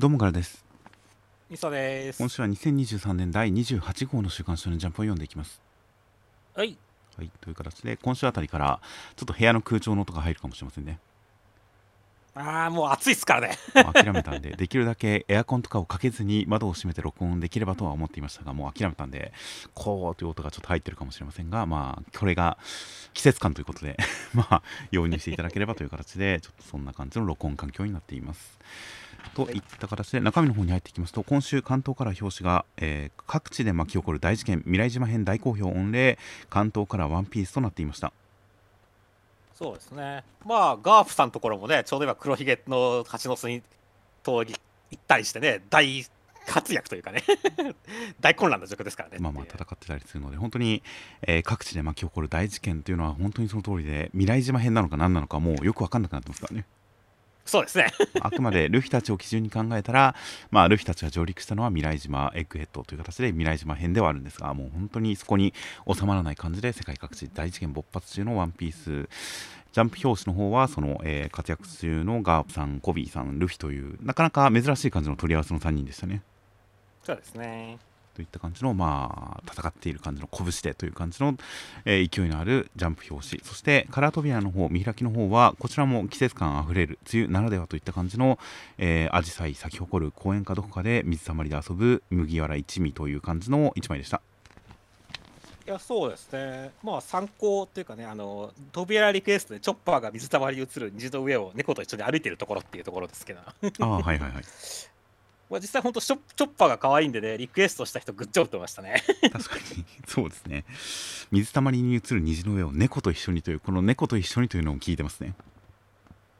[0.00, 0.64] どうもからです。
[1.50, 2.18] みそです。
[2.20, 5.60] 今週は2023年第28号の週刊少年ジャンプを読んでいきます。
[6.54, 6.78] はい。
[7.18, 7.30] はい。
[7.42, 8.80] という形で今週あたりから
[9.14, 10.98] ちょっと部屋の空調の音が入るかもしれませんね
[12.40, 13.58] ああもう暑いっすからね。
[13.74, 19.32] 諦めたんで できるだけエアコンとかをかけずに窓を閉めて録音できればとは思っていましたがもう諦めたんで
[19.74, 22.58] こうという音がちょっと入ってるかもしれませんがまあこれが
[23.12, 23.96] 季節感ということで
[24.32, 28.58] まあ容認していただければという形でちょっとそんな感じの録音環境になっています。
[29.34, 36.18] といった形で中身の方に入っていきますと今週関東から表紙が、えー各地で巻き起こる大事件未来島編大好評御礼
[36.48, 38.12] 関東からワンピースとなっていました
[39.60, 40.24] そうですね。
[40.46, 43.60] まあガープさんのところもねちょうど今黒ひげの蜂の巣に
[44.22, 44.54] 通り
[44.90, 46.02] 行ったりしてね大
[46.46, 47.22] 活躍というかね。
[48.20, 49.18] 大混乱の状況ですからね。
[49.20, 50.82] まあまあ戦ってたりするので本当に、
[51.22, 56.64] えー各地で巻き起こる大事件というのは本当にその通りで未来島編なのか何なのかもうよく分かんなくなってますからね。
[57.44, 57.92] そうですね。
[58.20, 60.14] あくまでルフィたちを基準に考えたら、
[60.50, 65.52] まあ、ルフィたちが上陸したのは未来島エッグヘッドという形で未来島編ではあるんですがもう本当にそこに
[65.92, 69.08] 収まらない感じで世界各地大事件勃発中のワンピース
[69.72, 76.22] ジャンプ表紙の方はその、えー活躍中のガープさんコビーさんルフィというなかなか珍しい感じの取り合わせの3人でしたね。
[77.02, 77.78] そうですね
[78.14, 81.36] といった感じの、まあ、戦っている感じの拳でという感じの、
[81.84, 83.42] えー勢いのあるジャンプ表紙。
[83.44, 88.38] そしてカラー扉の方見開きの方はこちらも季節感あふれる梅雨ならではといった感じの
[88.78, 94.22] えー、紫陽花咲き誇る公園かどこかで水たまりで遊ぶ麦わら一味という感じの一枚でした。
[95.66, 96.70] いやそうですね。
[96.82, 103.40] まあ参考っていうかねあの扉リクエストでチョッパーが水たまりに映る虹の上を猫と一緒に歩いてるところっていうところですけど。
[103.40, 104.42] ああはいはいはい
[105.50, 109.02] まあ実際本当チョチョッパーが可愛いんでねリクエストした人グッジョブってましたね。
[109.32, 109.84] 確かに。
[110.06, 110.64] そうですね。
[111.32, 115.34] 水たまりに映る虹の上を猫と一緒にというこの猫と一緒にというのを聞いてますね。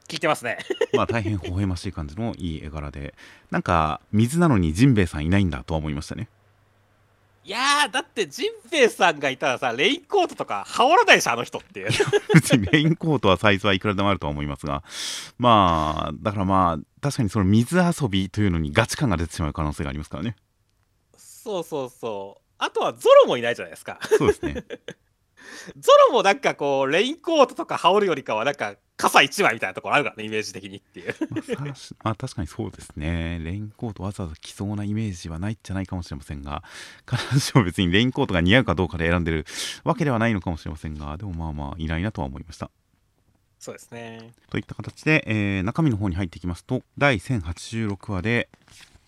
[0.07, 0.57] 聞いてますね。
[0.93, 3.13] まあ大変微笑ましい感じのいい絵柄で。
[3.49, 6.29] なんか水なのにジンベエさんいないんだとは思いましたね。
[7.43, 11.89] いやーだってジンベエさんがいたらさレインコートとか羽織らないでしょあの人っていう。
[12.33, 14.83] 別にレインコートはサイズはいくらでもあるとは思いますが。
[15.37, 20.35] まあだからまあ確かにその水遊びというのにガチ感が出てしまう可能性がありますからね。
[21.17, 22.41] そうそうそう。
[22.59, 23.99] あとはゾロもいないじゃないですか。
[24.03, 24.63] そうですね。
[25.77, 31.15] ゾロもなんかこうレインコートとか羽織るよりかはなんか傘一枚みたいなところあるからねイメージ的にっていう。
[31.59, 33.39] まあ、さまあ確かにそうですね。
[33.41, 36.63] レインコートわざわざ着そうなイメージはないじゃないかもしれませんが、
[37.07, 39.45] 彼女は別にレインコートが似合うかどうかで選んでる
[39.83, 42.69] わけではないのかもしれませんが、でもまあまあいないなとは思いました。
[43.61, 44.31] そうですね。
[44.49, 48.49] といった形で、えー中身の方に入っていきますと、第1086話で、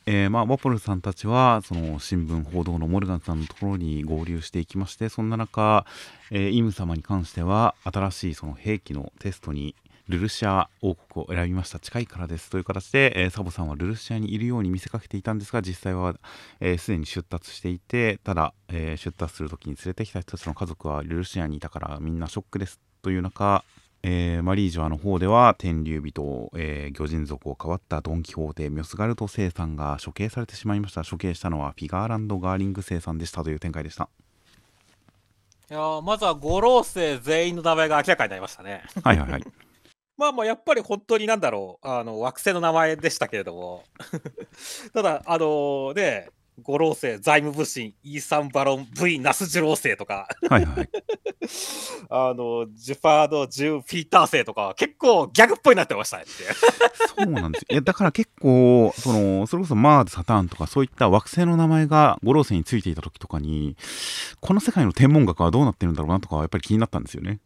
[0.06, 5.86] えーまあ、ワポルさんたちはその新聞報道のモルガンさんのところに合流していきましてそんな中、
[6.30, 9.76] えーイム様に関しては新しいその兵器のテストに
[10.08, 11.80] ルルシア王国を選びました。
[11.80, 12.52] 近いからです。
[12.52, 16.14] という形で、えーサボさんはルルシアにいるように見せかけていたんですが実際は
[16.60, 22.80] えーすで、に出立していてただ、えー出立する時に連れてきた人たちの家族はルルシアにいたからみんなショックです。
[23.02, 23.64] という中
[24.06, 31.04] えーマリージョアの方では天竜人、えー魚人族を変わったドン・キホーテミョスガルト生さんが処刑されてしまいました。
[31.06, 34.10] 処刑したのはフィガーランド・ガーリング生さんでしたという展開でした。
[35.72, 38.84] いやーまずは五老星全員の名前が明らかになりましたね。
[39.04, 39.44] はいはいはい。
[40.18, 43.86] まあまあやっぱり本当になんだろうあの惑星の名前でしたけれども。
[44.94, 46.30] ただあのね
[46.62, 50.28] 五老星財務部神イーサンバロン V ナスジュロー星とか。
[50.50, 50.90] はいはい。
[52.10, 56.26] あのジュパード・ジュー・ピーター星とかは結構ギャグっぽいなってましたね。
[56.28, 57.66] そうなんです。
[57.70, 63.76] よだから結構そのそれこそマーズサターンとかそういった惑星の名前が五老星についていた時とかに
[64.40, 67.40] この世界の天文学はどうなってるんだろうなとかはやっぱり気になったんですよね。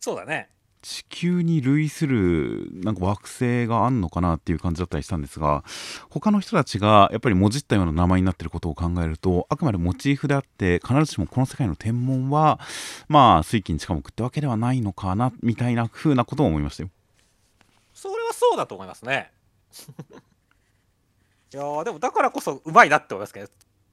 [0.00, 0.48] そうだね
[0.88, 5.62] 地球に類するなんか惑星があんのかなっていう感じだったりしたんですが
[6.08, 12.58] 他の人たちがやっぱりもじったような名前になってることを考えるとあくまでモチーフであって必ずしもこの世界の天文は
[13.06, 16.88] まあ水金地下木ってわけではないのかなみたいな風なことを思いましたよ。
[17.92, 19.30] それはそうだと思いますね
[21.52, 23.50] いやーでもだからこそうまいなって思いますけど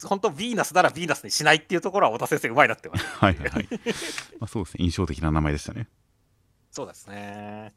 [0.08, 3.68] 本当ヴィーナスならヴィーナスにしないっていうところは太田先生うまいなって思いますはいはいはい。
[4.40, 5.90] まあそうですね印象的な名前でしたね。
[6.76, 7.74] そうですね。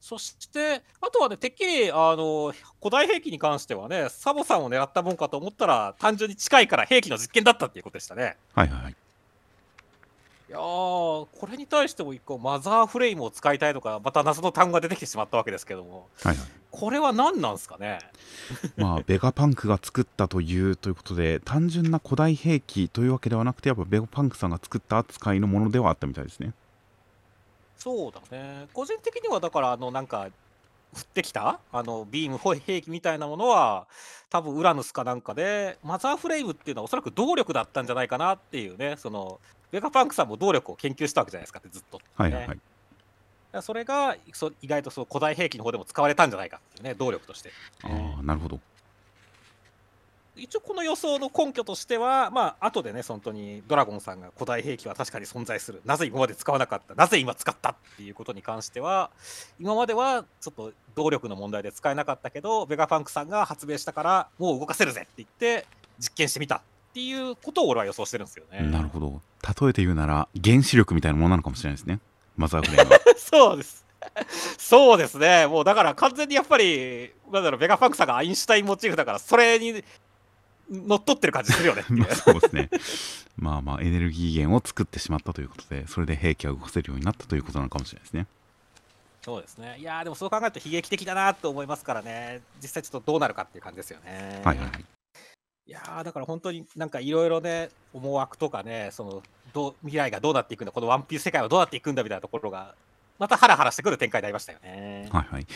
[0.00, 8.36] そして、あとはね、てっきり、あの、古代兵器に関してはね、サボさんを狙ったもんかと思ったら、単純に近いから兵器の実験だったっていうことでしたね。
[8.54, 8.92] はいはいはい。
[8.92, 16.46] いやー、これに対しても一個、マザーフレームを使いたいとか、また謎の単語が出てきてしまったわけですけども、はいはい
[16.76, 18.00] これは何なんですかね？
[18.76, 26.52] まあ、ベガパンクが作ったというということで単純な古代兵器というわけではなくてやっぱベガパンクさんが作った扱いのものではあったみたいですね。
[27.84, 28.66] そうだね。
[28.72, 30.30] 個人的には、だから、あの、なんか、
[30.94, 33.88] 降ってきたあのビーム兵器みたいなものは
[34.30, 39.40] 多分ウラヌスかなんかでマザーフレームっていうのはおそらく動力だったんじゃないかなっていうねその
[39.72, 42.58] ベガパンクさんも動力を研究したわけじゃないですかってずっと、ね、はいはいはい。
[43.60, 47.50] それがそ意外とその古代兵器の方でも使われたんじゃないかっていうね動力として。
[47.82, 47.88] あ
[48.20, 48.60] あなるほど
[50.36, 55.80] 一応この予想の根拠としてはまあ後でね本当にドラゴンさんが古代兵器は確かに存在する。
[55.84, 56.94] なぜ今まで使わなかった？
[56.94, 57.70] なぜ今使った？
[57.70, 59.10] っていうことに関しては
[59.60, 65.66] 今まではちょっと動力の問題で使えなかったけどベガパンクさんが発明したからもう動かせるぜって言って
[65.98, 66.60] 実験してみたっ
[66.94, 68.60] ていうことを俺は予想してるんですよね。
[68.62, 69.20] なるほど。
[69.62, 72.00] 例えて言うなら原子力みたいなものなのかもしれないですね。
[72.36, 72.98] マザーフレームは。
[73.16, 73.84] そうです。
[74.58, 75.46] そうですね。
[75.46, 79.82] もうだから完全にやっぱりなんだろうベガパンクさんがアインシュタインモチーフだからそれに
[80.70, 81.84] 乗っ取ってる感じするよね。
[81.90, 82.70] まあそうですね。
[83.36, 88.26] まあまあエネルギー源を作ってしまったということでそれで兵器が動かせるようになったということなのかもしれないですね。
[89.22, 89.76] そうですね。
[89.78, 92.42] いやでもそう考えると悲劇的だなと思いますからね。
[92.62, 94.42] 実際ちょっとどうなるかっていう感じですよね。
[94.44, 94.84] はいはいはい。
[95.66, 99.22] いやだから本当になんかいろいろね思惑とかねその
[99.54, 102.74] どう未来がどうなっていくんだこのワンピース世界はどうなっていくんだみたいなところが
[103.24, 105.08] またハラハラしてくる展開になりましたよね。
[105.10, 105.42] はいはい。
[105.42, 105.46] い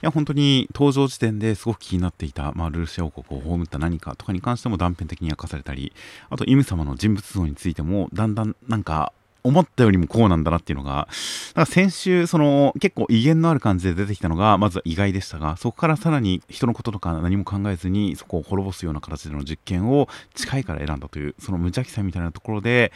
[0.00, 5.92] や、本当に登場時点ですごく気になっていた、まあ、ルーシア王国を葬った何かとかに関しても断片的に明かされたり、
[6.30, 9.12] あと、イム様の人物像についても、だんだんなんか、
[9.44, 11.10] 思ったよりもこうなんだなっていうのが、だか
[11.54, 22.90] ら先週、その結構威厳のある感じで出てきたのが、まずは意外でしたが、そこからさらに人のこととか何も考えずに、そこを滅ぼすような形での実験を近いから選んだという、その無邪気さみたいなところで、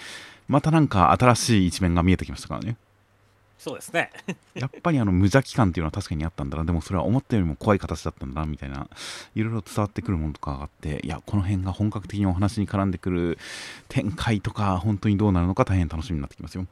[0.49, 2.77] またなんか新しい一面が見えてきましたからね。
[3.63, 4.11] そうですね。
[4.55, 6.65] やっぱりあの無邪気感っていうのは確かにあったんだな。
[6.65, 8.89] でもそれは思ったよりも怖い形だったんだなみたいな
[9.37, 13.39] いろいろ伝わってくるものとかがあっていやこの辺が本格的にお話に絡んでくる
[13.89, 16.67] 展開とか本当にどうなるのか大変楽しみになってきますよ。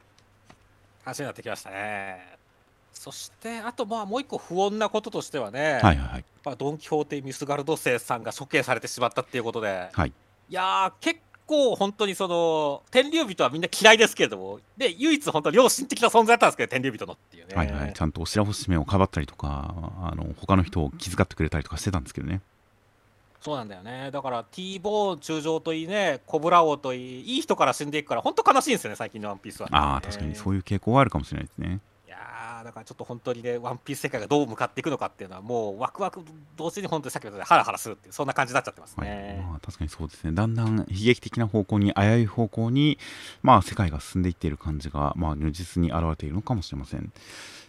[1.05, 2.37] 話になってきましたね。
[2.91, 6.25] そしてあとまあもう一個不穏なこととしてはね、はいはいはい。
[6.43, 11.21] まあ、ドン・キホーテ・ミスガルド生さんが処刑されてしまったっていうことで、はい、いやー結
[11.51, 22.41] 構本当にその天竜人はみんな嫌いですけれどもで唯一本当良心的な存在だったんですけど天竜人のっていうね、はいはい、ちゃんと白星目をかばったりとかあの他の人を気遣ってくれたりとかしてたんですけどね。
[23.41, 24.11] そうなんだよね。
[24.11, 31.79] だから T ボーン中将といいねコブラ王といいいい人から死んでいくから本当悲しいんですよね最近のワンピースは、ね、ああ確かにそういう傾向はあるかもしれないですね。
[31.79, 31.79] い
[32.41, 36.21] やーだからちょっと本当にねワンピース世界がどう向かっていくのかっていうのはもうワクワク
[36.57, 40.33] 同時に本当にさっき言ったハラハラするっていうそんな感じになっちゃってますね、はいまあ、確かにそうですね。
[40.33, 42.97] だんだん悲劇的な方向に危うい方向に
[43.41, 47.11] まあ世界が進んでいっている感じがまあ如実に現れているのかもしれません。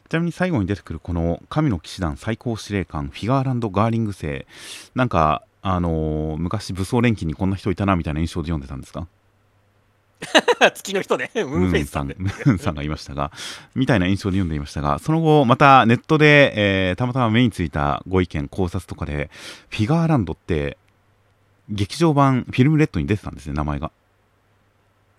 [0.08, 4.46] ちなみに最後に出てくるこの神の騎士団最高司令官フィガーランド・ガーリング星
[4.94, 9.06] なんかあのー、昔武装連勤にこんな人いたなみたいな印象で読んでたんですか？
[10.74, 13.32] 月の人で、ね、ムーンさん、ムーンさんがいましたが、
[13.74, 19.30] みたいな印象で読んでいましたが、その後、またネットで、えー、たまたま目についたご意見、考察とかで、
[19.70, 20.78] フィガーランドって、
[21.68, 23.90] 劇場版フィルムレッドに出てたんですね、名前が。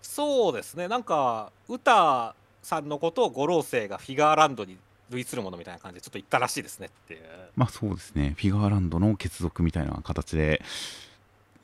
[0.02, 4.78] そうですね、なんか、歌さんのことを五老星がフィガーランドに
[5.10, 7.22] 類するものみたいな感じで、ちょっと言ったらしいですねっていう。
[7.56, 10.62] まあそうですね、フィガーランドの血族みたいな形で、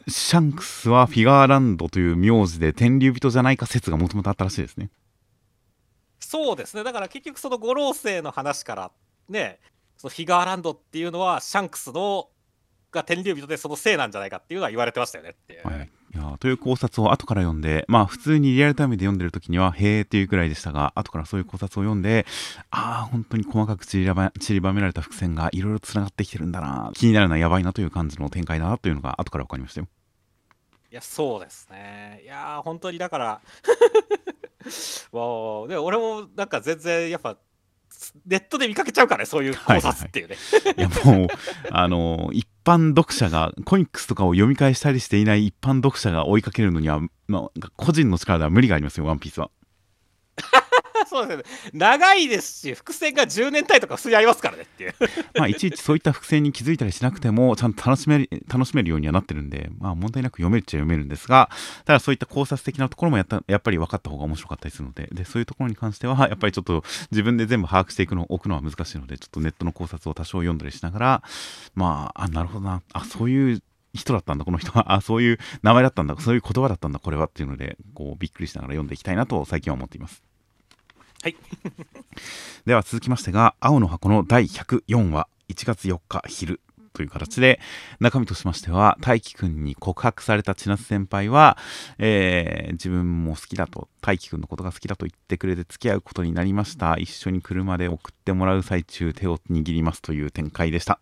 [0.10, 4.90] シャンクスはフィガーランドという名字で天竜人じゃないか説がもともとあったらしいですね。
[6.20, 8.92] そうですねだから結局その五老星の話から
[9.30, 9.60] ね
[9.98, 12.30] そのフィガーランドっていうのはシャンクスの
[12.92, 15.68] が天竜人でそのせいなんじゃないかっていうのは言われてましたよねっていう。
[15.68, 22.26] はい、いやという考察を後から読んでまあ普通にリアルタイムで読んでる時にはへえっていうくらいでしたが後からそういう考察を読んで
[22.72, 29.88] ああ本当に細かく散りば散りばめられた伏線がいろいろつながってきてるんだな気になるのはやばいなという感じの展開だなというのが後から分かりましたよ。
[30.92, 32.22] いやそうですね。
[32.24, 33.42] いや本当にだから
[35.12, 37.38] もうで俺もなんか全然やっぱ
[38.26, 40.36] ネットで見かけちゃうからねそういう考察っていうね、
[40.78, 41.28] いやもう
[41.70, 49.52] あの一般読者がコミックスとかを読み返したりしていない一般読者が追いかけるのには、まあ、個人の力では無理がありますよワンピースは。
[51.10, 51.44] そうですね。
[51.74, 54.94] 長いですし伏線が10年単位とか普通にありますからねっていう。
[55.36, 61.50] まあいちいちそういった伏線に気づいたりしなくてもちゃんと楽しめる楽しめるようにはなってるんでまあ問題なく読めるっちゃ読めるんですが
[61.86, 71.24] ただそういった考察的なところもやったやっぱり分かった方が面白かったりするのででそういうところに関してはやっぱりちょっと自分で全部把握していくの置くのは難しいのでちょっとネットの考察を多少読んだりしながら
[71.76, 72.82] まああなるほどな。
[72.94, 73.62] あそういう
[73.94, 74.94] 人だったんだこの人は。
[74.94, 80.29] あそういう名前だったんだそういう言葉だったんだこれはっていうのでこうびっくりしながら読んでいきたいなと最近は思っています。
[81.24, 81.36] はい。
[82.66, 86.62] では続きましてが「青の箱」の第104話1月4日昼
[86.94, 87.60] という形で
[88.00, 91.58] 中身としましては大輝くんに告白された千夏先輩は、
[91.98, 96.98] えー、自分も好きだと大輝くんのことが好きだと言ってくれて付き合うことになりました。
[96.98, 101.00] 一緒に車で送ってもらう最中手を握りますという展開でした。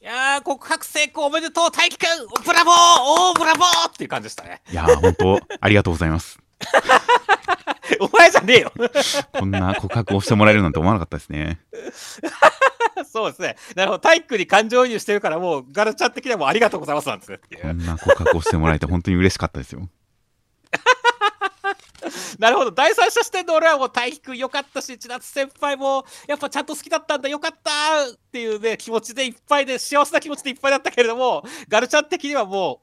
[0.00, 2.44] いやー告白成功おめでとう大輝くん。
[2.44, 2.74] ブラボー
[3.30, 4.62] おーブラボーっていう感じでしたね。
[4.70, 6.38] いやー本当ありがとうございます
[8.00, 8.72] お前じゃねえよ
[9.32, 11.60] こんな告白をしてもらえるなんて思わなかったですね
[13.04, 13.56] そうですね。
[13.74, 14.00] なるほど。
[14.00, 17.40] 体育に感情移入してるから、もう、ガルちゃん的にはもうありがとうございますなんですね。
[17.60, 19.88] こんな告白をしてもらえて本当に嬉しかったですよ
[22.38, 22.72] なるほど。
[22.72, 32.82] 第三者視点の俺はもう大輝くんよかったし、千夏先輩も、やっぱちゃんと好きだったんだ、よかったっていうね、気持ちでいっぱいで、幸せな気持ちでいっぱいだったけれども、ガルちゃん的にはも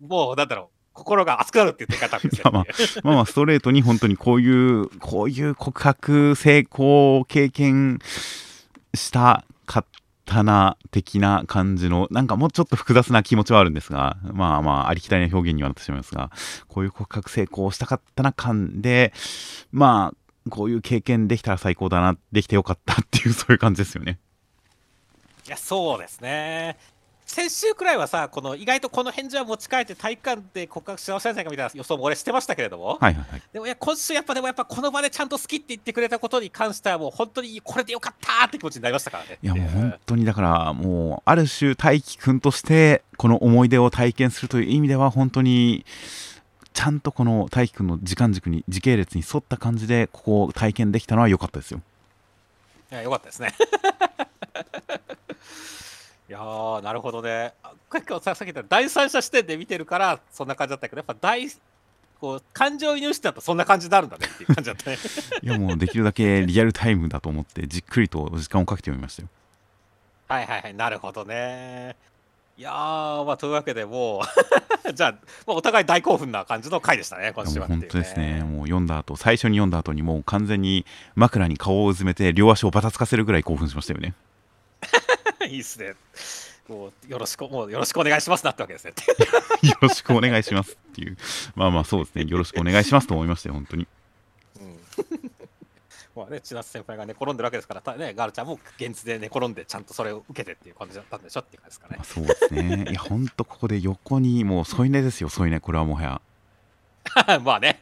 [0.00, 0.81] う、もう、なんだろう。
[0.92, 2.66] 心が熱くなるって言って方ですよ、まあ
[3.02, 7.98] まあまあストレートに本当にこういうこういう告白成功を経験
[8.94, 9.86] したかっ
[10.24, 16.30] たな的な感じのなんかもうちょっと複雑な気持ちはあるんですがまあまあありきたりな表現にはなってしまいますが
[16.68, 19.12] こういう告白成功したかったな感で
[19.70, 24.18] まあこういう経験できたら最高だなできてよかったっていうそういう感じですよね。
[25.46, 26.78] いやそうですね
[27.32, 39.38] 先週くらいはさ、この意外とこの返事は持ち帰って体育館で告白し直せないかみたいな予想も俺してましたけれども、はいはいはい、でもいや今週やっぱでもやっぱこの場でちゃんと好きって言ってくれたことに関してはもう本当にこれでよかったって気持ちになりましたからね。
[39.42, 45.86] いやもう本当にだからもうある種大輝くんとしてこの思い出を体験するという意味では本当に
[46.74, 51.80] ちゃんとこの大輝くんの時間軸に時系列に沿った感じでここを体験できたのは良かったですよ。
[52.90, 53.54] いや良かったですね。
[56.32, 57.52] いやー、なるほどね。
[57.92, 61.46] 結構ささっき言った第三者視点で見てるからそんな感じだったけど、やっぱ大
[62.18, 64.96] こう感情移入してだとそんな感じになるんだねっていう感じだったね。
[65.42, 69.28] いやもうできるだけリアルタイムだと思ってじっくりと時間をかけて読みましたよ。
[70.28, 71.96] はいはいはい、なるほどね。
[72.56, 74.22] いやー、まあ、というわけでも
[74.88, 75.12] う じゃあ、
[75.46, 84.14] まあ、お互い大興奮な感じの回でしたね、今週は、ね、本当ですね、もう読んだ後最初に読んだ後にもう完全に枕に顔をうずめて両足をばたつかせるぐらい興奮しましたよね。
[85.48, 85.94] いいっすね。
[86.68, 88.92] もうよろしく、もうよろしくお願いしますなってわけですね。
[89.68, 91.16] よろしくお願いしますっていう、
[91.54, 93.86] まあまあそうですね、よろしくお願いしますと思いましたよ、本当に。
[94.60, 94.78] うん、
[96.16, 101.96] まあね、千夏先輩が寝転んでるわけですから、ね、ガールちゃんも現実で寝転んで、ちゃんとそれを受けてっていう感じだったんでしょっていう感じですかね。
[101.96, 102.86] まあ、そうですね。
[102.90, 106.20] いや、本当ここで横に、もう添い寝ですよ、添い寝、これはもはや。
[107.40, 107.78] まあね。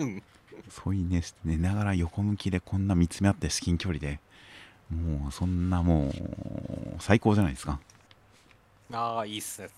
[0.71, 4.21] 添い寝して寝ながら横向きでこんな見つめ合って至近距離で
[4.91, 6.13] もうそんなもう
[6.99, 7.79] 最高じゃないですか。
[8.93, 9.69] ああ、いいっすね。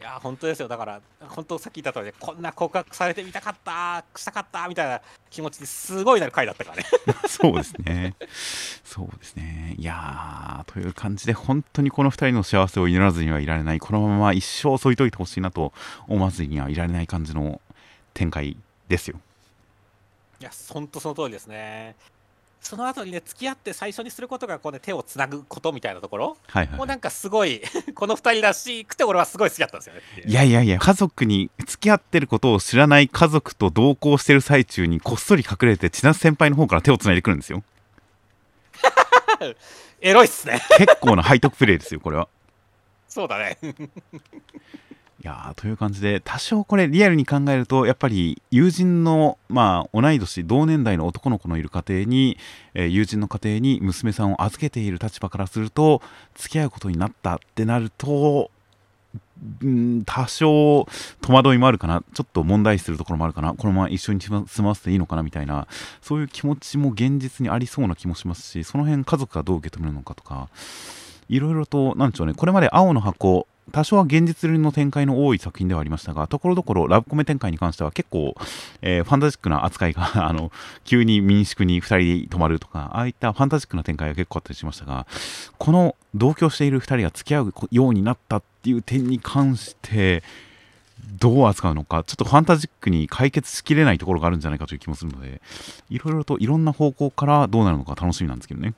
[0.00, 0.68] いや、本当ですよ。
[0.68, 5.00] だから、本当さっき言った通り、こんな告白されてみたかった、したかったみたいな
[5.30, 6.84] 気持ちですごいなる回だったからね。
[7.26, 8.14] そうですね。
[8.84, 9.74] そうですね。
[9.78, 15.72] いやー、という感じで、本当にこの2人の幸せを祈らずにはいられない、このまま一生添いといてほしいなと
[16.08, 17.60] 思わずにはいられない感じの
[18.12, 18.56] 展開
[18.88, 19.18] ですよ。
[20.40, 21.96] いや、本当その通りですね。
[22.66, 27.62] その後にね付き合って最初にすることがこう、ね、手をつなぐことみたいなところ、はいはい、もうなんかすごい
[27.94, 30.00] この2人らしくて俺はすごい好きだったんですよね。
[30.26, 37.62] いやいやいや家族に付き合ってることを知らない家族と同行してる最中にこっそり隠れて千夏先輩の方から手をつないでくるんですよ。
[40.00, 40.60] エロいっすね。
[40.76, 42.28] 結構な背徳プレイですよこれは。
[43.08, 43.58] そうだね
[45.26, 52.38] いやという感じで多少これリアルに考えるとやっぱり友人のまあ同い年同年代の男の子のいる家庭に、
[52.74, 56.00] えー、友人の家庭に娘さんを預けている立場からすると
[56.36, 58.52] 付き合うことになったってなると
[59.64, 60.86] ん多少
[61.20, 62.04] 戸惑いもあるかな。
[62.14, 63.52] ちょっと問題視するところもあるかな。
[63.54, 65.66] このまま一緒に住ませていいのかなみたいな
[66.02, 70.48] そういう気持ちも現実にありそうな気もしますしその辺家族がどう受け止めるのかとか
[71.28, 78.34] いろいろとなんでしょうねこれまで青の箱多少は現実の展開の多い作品ではありましたが、ところどころラブコメ展開に関しては結構、
[78.80, 80.52] えー、ファンタジックな扱いが あの、
[80.84, 85.06] 急に民宿に2人で泊まるとか、ああいったファンタジックな展開が結構あったりしましたが、
[85.58, 90.22] この同居している2人が付き合うようになったっていう点に関して、
[91.20, 95.40] どう扱うのか、ちょっとファンタジックに解決しきれないところがあるんじゃないかという気もするので、
[95.90, 98.74] いろいろといろんな方向からどうなるのか楽しみなんですけどね。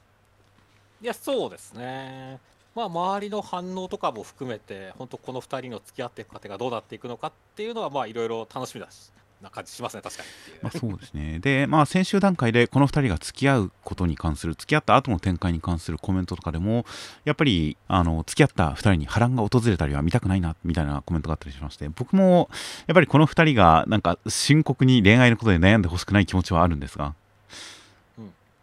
[1.00, 2.38] いや、そうですね。
[2.74, 9.10] まあ、周りの反応とかも含めて、本当この2人の付き合っていく過程がどうなっていくのかっていうのは、いろいろ楽しみだし。
[9.42, 10.28] な感じしますね、確かに。
[10.62, 11.38] まあ、そうですね。
[11.38, 16.84] で、まあ、先週段階でこの2人が付き合うことに関する、付き合った後の展開に関するコメントとかでも、
[17.24, 22.50] やっぱり、あの、付き合った2人に波乱が訪れたりは見たくないな、みたいなコメントがあったりしまして、僕も、
[22.86, 27.14] やっぱりこの2人が、なんか、深刻に恋愛のことで悩んでほしくない気持ちはあるんですが、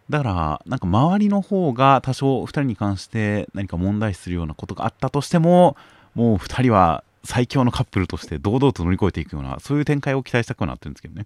[0.10, 5.76] だからなんか周りの方が多少2人に関して何か問題視するようなことがあったとしても
[6.14, 11.26] もう2人は最強のカップルとして堂々と乗り越えていくようなそういう展開を期待したくはなってるんですけどね。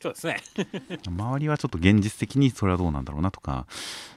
[0.00, 0.36] そうですね。
[1.08, 3.66] 周りはちょっと現実的にそれはどうなんだろうなとか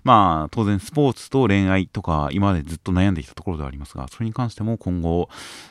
[0.04, 5.30] まあ当然スポーツと恋愛とか今までずっと悩んできたところではありますがそれに関しても今後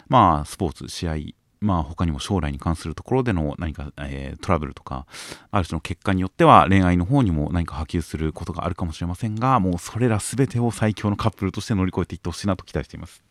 [0.08, 1.16] まあスポーツ試合
[1.60, 5.06] まあ他にも将来に関するところでの何か、えー、トラブルとか
[5.50, 13.22] ある種の結果によっては恋愛の方にも何か波及することがあるかもしれませんがもうそれら全てを最強のカップルとして乗り越えていってほしいなと期待しています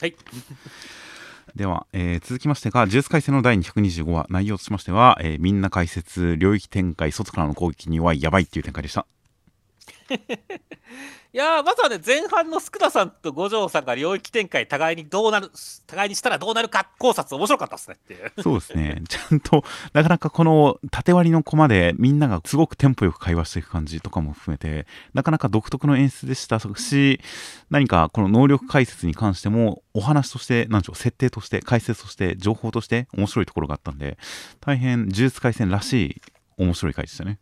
[0.00, 0.14] はい
[1.56, 9.04] では、えー、続きましてが、ジュース回戦の第225話、内容としましては、えー、みんな解説、領域展開、外からの攻撃に弱い、やばいっていう展開でした。
[11.32, 15.50] いやまずはね前半の福田さんと五条さんが領域展開互いにどうなる
[15.86, 18.32] 互いにしたらどうなるか考察面白かったですねっていう。
[18.42, 19.02] そうですね。
[19.08, 27.20] ちゃんとなかなかこの縦割りのコマでみんながすごくテンポよく会話していく感じとかも含めてなかなか独特の演出でしたし
[27.70, 34.18] 何かこの能力解説に関してもお話として何でしょう設定として解説として情報として面白いところがあったんで
[34.60, 36.22] 大変呪術廻戦らしい
[36.56, 37.38] 面白い回でしたね。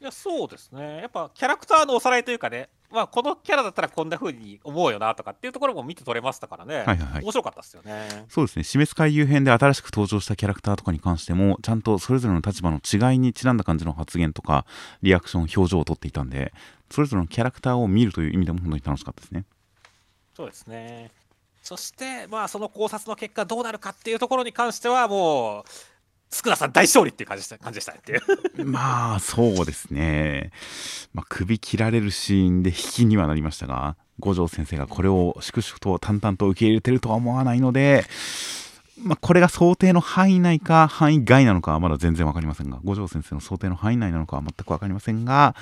[0.00, 0.98] いやそうですね。
[1.00, 2.68] やっぱキャラクターのおさらいというかね。
[2.90, 8.26] まあ、このキャラだったらこんな風に思うよなとかっていうところも見て取れましたからね、はいはいはい、面白かったですよね。
[8.28, 14.66] そうですね、死滅回遊編で新しく登場したキャラクターとかに関しても、ちゃんとそれぞれの立場の違いにちなんだ感じの発言とか、
[15.02, 16.52] リアクション、表情をとっていたんで、
[16.90, 19.44] それぞれのキャラクターを見るという意味でも本当に楽しかったですね。
[20.36, 21.10] そうですね。
[21.62, 25.64] そして、まあ、その考察の結果、どうなるかっていうところに関しては、もう、
[26.30, 27.98] 福田さん大勝利っていう感じでした感じでしたね。
[28.00, 28.16] ってい
[28.62, 30.50] うまあそうですね、
[31.14, 38.04] まあ、首切られるシーンで引きにはなりましたが五条先生がこれを粛々と淡々と受け入れてるとは思わないので、
[39.02, 45.54] まあ、これが想定の範囲内か範囲外なのかはまだ全然分かりませんが五条先生の想定の範囲内なのかは全く分かりませんが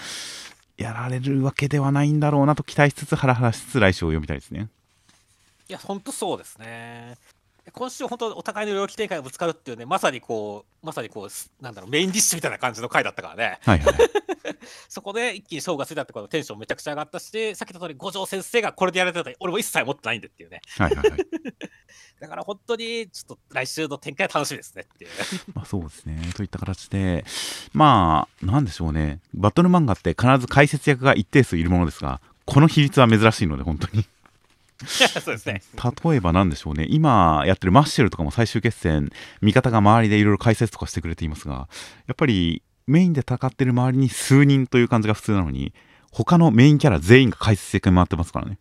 [0.76, 4.68] やられるわけではないんだろうなと期待しつつハラハラしつつ来週を読みたいですね。
[5.68, 7.16] いや本当そうですね
[7.72, 13.94] 今週、本当、お互いの領域展開がぶつかるっていうね、まさにこう、まさにこう、なんだろう、メインディッシュみたいな感じの回だったからね、はいはい、
[14.88, 20.60] そこで一気に勝負がついたってことテンションめちゃくちゃ上がったし、さっき言った通り、五条先生がこれでやられてたら、俺も一切持ってないんでっていうね。
[20.76, 21.20] はいはいはい、
[22.20, 25.10] だから本当に、ちょっと来週の展開楽しみですねっていう。
[25.54, 26.20] まあそうですね。
[26.36, 27.24] といった形で、
[27.72, 34.04] まあ、なんでしょうね、バトル漫画って必ず解説役が一定数いるものですが、この比率は珍しいので、本当に。
[34.86, 35.62] そうですね。
[36.06, 36.86] 例えばなんでしょうね。
[36.90, 39.10] 今やってるマッシェルとかも最終決戦
[39.40, 41.68] 味方が周りでいろいろ解説とかしてくれていますが
[42.06, 45.72] やっぱりメインで戦ってる周りに数人という感じが普通なのに
[46.10, 48.58] 他のメインキャラ全員が解説席に回ってますからね。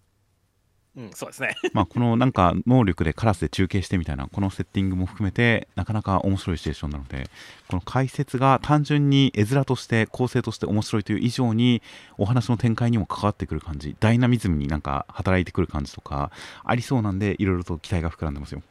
[0.95, 1.55] うん、そうですね。
[1.73, 7.29] まあこのなんか能力でカラスで中継してみたいなこのセッティングも含めてなかなか面白いシチュエーションなので
[7.67, 11.81] この解説が単純に絵面として構成として面白いという以上に
[12.19, 16.29] お話の展開にも関わってくる感じダイナミズムになんか働いてくる感じとか
[16.63, 18.61] ありそうなんでいろいろと期待が膨らんでますよ。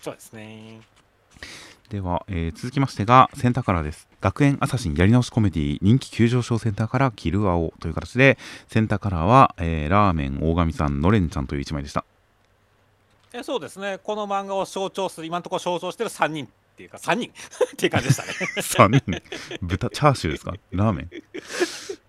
[0.00, 0.80] そうですね
[1.88, 4.08] では、えー、続きましてがセンターカラーです。
[4.20, 12.04] 学園アサシンやり直しコメディ人気急上昇センターカラーキルアオという形でセンターカラーは、えー、ラーメン大神さんのれんちゃんという1枚でした。
[13.32, 13.98] えそうですね。
[14.02, 16.48] この漫画を象徴する今のところ象徴している3人。
[16.76, 17.30] っていうか3人。
[17.72, 18.32] っていう感じでしたね。
[18.60, 19.22] 3人。
[19.62, 20.52] 豚チャーシューですか？
[20.72, 21.10] ラーメン。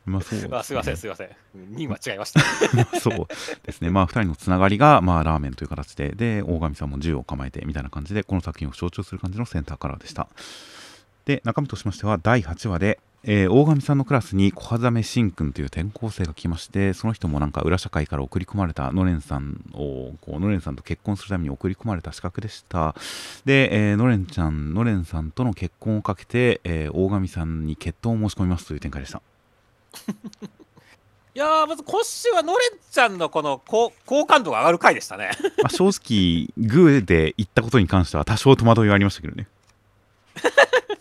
[0.06, 1.30] まあそう、ね、あすいませんすいません。
[1.74, 3.00] 2は違いました。
[3.00, 3.28] そう
[3.66, 3.90] ですね。
[3.90, 10.28] まあ2 人のつながりが、まあ、ラーメンという形でで大神さんも銃を構えてみたいな感じでこの作品を象徴する感じのセンターカラーでした。
[11.24, 22.96] で中身としましては第8話でえー、大神さんのクラスに小羽めしんくんという転校生が来ましてその人もなんか裏社会から送り込まれたのれんさんをこうのれんさんと結婚するために送り込まれた資格でした。
[23.46, 29.22] で、えー、のれんちゃんのれんさんとの結婚をかけて、えー、大神さんに決闘を申し込みますという展開でした。
[31.36, 33.92] いやまず今週はのれんちゃんのこの好
[34.26, 35.32] 感度が上がる回でしたね。
[35.62, 39.48] まあ正直グーで言ったことに関しては多少戸惑いはありましたけどね。
[40.38, 40.40] い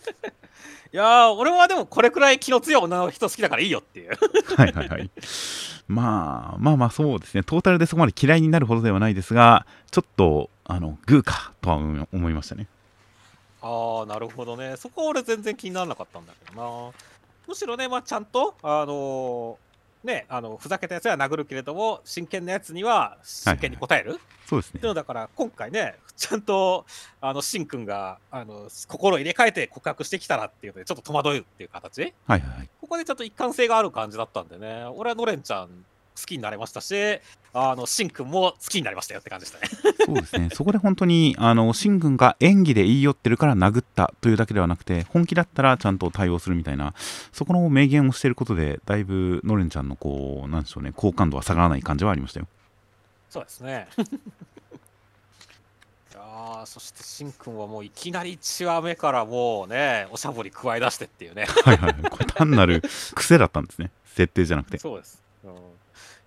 [0.97, 4.17] や俺はでもこれくらい気の強い女の人好きだからいいよっていう。
[4.55, 5.09] はいはいはい。
[5.87, 7.43] まあまあまあそうですね。
[7.43, 12.67] トータルでそこまで嫌いになるほどではないですがちょっとあのグーかとは思いましたね。
[13.61, 14.75] ああなるほどね。
[14.77, 16.91] そこは俺全然気にならなかったんだけどな。
[17.47, 19.57] むしろね、まあ、ちゃんとあの
[20.07, 24.93] ね、あのふざけたやつは殴るけれども真剣なやつには真剣に答える、はいはい、そうですね。
[24.95, 26.85] だから今回ねちゃんと
[27.21, 34.85] あのしんくんがあの心入れ替えて告白してきたらっていうのでちょっと戸惑うっていう形、はいはい、ここでちょっと一貫性がある感じだったんでね。
[34.95, 35.69] 俺はのれんちゃん
[36.17, 37.19] 好きになれましたし
[37.53, 39.97] あのシン君も好きになりましたよって感じでしたね。
[40.05, 46.93] そうですね、 そこで本当に、あの、シン君が演技で言い寄ってるから殴ったというだけではなくて、本気だったらちゃんと対応するみたいな、
[47.33, 52.47] そこの明言をしていることで、だいぶ、ノレンちゃんのこう、なんでしょうね、好感度は下がらない感じはありましたよ。
[53.29, 53.87] そうですね。
[56.13, 62.81] いやーそしてしんくんはもういきなり1話目からもうねおしゃぶり加え出してっていうねはいはい、これ単なる
[63.13, 64.77] 癖だったんですね、設定じゃなくて。
[64.77, 65.51] そうです、うん、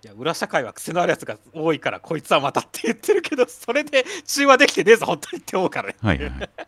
[0.03, 6.49] いや裏社会は癖のあるやつが多いからこいつはまたって言ってるけどそれで中和できてねえぞ本当にって思うからねはいはいはい。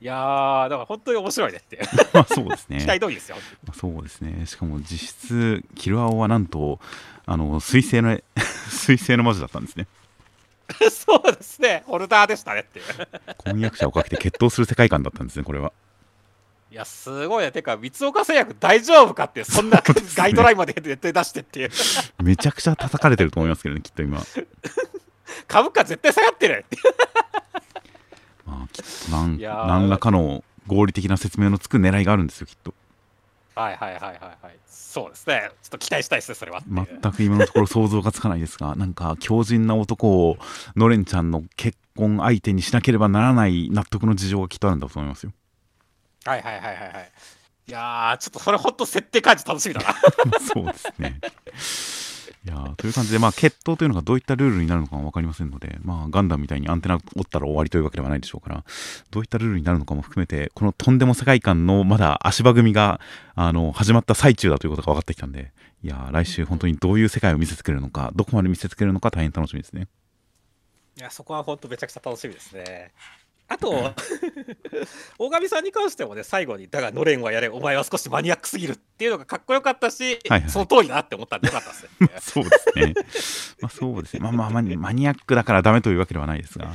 [0.00, 1.80] いやーだから本当に面白いねって
[2.12, 2.78] まあそうですね。
[2.80, 4.46] 期待通りですよまあそうですね。
[4.46, 6.78] しかも実質、キルアオはなんと、
[7.26, 8.16] あの、水星の、
[8.70, 9.88] 水星の魔女だったんですね。
[10.90, 12.84] そうですねホルダーでしたねっていう
[13.38, 15.72] 婚約者をかけて決闘する世界観だったんですね、これは。
[16.70, 17.52] いやすごいね。
[17.52, 19.82] てか三岡製薬大丈夫かってそんな
[20.14, 21.70] ガイドラインまで出て出してっていう。
[22.22, 24.22] めちゃくちゃ叩かれてると思いますけどね、きっと今。
[25.46, 26.64] 株価絶対下がってる
[28.44, 32.74] まあ、きっと何らかの合理的な説明のつく狙いがあるんですよ、きっと。
[33.54, 34.58] はいはいはいはいはい。
[34.66, 35.50] そうですね。
[35.62, 40.38] ちょっと期待したいですねそれは全く今のところ想像がつかないですが、なんか強靭な男を
[40.76, 45.32] ノレンちゃんの結婚相手にしなければならない納得の事情がきっとあるんだと思いますよ。
[46.28, 47.10] はいはいはいはいはい
[47.68, 49.94] いやーちょっとそれほんと設定感じ楽しみだな
[50.40, 51.20] そうですね。
[52.44, 58.64] いやーという感じで、まあ、決闘というのがどういったルールになるのかは分かりませんので、まあ、ガンダムみたいにアンテナを折ったら終わりというわけではないでしょうから、
[59.10, 63.00] どういったルールになるのかも含めて、このとんでも世界観のまだ足場組が
[63.34, 69.88] あの始まった最中だということが分かってきたんで、いやー来週本当にどういう世界を見せてくれるのか、どこまで見せてくれるのか大変楽しみですね。
[70.96, 72.92] いやそこはほんとめちゃくちゃ楽しみですね
[73.48, 73.94] あと
[75.18, 81.88] 大神さんに関してもね最後に「だがノレンはやれお前は少しマニアックすぎる」っていうのがかっこよかったし、はいはいその通りだなって思ったんでよかったですね
[82.20, 82.94] そうですね。
[83.60, 84.20] まあそうですね。
[84.20, 86.70] まあまあマニ マニアックだからダメというわけではないですが、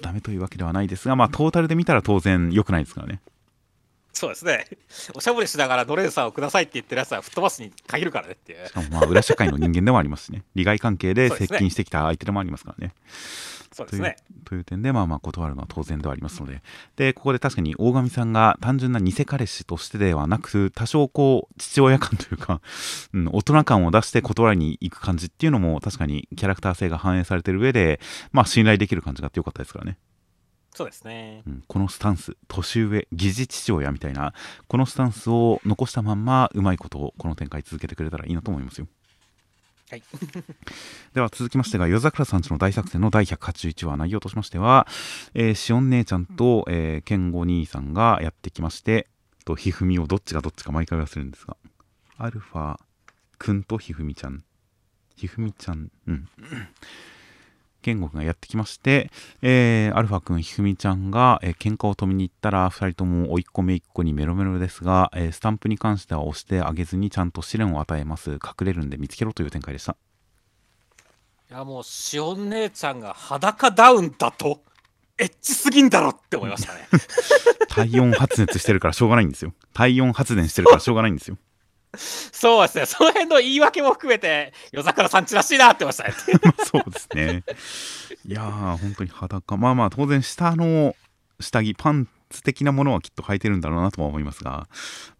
[0.00, 3.20] ダメというわけではないですが、まあトータルで見たら当然良くないですからね。
[4.12, 4.66] そうですね
[5.12, 10.44] おしゃぶりしながらノレンさんをくださいって言ってるやつは吹っ飛ばすに限るからねっていうしかもまあ裏社会の人間でもありますしね。
[10.54, 12.94] 利害関係で接近してきた相手でもありますからね。
[13.76, 16.62] というそうですねという点で、まあまあ断るのは当然ではありますので。
[16.96, 22.60] で、ここで確かに大神さんが単純な偽彼氏としてではなく、多少こう、父親感というか、
[23.12, 28.00] うん、大人感を出して断りに行く感じっていうのも確かにキャラクター性が反映されてる上で、
[28.32, 29.98] まあ信頼できる感じがあってよかったですからね。
[30.74, 34.34] そうですねうん、このスタンス年上疑似父親みたいな
[34.66, 38.88] このスタンスを残したまんまうまいことをこの展開続けてくれたらいいなと思いますよ
[39.94, 40.02] はい。
[41.14, 44.88] では続きましてが夜桜さんちの大作戦の第181話内容としましては、
[45.34, 49.06] えー、しおん姉ちゃんと、えー、健吾兄さんがやってきまして
[49.44, 51.56] とひふみをどっちがどっちか毎回忘れるんですが
[52.18, 52.78] アルファ
[53.38, 54.42] くんとひふみちゃん。
[55.16, 56.28] ひふみちゃんうん
[57.84, 59.10] 健吾くんがやってきまして、
[59.42, 68.32] えーアルファ君、ひふみちゃんが、えー喧嘩を止めに行ったら、2人とも甥っ子姪っ子にメロメロですが、えースタンプに関しては押してあげずにちゃんと試練を与えます。
[68.32, 69.96] 隠れるんで見つけろという展開でした。
[71.50, 74.62] いやもうしおん姉ちゃんが裸ダウンだと
[75.18, 76.88] エッチすぎんだろって思いましたね
[77.68, 79.52] 体温発熱してるからしょうがないんですよ。
[79.74, 81.36] 体温発電してるからしょうがないんですよ。
[82.32, 87.42] そうですねその辺の言い訳も含めて夜桜さんちらしいなってましたねまあ そうですね。
[88.26, 89.56] いやー、本当に裸。
[89.56, 90.94] まあまあ、当然、下の
[91.40, 94.66] 下着、パンツ的なものはきっと履いてるんだろうなとは思いますが、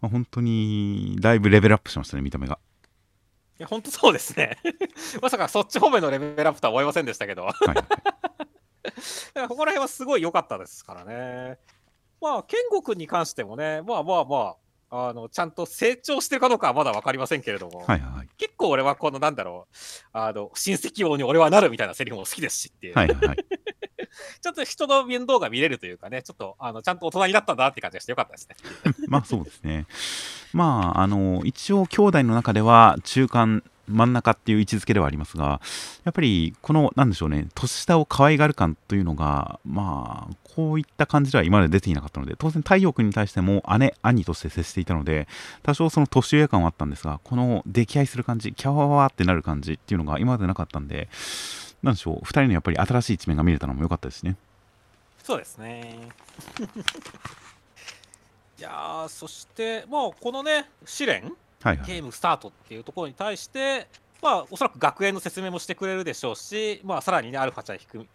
[0.01, 2.57] まあ、本当に、だいぶレベルアップしましたね、見た目が。
[3.59, 4.57] いや本当そうですね
[5.21, 7.85] まさかそっち方面のレベルアップとは思いませんでしたけどだかはい。
[9.33, 11.57] らここら辺はすごい良かったですからね
[12.19, 14.55] まあ健吾君に関してもねまあまあまあ
[14.95, 18.29] あのちゃんと成長してるかどうかはまだ分かりませんけれども、はいはいはい。
[18.37, 19.75] 結構俺はこのなんだろう
[20.13, 23.37] あの親戚王に俺はなるみたいなセリフも好きですしっていう、はいはいはい。
[24.41, 28.55] ちょっと人の面倒が見れるというかねちょっとあのちゃんと大人になったんだなって感じがしてよかったですね
[29.07, 29.85] まあそうですね。
[30.55, 35.61] まあ、あの、一応、兄弟の中では中間、真ん中っていう位置づけではありますが、
[36.03, 45.27] やっぱり、この、なんでしょうね、年下を可愛がる感というのが、まあ、こういった感じでは今まで出ていなかったので、当然、太陽君に対しても姉、兄として接していたので、
[45.63, 51.09] 多少その年上感はあったんですが、この溺愛する感じ、キャワワーってなる感じっていうのが今までなかったんで、
[51.83, 54.37] なんでしょう、二人のやっぱり新しい一面が見れたのも良かったですね。
[55.25, 56.09] そうですね
[58.59, 61.33] いやーそしてまあこのね試練
[61.69, 61.87] はいはい。
[61.87, 63.87] ゲームスタートっていうところに対して、
[64.21, 68.07] まあ、おそらく学園の説明もしてくれるでしょうし、まあ、さらにね、アルファちゃんひくみ、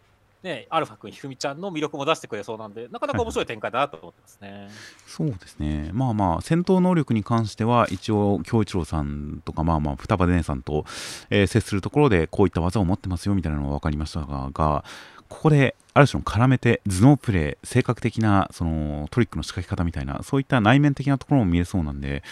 [0.43, 4.69] ね、アルファ君、ひふみちゃんの魅力も出してくれそうなんで、なかなか面白い展開だなと思ってますね。
[5.07, 10.85] そうですね、まあまあ、戦闘能力に関しては、一応、京一郎さんとか、まあまあ、双葉姉さんと、
[11.29, 14.85] えー接するところで、こういった技を持ってますよみたいなのが分かりましたが、が
[15.31, 22.23] ここで、ある種の絡めて、頭脳プレー、性格的なそのトリックの仕掛け方みたいな、そういった内面的なところも見えそうなんで、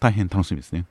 [0.00, 0.86] 大変楽しみですね。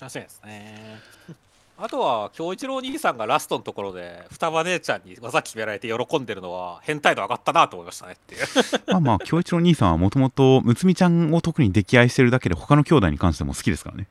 [0.00, 0.98] 楽しみですね。
[1.76, 8.46] あとは、京一郎兄さんがラストのところで、双葉姉ちゃんに技決められて喜んでるのは、変態度上がったなと思いましたねっていう。
[8.88, 14.06] まあまあ、京一郎兄さんはもともと、むつみちゃんを特に溺愛してるだけで、他の兄弟に関しても好きですからね。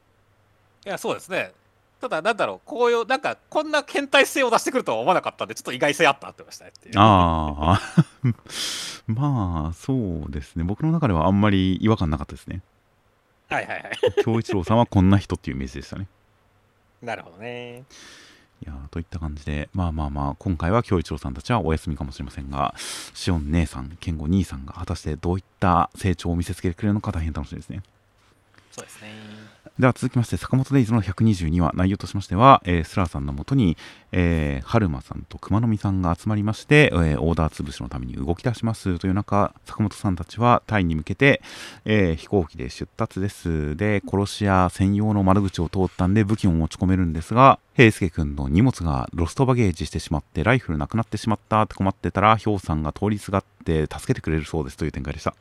[0.85, 1.53] いや、そうですね。
[2.03, 6.95] ただ、なんだろう、こういう、なんか、こんな変態性を出してくるとは思わなかったんで、ちょっと意外性あったなってましたねっていう。
[6.97, 7.81] ああ、
[9.07, 10.65] まあ、そうですね。
[10.65, 12.61] 僕の中ではあんまり違和感なかったですね。
[13.47, 13.91] はいはいはい。
[14.21, 16.07] 京一郎さんはこんな人っていうイメージでしたね。
[17.01, 17.85] なるほどね。
[18.63, 22.75] いやーといった感じで、まあまあまあ、今回は京一郎さんたちはお休みかもしれませんが、
[23.13, 27.81] シオン姉さん、健吾兄さんが果たしてどういった成長を見せつけてくれるのか大変楽しみですね。
[28.73, 29.07] そうですね。
[29.79, 33.75] では続きまして、坂本デイズの122話、内容としましては、えースラーさんのもとに、
[34.11, 41.41] えー、春馬さんと熊野美さんが集まりまして、えーオーダー潰しのために動き出しますという中、坂本さんたちはタイに向けて、
[41.85, 43.75] えー飛行機で出発です。
[43.75, 55.33] で、殺し屋専用の窓口を通ったんで武器を持ち込めるんですが、平介君の荷物がロストバゲージしてしまって、ライフルなくなってしまったって困ってたら、ヒョウさんが通りすがって助けてくれるそうですという展開でした。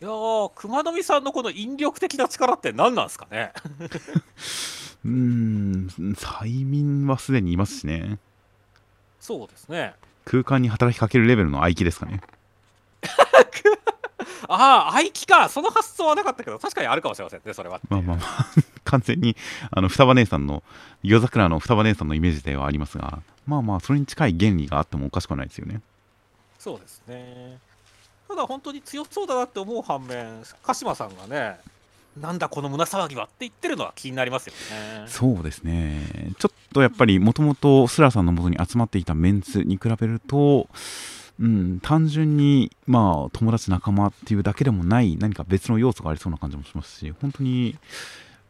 [0.00, 3.52] いやー、熊野美さんのこの引力的な力って何なんですかね？
[5.04, 8.18] うーん、催眠はすでにいますしね。
[9.20, 9.94] そうですね。
[10.24, 12.20] 空間に働きかけるレベルの合気ですかね。
[14.48, 15.48] ああ、合気か。
[15.48, 17.80] その発想はなかったけど、確かにあるかもしれませんね、それは。
[17.88, 18.46] まあまあまあ、
[18.84, 19.36] 完全に
[19.70, 20.62] あの双葉姉さんの、
[21.02, 25.80] 夜桜の双葉姉さんのイメージではありますが、まあまあ、それに近い原理があってもおかしくはないですよね。
[26.58, 27.58] そうですね。
[28.28, 31.58] ただ本当に強そうだなって思う反面、鹿島さんがね、
[32.20, 35.04] なんだこの胸騒ぎはって言ってるのは気になりますよね。
[35.06, 36.32] そうですね。
[36.38, 40.68] ちょっとやっぱり、もともとスラさんのもとに集まっていたメンツに比べると、
[41.38, 47.76] うん、単純に、まあ、友達仲間っていうだけでもない何か別の要素がありそうな感じもしますし、本当に、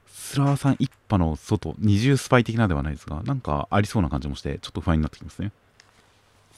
[0.06, 5.50] スラーさん一派の外、二重スパイ的なではないですが、なんかありそうな感じもして、ちょっと不安になってきますね。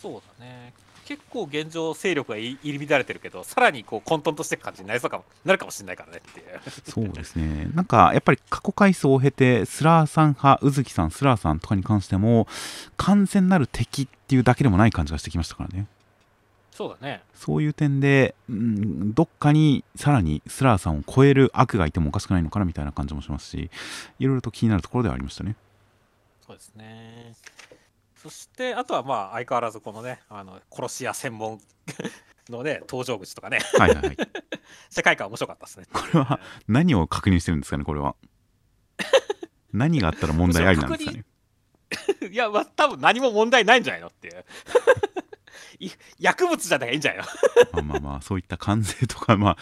[0.00, 0.74] そうだね。
[1.08, 6.46] 結構現状勢力が入り乱れてるけど、さらにこう混沌としていく感じになりそうかもなるかもしれないからねっていう。
[6.84, 7.66] そうですね。
[7.72, 12.46] なんか、やっぱり過去回数を経て、スラーさん派、宇月さん、スラーさんとかに関しても、
[12.98, 15.86] 完全なる敵っていうだけでもない感じがしてきましたからね。
[16.72, 17.22] そうだね。
[17.32, 23.70] そういう点で、うん、どっかにさらにスラーさんを超える悪がいてもおかしくないのかなみたいな感じもしますし、
[24.18, 25.56] いろいろと気になるところではありましたね。
[26.46, 27.34] そうですね。
[28.28, 31.58] そして、あとはまあ相変わらずこのね、あの殺し屋専門
[32.50, 34.16] のね、登場口とかね、はいはいはい。
[34.90, 35.86] 世界観面白かったですね。
[35.90, 38.16] これは何を確認してるんですかね、これは。
[39.72, 41.24] 何があったら問題ありなんですかね。
[42.30, 44.44] いや、まあ、多分何も問題ないんじゃないのっていう。
[45.80, 47.24] い薬物じゃないいいんじゃないの？
[47.72, 49.56] まあまあまあ、そういった関税とか、まあ、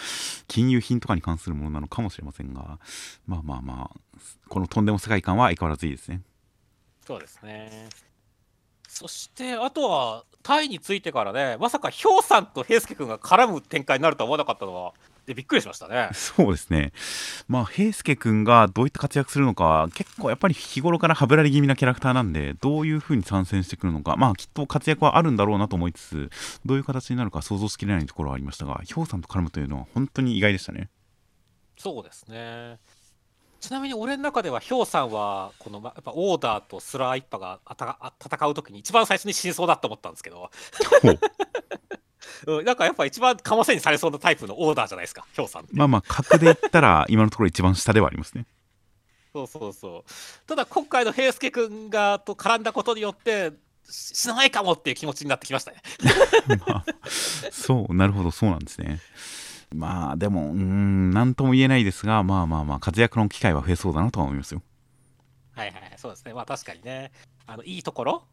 [0.49, 2.81] 金融品とかに関するものなのかもしれませんが、
[3.27, 6.23] まあまあまあ、このとんでも世界観は相変わらずいいですね。
[7.07, 7.89] そうですね。
[8.97, 14.95] そして、あとは、タイについてからね、まさか、ヒョウさんと平介君が絡む展開になるとは思わなかったのは、
[15.27, 16.09] でびっくりしましたね。
[16.15, 16.93] そうですね。
[17.47, 26.31] まあ、平介君がどういった活躍するのかは、結構やっぱり日頃からはぶられ気味なキャラクターなんで、どういう風に参戦してくるのか、まあ、きっと活躍はあるんだろうなと思いつつ、
[26.65, 30.89] どういう形になるか想像しきれないところはありましたが、ヒョウさんと絡むというのは本当に意外でしたね。
[31.77, 32.79] そうですね。
[33.67, 40.37] ちなみに俺の中では、ヒョウさんは、この、まやっぱオーダーとスラー一派があたあ戦うときに一番最初に死にそうだと思ったんですけど、
[41.03, 41.19] ほう
[42.59, 45.67] うん、なんかやっぱ一番かませにされそうなタイプのオーダーじゃないですか、ヒョウさん。
[45.73, 48.47] まあまあ、格で言ったら、今のところ一番下ではありますね。
[49.33, 50.47] そうそうそう。
[50.47, 53.53] ただ今回の平介君がと絡んだことによって、
[53.89, 55.83] し死なないかもっていう気持ちになってきましたね。
[56.69, 56.85] まあ、
[57.51, 59.01] そう、なるほど、そうなんですね。
[59.75, 64.63] まあ、でも、うーん、なんとも言えないですが、まあまあまあ、活躍の機会は増えそうだなとは思いますよ。
[65.57, 66.35] はいはいはい、そうですね。
[66.35, 67.13] まあ確かにね、
[67.47, 68.25] あのいいところ、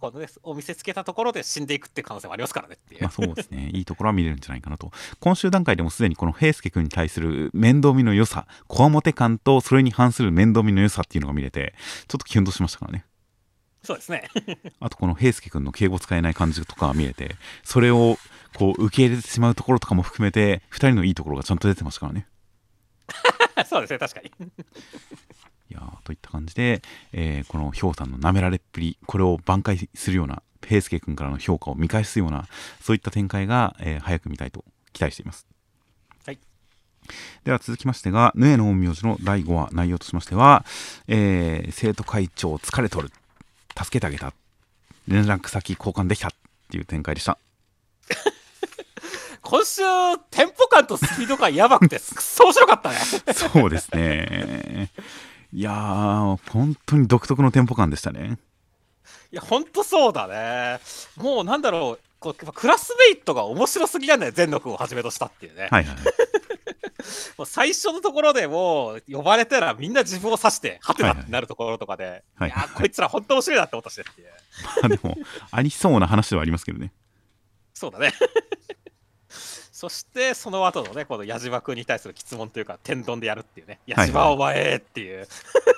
[0.00, 3.02] このね、お見せつけたところで死んでいくっていう可能性もありますからねっていう。
[3.02, 4.90] まあそうですね、いいところは見れるんじゃないかなと。
[5.20, 11.74] 今週段階でもすでにこの平介君に対する面倒見の良さ、こわもて感とそれに反する面倒見の良さっていうのが見れて、
[12.08, 13.04] ちょっとキュンとしましたからね。
[13.82, 14.28] そうですね。
[14.80, 18.18] あとこの平介君の敬語使えない感じとか見れて、それを
[18.56, 22.26] こう受け入れてしまうところとかも含めて、2人のいいところがちゃんと出てましたからね。
[23.66, 24.30] そうですね、確かに。
[25.70, 26.82] いやーといったた感じで、
[27.12, 32.46] えー、このひょうさんの舐められっぷりこれを挽回するような平介君からの評価を見返すような
[32.80, 35.46] そういった展開が、えー、早く見たいと期待しています。
[36.26, 36.38] はい、
[37.44, 40.64] では続きましてが「ヌエの陰陽師」の第5話内容としましては、
[41.06, 43.10] えー、生徒会長疲れとる
[43.76, 44.32] 助けてあげた
[45.06, 46.30] 連絡先交換できたっ
[46.70, 47.38] ていう展開でした。
[49.42, 49.82] 今週
[50.30, 52.96] テンポ感とスピード感やばくてくそ面白かったね。
[53.32, 54.90] そうですね。
[55.52, 58.38] いやー本当に独特のテンポ感でしたね。
[59.32, 60.80] いやほんとそうだね。
[61.16, 65.96] もうなんだろうこうクラスメイトが面白すぎなんだよ全力をはじめとしたっていうね、はいはい、
[67.38, 73.96] もう最初のところでもう呼ばれたらみんな自分を指してはてなってなるところとかで、はいはい、いやこいつら本当面白いなって思ったし。
[73.96, 74.28] ねっていう
[74.82, 75.16] まあでも
[75.50, 76.92] ありそうな話ではありますけどね。
[77.72, 78.12] そうだね
[79.80, 83.78] そしてその後のねこの矢島君に対する質問というか天丼でやるっていうね。
[83.86, 85.24] 矢島お前っていう、は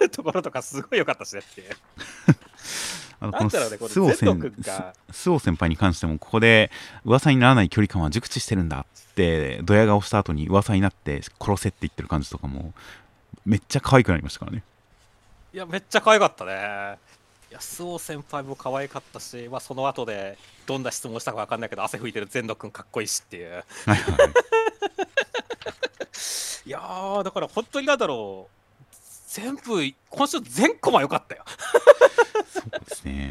[0.07, 1.43] い、ところとかすごい良かったしね。
[1.49, 1.71] っていう
[3.21, 3.61] あのこの周
[4.01, 6.73] 防先先輩に関してもここで
[7.05, 12.75] 噂にならない距離感は熟知してるんだってドヤ顔した後に噂になって殺せって言ってる感じとかも
[13.47, 14.65] めっちゃ可愛くなりましたからね。
[15.55, 16.99] いやめっちゃ可愛かったね
[17.53, 23.65] 安尾先輩も可愛かったし、まあ、その後でどんな質問したか分かんないけど汗拭いてる全野君かっこいいしっていう。
[23.87, 23.99] はい
[26.73, 28.97] やーだから本当になんだろう
[29.29, 31.45] 全部今週全コマ良かったよ。
[32.53, 33.31] そうですね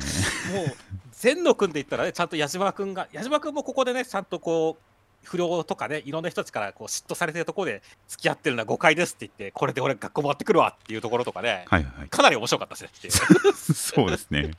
[0.53, 0.75] もう
[1.11, 4.90] 全野君で言ったらねちゃんと矢島君が矢島君もここでねちゃんとこう
[5.23, 13.53] 不良とかねいろんな人たちからこう嫉妬されてるところで付き合ってるのは誤解ですって言ってこれで俺学校回ってくるわっていうところとかね、はいはい、かなり面白かったですねっていう。
[13.73, 14.51] そ うですね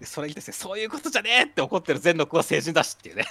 [0.00, 0.52] でそれにですね。
[0.52, 3.24] そういうことじゃねえって怒ってる全の子は成人だしっていうね。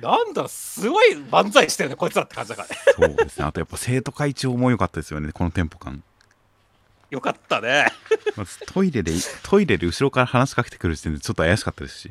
[0.00, 2.76] なんだすごい万歳してるねこいつらって感じだからね。
[2.94, 3.44] そうですね。
[3.44, 6.02] あとやっぱ生徒会長も良かったですよねこのテンポ感。
[7.10, 7.86] よかったね。
[8.36, 12.10] まずトイレでトイレで後ろから話しかけてくる時点でちょっと怪しかったですし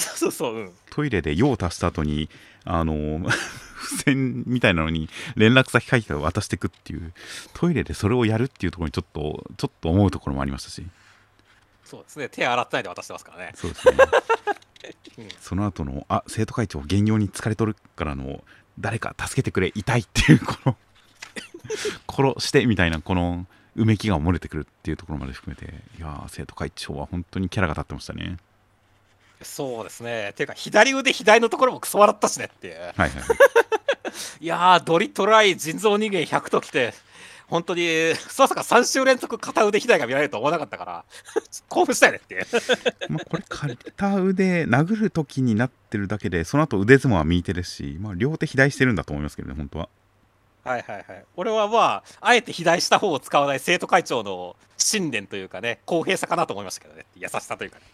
[0.00, 2.28] そうそう、うん、トイレで用を足した後に
[2.64, 3.20] あの
[3.80, 7.12] 付箋みたいなのに連絡先書いて渡していくっていう
[7.54, 10.86] トイレでそれをやるっていうところにちょっとちょっと思うところもありましたし。
[11.84, 12.28] そうですね。
[12.28, 13.52] 手洗ってないで渡してますからね。
[13.56, 13.96] そうですね、
[15.18, 18.44] うん、その後のあ生徒会長減業に疲れとるからの
[18.78, 20.76] 誰か助けてくれ痛いっていうこの
[22.08, 28.38] 殺してみたいなこのうめきが漏れてくるっていうところまで含めていや生徒会長は本当にキャラが立ってましたね
[29.42, 30.32] そうですね。
[30.36, 32.74] ていうか、左腕、左のところもクソ笑ったしねっていう。
[32.74, 33.10] はいはい、
[34.40, 36.94] いやー、ドリトライ、人造人間100ときて、
[37.50, 41.04] 本当に、まさか3週連続片腕左が見られると思わなかったから、
[41.68, 42.46] 興奮したよねっていう。
[43.10, 49.88] まあこれ、片腕、殴るときになってるだけで、その後腕相撲は右手ですし、まあ、両手左してるんだと思いますけどね、本当は。
[50.62, 51.24] はいはいはい。
[51.36, 57.84] 俺はまあ、あえて左した方を使わない生徒会長の信念というかね、公平さかなと思いましたけどね、優しさというかね。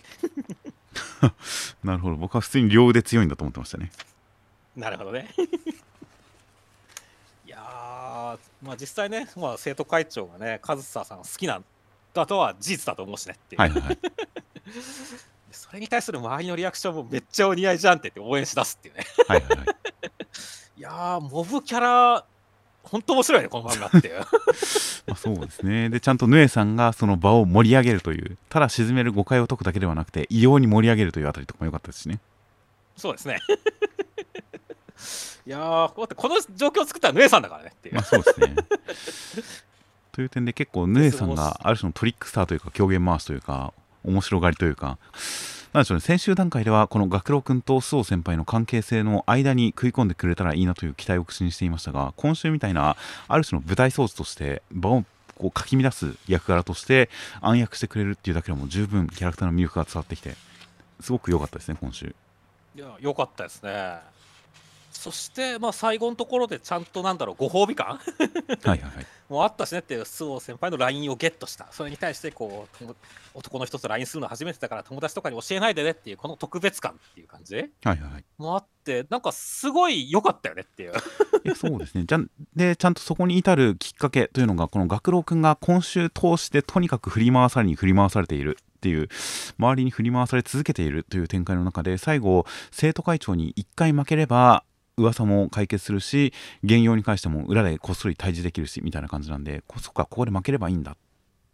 [1.84, 2.16] なるほど。
[2.16, 3.90] 僕は普通に両腕強いんだと思ってましたね。
[4.76, 5.32] なるほどね。
[7.46, 11.64] いやまあ実際ね、まあ、生徒会長がね上総さん好きなん
[12.12, 13.98] だとは事実だと思うしねっていう、はいはい、
[15.52, 19.04] それに対する周りのリアクションもめっちゃお似合いじゃんって言って応援し出すっていうね。
[19.28, 19.66] はいはい、はい、
[20.76, 22.24] いやモブキャラ
[22.90, 24.18] 本当面白いねこの漫画っていう。
[25.06, 25.88] まあそうですね。
[25.90, 32.20] でちゃんとヌエさんがその場を盛り上げるというただ沈める誤解を解くだけではなくて異様に盛り上げるというあたりとかも良かったですしね。
[32.96, 33.40] そうですね。
[35.46, 37.96] いやーここの状況を作ったらヌエさんだからねっていう。
[37.96, 38.54] まあそうですね。
[40.12, 44.98] という点で結構ヌエさんがある種のトリックスターというか狂言回しというか面白がりというか
[45.76, 52.96] なんでしょうね、先週段階ではこの学郎君と須藤先輩の関係性の間に食い込んでくれたらいいなという期待を口にしていましたが今週みたいな
[53.28, 55.04] ある種の舞台装置として場を
[55.36, 57.10] こうかき乱す役柄として
[57.42, 60.34] 暗躍してくれるっていうだけでも十分キャラクターの魅力が伝わってきて
[61.00, 62.14] すごく良かったですね今週。
[62.74, 63.98] いや良かったですね。
[65.06, 67.86] そして、まあ、最後のところでちゃんとなんだろうご褒美感？
[67.94, 71.68] はいはい、はい、もうあったしねっていう周防先輩の LINE をゲットした。
[71.70, 72.94] それに対してこう
[73.32, 80.92] 男の人と LINE するの初めてだから友達とかに教えないでねっていうこの特別感っていう感じ、はいはい、もあってなんかすごい良かったよねっていう。
[81.44, 82.02] いやそうですね。
[82.04, 82.18] じゃ
[82.56, 89.08] でちゃんとそこに至るきっかけというのがこの学郎君が今週通してとにかく振り回されに振り回されているっていう
[89.56, 94.64] 周りに振り回され続けているという展開の中で最後生徒会長に1回負ければ
[94.98, 96.32] 噂も解決するし
[96.66, 100.96] 原用に関しても裏でこっそり退治できるしみたいな感じなんでそっかここで負ければいいんだっ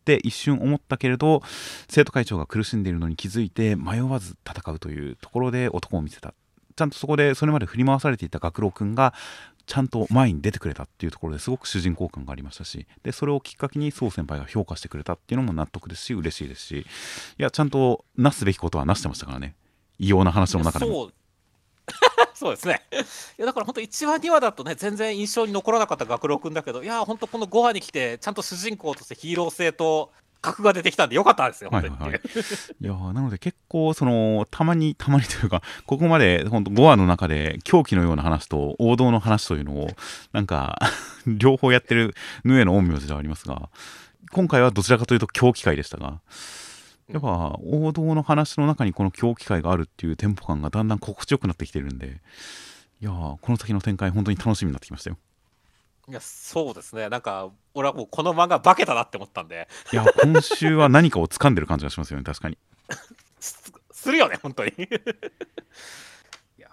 [0.04, 1.42] て一瞬思ったけれど
[1.88, 6.34] 生徒会長が苦しんでいるのに気づいて迷わず戦うというところで男を見せた。
[6.74, 9.12] ちゃんとそこでそれまで振り回されていた学郎君が
[9.66, 16.84] ちゃんと前に出てくれたっていうところですごく主人公感がありましたしでそれをきっかけに宋先輩が評価してくれたっていうのも納得ですし嬉しいですしい
[17.36, 19.54] やちゃんとなすべきことはなしてましたからね。
[19.98, 21.10] 異様な話の中でも。
[22.42, 22.82] そうですね。
[23.38, 32.20] いやだから本当1話2話だとね全然印象に残らなかった学郎くんだけどいや本当この5話に来てちゃんと主人公としてヒーロー性と格が出てきたんでよかったですよ本当に、はいはいはい
[32.80, 39.88] いやーなので結構そのたまにたまにというかここまで本当5話の中で狂気のような話と王道の話というのを
[40.32, 40.80] なんか
[41.24, 43.68] 両方やってるヌエの陰陽師ではありますが
[44.32, 46.18] 今回はどちらかというと狂気会でしたが
[47.08, 52.20] やっぱ王道の話の中にこの狂気会があるっていうテンポ感がだんだん心地よくなってきてるんで
[53.00, 55.18] いやーこの先の展開本当に楽しみになってきましたよ。
[56.08, 57.08] いやそうですね。
[57.08, 59.68] なんか俺はもうこの漫画化けたなって思ったんで。
[59.92, 62.58] いや今週は何かを掴んでる感じがしますよね確かに。
[63.40, 64.72] すするよね本当に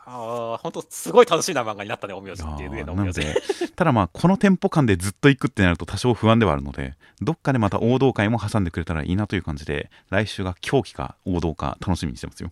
[0.10, 3.36] いやー本当すごい楽しいな漫画になったね陰陽師っていうねなので
[3.76, 12.52] ただまあこのテンポ感でずっと行くってなると多少不安ではあるのでどっかでまた王道会も挟んでくれたらいいなという感じで来週が狂気か王道か楽しみにしてますよ。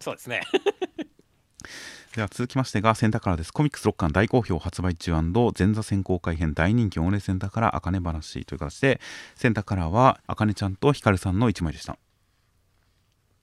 [0.00, 0.42] そうですね。
[2.14, 3.52] では続きましてがセンターカラーです。
[3.54, 5.12] コミックス6巻大好評発売中
[5.58, 9.00] 前座選考会編大人気オンレセンターかね話という形で
[9.34, 11.96] センターカラーはあかねちゃんとひかるさんの1枚でした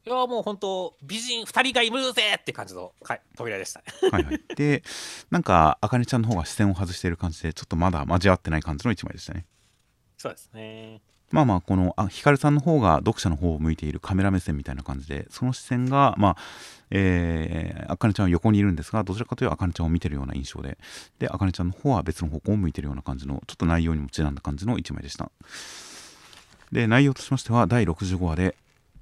[0.06, 3.86] いやーもう本当美人2人がいるぜって感じの、はい、扉でしたね。
[4.12, 4.42] はいはい。
[4.56, 4.84] で
[5.30, 9.46] なんかあかねちゃんの方が視線を外している感じでちょっとまだ交わってない感じの1枚でしたね。
[10.18, 11.02] そうですね。
[11.32, 16.38] まあまあこのあヒカルさんの方が読者の方を向いているカメラ目線みたいな感じでその視線がまあ
[16.92, 20.78] えー、あかねちゃんは横にいるんですがどちらかというとあかねちゃんを見てるような印象で
[21.20, 25.32] であかねちゃんの方は別の方向を向いてるような感じのちょっと内容にもちなんだ感じの1枚でした。
[26.72, 28.56] で内容としましては第65話で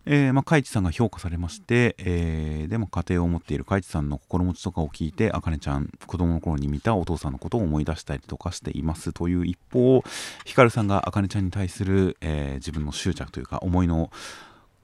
[0.09, 9.11] えーまあ、海地さんが評価されまして、えーでも家庭を持っている海地さんの心持ちとかを聞いてあかねちゃん子供の頃に見たお父さんのことを思い出したりとかしています。
[9.11, 10.01] という一方
[10.45, 14.09] ひかるさんがあかねちゃんに対する、えー自分の執着というか思いの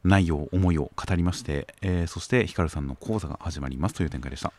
[0.03, 4.51] 内容思いを語りまして、えそしてひかるさんの講座が始まりますという展開でした。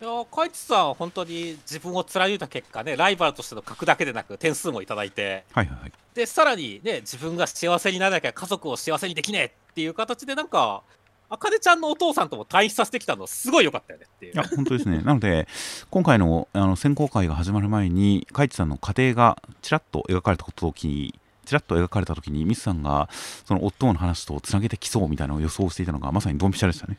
[0.00, 5.92] いやーカイツさんは本当に自分を貫いた結果ねライバルとしての格だけでなく点数もいただいてはいはいはい。
[6.14, 10.82] でさらにね自分が幸せにならなきゃ家族を幸せにできねえっていう形でなんか
[11.28, 14.32] あかねちゃんのお父さんとも対比させてきたのすごい良かったよねっていう。
[14.32, 15.02] いや本当ですね。
[15.02, 15.46] なので
[15.90, 23.10] 今回のあの選考会が始まる前に海地さんの家庭がちらっと描かれた時にちらっと描かれた時にミスさんが
[23.44, 26.96] その夫の話とつなげてきそうみたいなのを予想していたのがまさにドンピシャでしたね。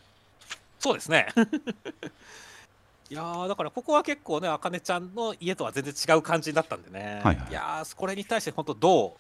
[0.79, 1.27] そうですね
[3.11, 7.51] いやーだからここは結構ねあかねちゃんの家とは全然違う感じになったんでね、はいはい。
[7.51, 9.11] やーこれに対して本当どう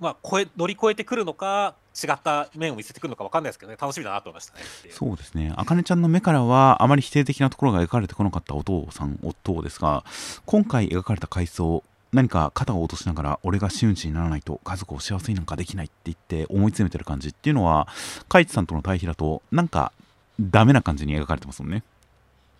[0.00, 3.78] まあ、超え乗り越えてくるのか違った面を見せてくるのか分かんないですけどね。
[3.80, 5.52] 楽しみだなと思いましたねそうですね。
[5.54, 10.04] あかねちゃんの目からはあまり否定的なところが描かれてこなかったお父さん夫ですが
[10.44, 17.86] 今回描かれた回想何か肩を落としながら俺が真打ちにならないと家族を幸せになんかできないって言って思い詰めてる感じっていうのは
[18.28, 19.92] カイチさんとの対比だとなんか
[20.40, 21.84] ダメな感じに描かれてますもんね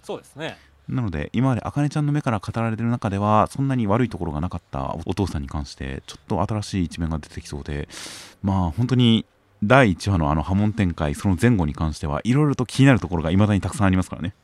[0.03, 0.59] そうですね。
[0.89, 7.89] なので今まであかねちゃんの目から語られてる中ではそんなに悪いところがなかったお父さんに関してちょっと新しい一面が出てきそうで
[8.43, 9.25] まあ本当に
[9.63, 14.35] 第1話のあの波紋展開その前後に関してはいろいろと気になるところが未だにたくさんありますからね。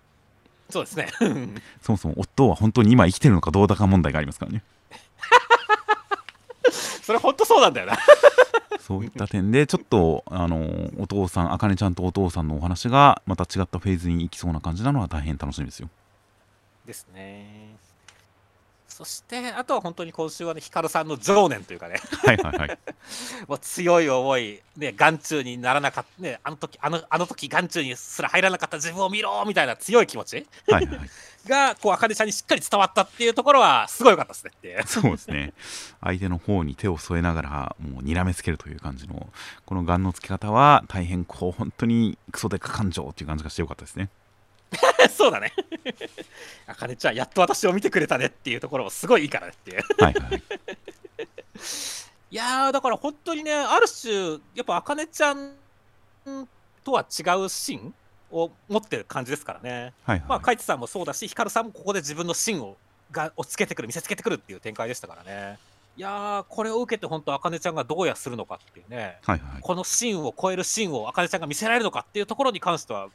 [0.70, 1.08] そうですね。
[1.82, 4.62] そもそも夫は本当に今生きてるのかどうだか問題がありますからね
[7.08, 7.96] それ本当そうなんだよな。
[8.80, 15.88] そういった点でちょっとあのお父さんあかねちゃんとお父さんのお話がまた違ったフェーズに行きそうな感じなのは大変楽しみですよ。
[16.84, 17.76] ですね
[18.98, 22.00] そしてあとは本当に今週はねヒカルさんの情念というかね。
[22.26, 22.78] はいはいはい。
[23.46, 30.96] もう強い思いね眼中にならなかったねあの時あのあの時眼中にすら入らなかった自分を見ろみたいな強い気持ちはいはい。
[30.96, 31.10] は い
[31.46, 34.50] がこうあかねちゃんにしっかり伝わったっていうところはすごい良かったですね。
[34.52, 35.52] ってそうですね。
[36.00, 39.30] 相手の方に手を添えながらもう睨めつけるという感じの
[39.64, 44.10] この眼のつけ方は大変こう本当にクソデカ感情っていう感じがしてよかったですね
[45.10, 45.52] そうだね。
[46.66, 49.82] あかねちゃんやっと私を見てくれたねっていうところもすごいいいからねっていう。
[49.98, 50.30] はいはい。
[50.30, 50.42] は い
[52.30, 55.54] いやーだから本当にねある種やっぱあかねちゃん
[56.84, 57.94] とは違う芯
[58.30, 59.94] を持ってる感じですからね。
[60.04, 60.28] はいはい。
[60.28, 62.76] まあカイツさんもそうだしヒカルさんもここで自分の芯を
[63.10, 65.58] がをつけてくる見せつけてくるっていう展開でしたからね。
[65.96, 69.18] いやーこれを受けて本当あかねちゃんがどうやするのかっていうね。
[69.24, 69.60] はいはい。
[69.62, 73.08] この芯を超える芯をあかねちゃんが見せられるのかっていうところに関しては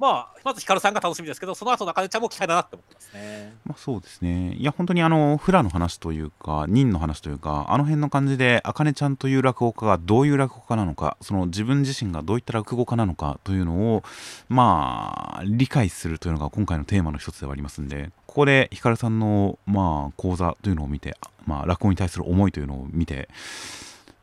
[0.00, 3.54] まあ、まずヒカルさんが楽しみですけど、その後中根ちゃんも期待だなって思ってますね。
[3.66, 4.54] まあ、そうですね。
[4.54, 14.02] いや、本当にあの、フラの話というか、忍の話というか、あの辺の感じで、あかねちゃんという落語家がどういう落語家なのか、その自分自身がどういった落語家なのかというのを、
[14.48, 23.28] まあ、理解するというのが今回のテーマの一つではありますんで、ここでヒカルさんの、まあ、講座というのを見て、まあ、落語に対する思いというのを見て、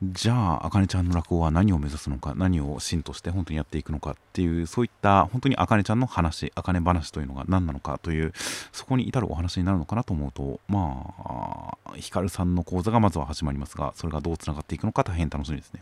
[0.04, 8.32] じゃあ、あかねちゃんの落語は何を目指すのか、何を芯として本当にやっていくのかっていう、そういった本当にあかねちゃんの話、あかね話というのが何なのかという、
[8.72, 15.82] そこに至るお話になるのかなと思うと、まあ、ひかるさんの講座がまずは始まりますが、それがどうつながっていくのか大変楽しみですね。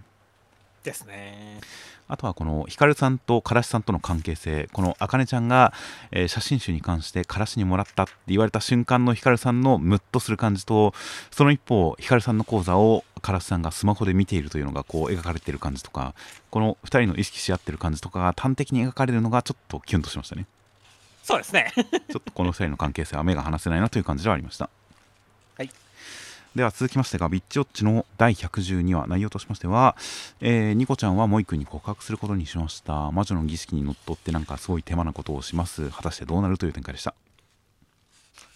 [0.85, 1.59] ですね。
[2.07, 5.73] あとはこのヒカルさんとからしさんとの関係性、このあかねちゃんが、
[6.11, 10.93] えー、写真集に関してからしにもらったって言われた瞬間のヒカルさんのムッとする感じと、
[11.31, 16.13] その一方、ヒカルさんの講座をからしさんがスマホで見ているというのがこう描かれている感じとか、
[16.51, 20.45] この2人の意識し合ってる感じとかが端的に描かれるのがちょっとキュンとしましたね。
[21.23, 21.71] そうですね。
[21.75, 24.69] ちょっとこの2人の関係性は目が離せないなという感じではありました。
[26.55, 29.97] では続きましてがビッチウォッチの第112話内容としましては、
[30.39, 33.11] えー、ニコちゃんはモイ君に告白することにしました。
[33.11, 35.89] 魔女の儀式にのっとってなんかすごい手間なことをします。
[35.89, 37.13] 果たしてどうなるという展開でした？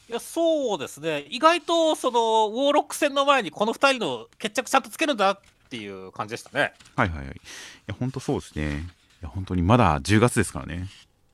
[0.09, 1.25] いやそうですね。
[1.29, 5.39] 意外とそのウォーロック戦の前にこの2人の決着ちゃんとつけるんだっ
[5.69, 6.73] ていう感じでしたね。
[6.95, 7.35] はいはいはい。
[7.35, 7.39] い
[7.87, 8.87] や本当そうですね。
[9.21, 10.87] いや本当にまだ10月ですからね。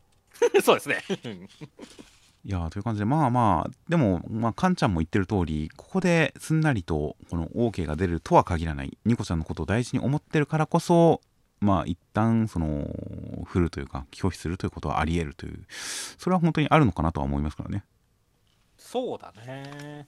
[0.66, 1.04] そうですね
[2.46, 8.96] いやという感じでまあまあでもまあカンちゃんも言ってる通りここですんなりとこの OK が出るとは限らない。
[9.04, 11.22] ニコちゃんのことを大事に思ってるからこそ
[11.60, 12.88] まあ一旦その
[13.46, 15.66] 振るというか拒否するということはあり得るという
[16.20, 17.84] それは本当にあるのかなとは思いますからね。
[18.78, 20.08] そうだね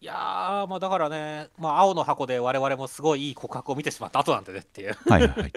[0.00, 5.52] いやまあだからね、まあ、青の箱で我々もすごいいい告白を見てしまった後なんでねっていうはいはい、はい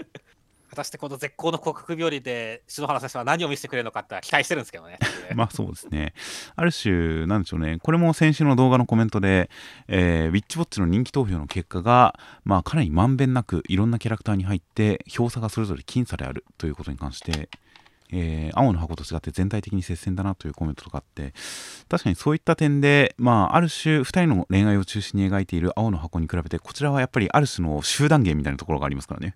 [0.73, 4.97] 果たしてこの絶好の告白日和で篠原先生は何を見せてくれるのかって期待してるんですけどね。
[5.35, 6.13] まあそうですね。
[6.55, 9.49] ある種、なんでしょうね、これも先週の動画のコメントで、
[9.87, 17.49] えー、ウィッチウォッチの人気投票の結果が、まあかなりまんべんなくいろんなキャラクターに入って、票差がそれぞれ僅差であるということに関して、
[18.15, 21.33] えー、青の箱と違って全体的に接戦だなというコメントとかあって
[21.89, 29.35] 確かにそういった点で、まあ、ある種2人の恋愛を中心に描いている青の箱に比べてこちらはやっぱりある種の集団芸みたいなところがありますからね。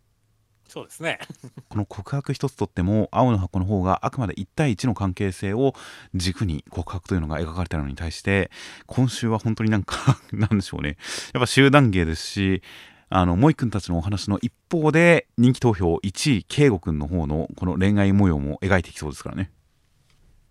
[0.67, 1.19] そうですね。
[1.69, 5.73] この告白一つとっても青の箱の方があくまで1対1の関係性を
[6.13, 8.51] 軸に告白というのが描かれたのに対して
[8.85, 10.97] 今週は本当になんか なんでしょうね。
[11.33, 12.61] やっぱ集団芸ですし
[13.09, 19.51] あの萌君たちのお話の一方で人気投票1位圭吾君の方のこの恋愛模様も描いてきそうですからね。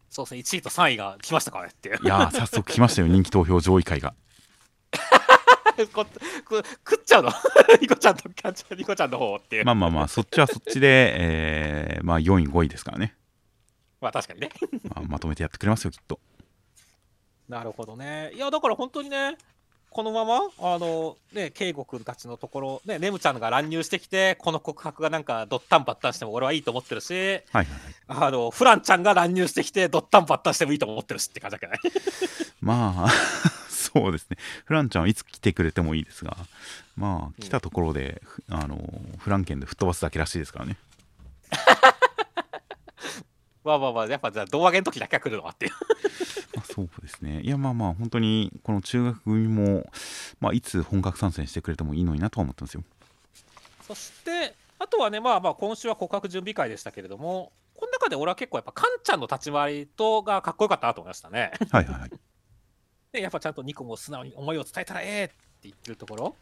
[0.09, 0.41] そうですね。
[0.41, 1.99] 1位と3位が来ましたからねっていう。
[2.03, 3.09] いや早速来ましたよ。
[3.09, 4.15] 人気投票上位会が
[5.93, 6.07] こ
[6.45, 6.57] こ
[6.89, 7.31] 食っちゃうの？
[7.81, 9.65] ニコちゃんとキャンちゃんニコちゃんの方っていう。
[9.65, 13.15] まあまあまあそっちはそっちで、えー、まあ4位5位ですからね。
[14.01, 14.51] まあ確かにね。
[14.85, 16.21] まあ、まとめてやってくれますよきっと。
[17.49, 18.33] なるほどね。
[18.35, 19.37] いやだから本当にね
[19.91, 27.67] このままあのね圭吾君たちのところねねむちゃんが乱入してきてこの告白がなんかドッタンバッタンしても俺はいいと思ってるし、はいはいはい、
[28.09, 31.79] あのフランちゃんが乱入してきてドッタンバッタンしてもいいと思ってるしって感じだけどね。
[32.61, 33.09] まあ
[33.97, 34.37] そうですね。
[34.67, 36.37] フランちゃんはいつ来てくれてもいいですが、
[36.97, 38.21] まあ、来たところで、
[38.51, 38.79] うん、あの、
[39.19, 40.77] フランケンで吹っ飛ばすだけらしいですからね。
[43.65, 45.73] まあまあまあ、やっぱじゃあ、胴上げの時だけは来るのはっていう
[46.55, 47.41] まあそうですね。
[47.41, 49.91] いや、まあまあ、本当に、この中学組も、
[50.41, 52.85] まあ、いつ本格参戦してくれてもいいのになとは思ったんですよ。
[53.87, 61.53] そして、あとはね、まあまあ、今週は告白準備会でしたけれども、この中で俺は結構やっぱ、カンちゃんの立ち回りとがかっこよかったなと思いましたね。
[61.71, 62.11] はいはいはい。
[63.17, 66.37] でやっぱちゃんとニコも素直に思いを伝えたらええって言ってるところ。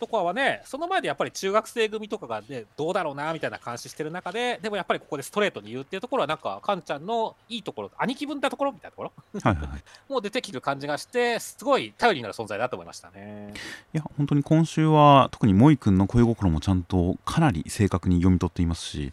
[0.00, 9.12] とかはねその前でやっぱり中学生組とかがねどうだろうなみたいな監視してる中ででもやっぱりここでストレートに言うっていうところはなんかカンちゃんのいいところ兄貴分なところみたいなところ。
[9.40, 9.68] はい、はい、
[10.12, 13.54] もう出てきる感じがしてすごい頼りになる存在だと思いましたね。
[13.94, 19.12] いや本当に今週は特に萌君の恋心もちゃんとかなり正確に読み取っていますし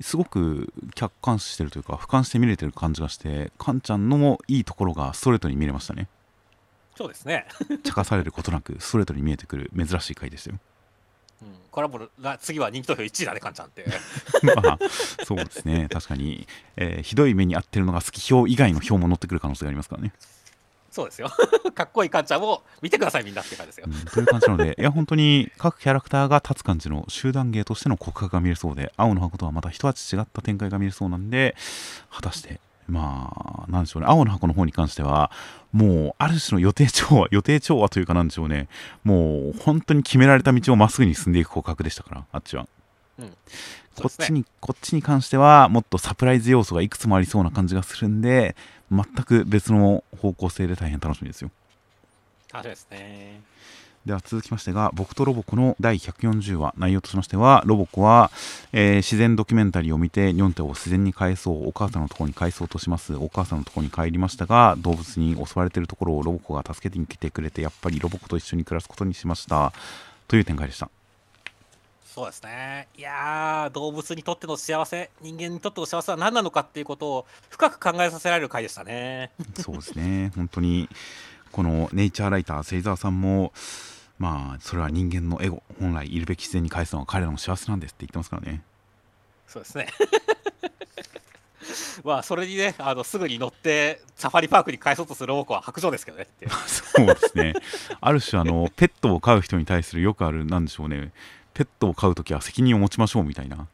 [0.00, 6.08] すごく客観視してるというか俯瞰して見れてる感じがしてカンちゃんのもいいところがストレートに見れましたね
[6.98, 7.46] そうですね
[7.84, 10.58] 茶化されることなくストレートに見えてくる珍しい回ですよ。
[11.40, 13.84] うん、これはもう次は人気投票1位だね、カンちゃんって。
[14.42, 14.78] まあ、
[15.24, 20.12] そうですね、確かに、えー、ひどい目に遭ってるのが好き票以外の票も乗ってくる可能性がありますからね。
[20.90, 21.30] そうですよ。
[21.76, 23.86] かっこいいカンちゃんを見てください、みんなって感じですよ。
[23.88, 31.54] うん、という感じなので、いや、本当に各キャラクターが立つ感じの集団芸としての告白が見れそうで、青の箱とはまた一味違った展開が見れそうなんで、
[32.10, 35.30] 果たしてまあ、なんでしょうね、青の箱の方に関しては、
[35.72, 38.68] もう、ある種の予定調和、 予定調和というかなんでしょうね、
[39.04, 42.66] もう、本当に決められた道をまっすぐに進んでいく告白でしたから、あっちは。
[43.18, 43.36] うん。
[44.02, 48.54] こっちにこっちに関してはもっとサプライズ要素がいくつもありそうな感じがするんで
[48.92, 51.50] 全く別の方向性で大変楽しみですよ。
[52.52, 53.40] 楽しみですね。
[54.08, 58.30] では続きましてが僕とロボコの第140話内容としましてはロボコは、
[58.72, 69.74] えー自然ドキュメンタリーを見てニョンテを自然に返そうお母さんのところに返そうとしますお母さんのところに帰りましたが動物に襲われているところをロボコが助けてに来てくれてやっぱりロボコと一緒に暮らすことにしました
[70.26, 70.88] という展開でした
[72.02, 72.88] そうですね。
[72.96, 79.30] いやー、動物にとっての幸せ、人間にとっての幸せは何なのかっていうことを深く考えさせられる回でしたね。
[79.54, 80.88] そうですね本当に
[81.52, 83.52] このネイチャーライター芹沢さんも
[84.18, 88.62] まあそれは人間のエゴ本来いるべき自然に返すのが彼らの幸せなんですって言ってますからね
[89.48, 89.88] そうですね。
[92.04, 96.28] まあ、それにね、あのすぐに乗ってサファリパークに返そうとするロボコは白状ですけどね。
[96.66, 97.54] そうですね
[98.00, 101.12] ある種あのペットを飼う人に対するよくあるなんでしょうね
[101.54, 103.66] ペットを飼う時は責任を持ちましょうみたいな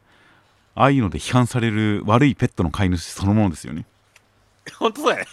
[0.75, 3.85] ああいうので批判される悪いペットの飼い主そのものですよね
[4.77, 5.31] 本当だよね。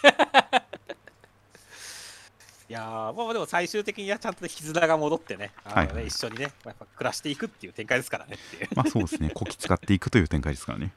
[2.69, 8.69] いやーまあでも最終的にはちゃんとね絆が戻ってね、あのねはいはい一緒にね、やっぱ暮らしていくっていう展開ですからねっていう。
[8.75, 10.93] まあそうですねこき使っていくという展開ですからね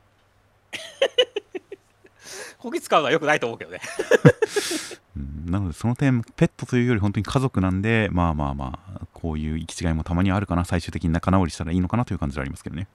[2.58, 3.80] こき使うのはよくないと思うけどね。
[5.16, 12.86] うんなのでその点ペットというより本当に家族なんでまあまあまあこういう行き違いもたまにあるかな最終的に仲直りしたらいいのかなという感じはありますけどね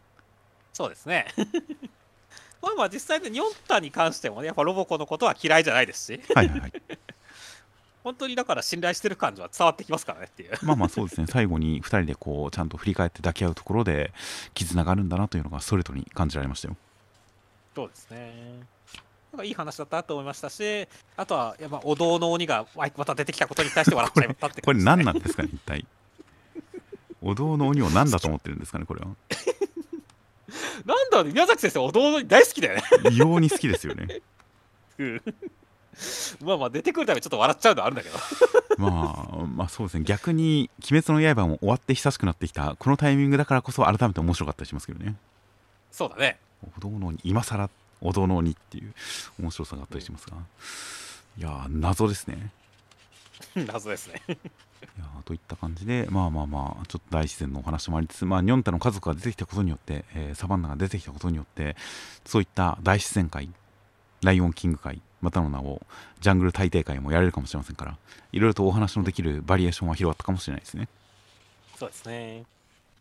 [0.74, 1.28] そうですね。
[2.62, 6.74] まあまあ実際ね、ニョンタに関してもね、やっぱロボコのことは嫌いじゃないですし、はいはいはい
[8.04, 10.52] 本当にだから信頼してる感じは伝わってきますからねっていう。
[10.64, 11.28] まあまあそうですね。
[11.28, 14.12] 最後に2人でこうちゃんと振り返って抱き合うところで
[14.54, 16.76] 絆があるんだなというのがストレートに感じられましたよ。
[17.76, 18.60] そうですね。
[19.32, 25.86] なんかいい話だったなと思いましたし、あとは、やっぱお堂の鬼がまた出てきたことに対して笑っちゃいまったってこれ何なんですかね一体。
[27.22, 29.08] お堂の鬼を何だと思ってるんですかねこれは。
[30.86, 31.32] なんだろうね。
[31.32, 32.84] 宮崎先生、お堂の鬼大好きだよね。
[33.12, 34.22] 異様に好きですよね。
[35.00, 35.22] うん
[36.42, 38.18] まあまあ、出てくるたびにちょっと笑っちゃうのはあるんだけど。
[38.78, 45.16] まあまあそうですね逆に「鬼滅の刃」も終わって久しくなってきたこのタイミングだからこそ改めて面白かったりしますけどね
[45.92, 46.40] そうだね。
[46.78, 47.70] お堂の鬼今更
[48.00, 48.94] お堂の鬼っていう
[49.40, 50.38] 面白さがあったりしますが
[51.38, 52.52] いやー謎ですね
[53.56, 54.22] 謎ですね。
[54.30, 54.32] い
[54.98, 61.76] やーといった感じでまあまあまあちょっと大自然のお話もありつつまあニョンタの家族が出てきたことによって、えーサバンナが出てきたことによって
[62.26, 63.50] そういった大自然界
[64.24, 65.82] ライオンキング界またの名を
[66.20, 67.98] ジャングル大帝会もやれるかもしれませんから
[68.32, 70.88] いろいろとお話のできるバリエーションは広がったかもしれないですね
[71.82, 72.44] そうですね。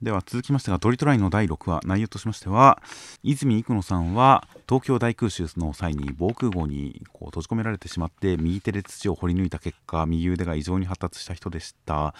[0.03, 2.81] では続きましてがドリトライの第6話内容としましては
[3.23, 12.15] 泉幾野さんは東京大空襲の際に防空壕にこう閉じ込められてしまって右手で土を掘り抜いた結果右腕が異常に発達した人でした。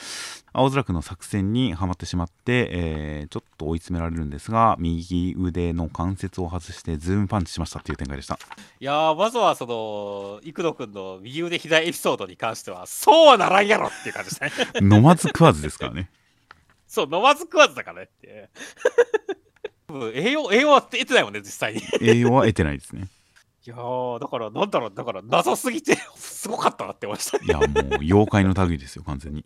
[0.53, 8.39] 青空君の作戦にはまってしまって、えーちょっと追い詰められるんですが右腕の関節を外してズームパンチしましたっていう展開でした。
[8.81, 14.81] いやー、まずはその、幾野くんの右腕左エピソードに関しては、そうはならんやろっていう感じですね。
[14.97, 16.11] 飲まず食わずですからね
[16.91, 18.51] そう、飲まず食わずだからねって
[20.13, 21.81] 栄養、栄養は得てないもんね、実際に。
[21.81, 23.07] い栄養は得てないですね
[23.65, 27.39] やー、だから、なんだろう、だから、謎すぎて、すごかったなって思いました。
[27.39, 29.45] いいやもう妖怪の類ですよ完全に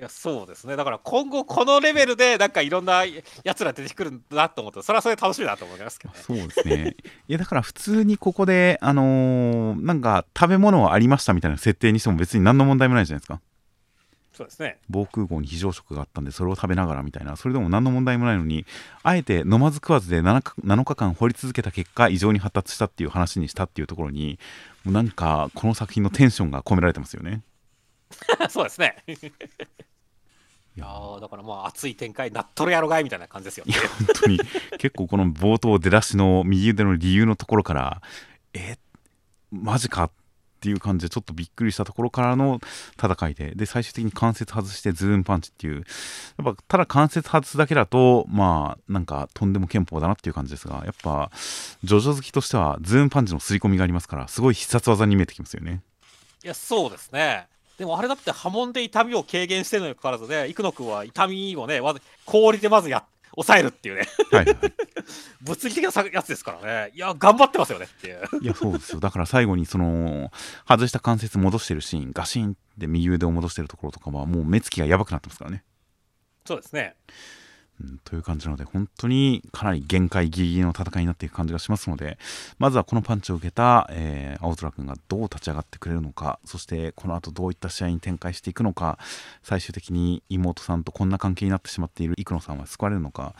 [0.00, 0.76] や、そうですね。
[0.76, 3.04] だから、今後、このレベルで、なんかいろんな
[3.44, 6.20] やつら出てくるんだなと思うと、それはそれで楽しみだなと思いますけどね。
[6.20, 6.96] そうですね。
[7.28, 13.40] いやだから普通にここで、あのーなんか食べ物はありましたみたいな設定にしても別に何の問題もないじゃないですか。
[14.40, 14.78] そうですね。
[14.88, 18.64] 防空壕に非常食があったんでそれを食べながらみたいなそれでも何の問題もないのに
[19.02, 24.38] あえて飲まず食わずで 7, か7日間掘り続けた結果異常に発達したっていう話にしたっていうところに
[24.82, 27.42] もうなんかこの作品のテンションが込められてますよね。
[28.48, 28.96] そうですね。
[29.06, 29.18] い い
[30.76, 30.86] や
[31.20, 33.82] だからまあ熱い展開なっとるやろがいみたいな感じですよねいや。
[33.90, 34.40] 本当に
[34.78, 38.00] 結構この冒頭出だしの右腕の理由のところから
[38.54, 38.78] え
[39.50, 40.10] マジか
[40.60, 42.60] っていう感じでちょっとびっくりしたところからの
[43.02, 51.30] 戦いでで最終的に関節外してズームパンチっていうやっぱただ関節外すだけだとまあなんかとんでも憲法だなっていう感じですがやっぱ
[51.82, 55.80] ジョジョ好きとしてはズームパンチの刷り込みがありますからすごい必殺技に見えてきますよね
[56.42, 57.48] いや、そうですね。
[57.76, 63.04] でもあれだって波紋で痛みを軽減してるのにかかわらずね、幾野くんは痛みをね、まず氷でまずや
[63.34, 64.72] 抑えるっていうね、はいはいはい
[65.42, 66.92] 物理的なさやつですからね。
[66.94, 68.20] いや、頑張ってますよねっていう。
[68.42, 70.30] いやそうですよだから最後にその
[70.68, 75.64] 外した関節戻してるシーンガシンって右腕を戻してるところとかはもう目つきがやばくなってますからね
[76.44, 76.96] そうですね。
[78.04, 82.18] という感じなので本当にかなり限界ギリギリの戦いになっていく感じがしますので
[82.58, 88.98] まずはこのパンチを受けた、えー青空君がどう立ち上がってくれるのかそしてこの後どういった試合に展開していくのか
[89.42, 93.34] 最終的に妹さんとこんな関係になってしまっている生野さんは救われるのか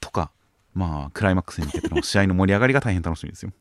[0.00, 0.30] とか
[0.74, 3.52] まあクライマックスに向けての試合の盛り上がりが大変楽しみですよ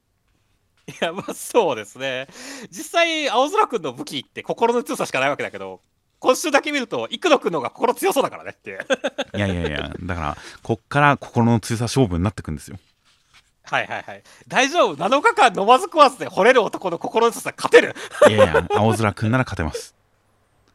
[0.88, 2.28] いや、まあそうですね。
[2.70, 5.82] 実際、青空くんの武器って心の強さしかないわけだけど、
[6.26, 8.80] 今週だけ見ると、幾野くんの方が心強そうだからねっていう。
[9.36, 12.80] いやいやいやだからこっから心の強さ勝負になってくんですよ
[13.64, 14.24] はいはいはい。
[14.48, 17.96] 大丈夫 ?7 日間飲まず食わずで惚れる男の心の強さ勝てる
[18.28, 19.94] いやいや青空くんなら勝てます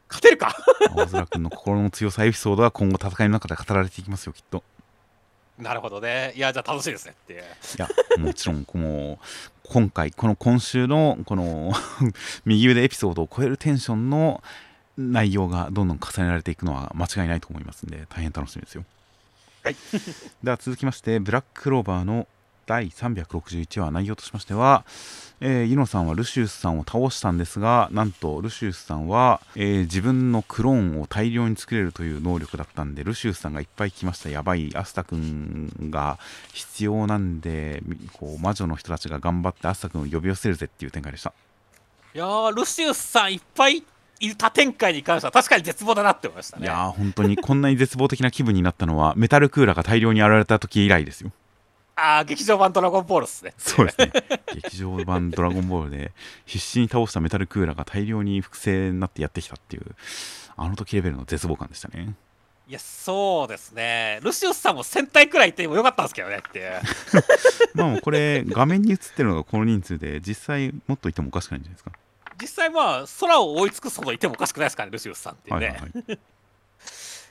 [0.07, 0.55] 勝てるか？
[0.95, 4.63] 青空くんの心の強さエピソードは今後戦いの中で語られていきますよきっと
[5.59, 6.33] なるほどね。
[6.35, 7.41] いや、じゃあ楽しいですねっていう。
[7.41, 7.43] い
[7.77, 7.87] や
[8.17, 9.19] もちろんこの
[9.69, 11.71] 今回この今週のこの
[12.45, 14.41] 右腕エピソードを超えるテンションの
[15.09, 18.85] 内容がどんどん重ねられていくのは間違いないと思いますんで大変楽しみですよ。
[19.63, 19.75] はい。
[20.43, 22.27] では続きましてブラッククローバーの
[22.67, 24.85] 第361話内容としましては、
[25.41, 34.29] えーユノさんはルシウスさんを倒したんですがなんとルシウスさんは、えー自分のクローンを大量に作れるという能力だったんでルシウスさんがいっぱい来ました。
[34.29, 34.71] やばい。
[34.75, 36.17] アスタ君が
[36.53, 41.33] 必要なんでみこう魔女の人たちが頑張ってアスタ君を呼び寄せるぜっていう展開でした。
[42.13, 43.83] いやー、ルシウスさんいっぱい
[44.21, 46.63] いる多展開に関しては確かに絶望だなって思いましたね。
[46.63, 51.31] いやー本当にこんなに絶望的な気分になったのはメタルクーラーが大量に現れた時以来ですよ
[51.95, 53.53] ああ、劇場版ドラゴンボールっすね。
[53.57, 54.11] そうですね
[54.53, 56.11] 劇場版「ドラゴンボール」で
[56.45, 59.95] 必死に倒したメタルクーラーが大量に複製になってやってきたっていう
[60.55, 62.13] あの時レベルの絶望感でしたね
[62.67, 64.19] いや、そうですね。
[64.23, 66.79] ルシウスさんも1000体くらいいてもよかったんですけどねって。
[67.75, 71.91] まあもうこれ画面に映ってるのがこの人数で実際もっといてもおかしくないんじゃないですか
[72.41, 75.67] 実際まあ、空を追い尽くすほどいてもおかしくないですからね、ルシウスさんっていうね。
[75.67, 76.19] はいはいはい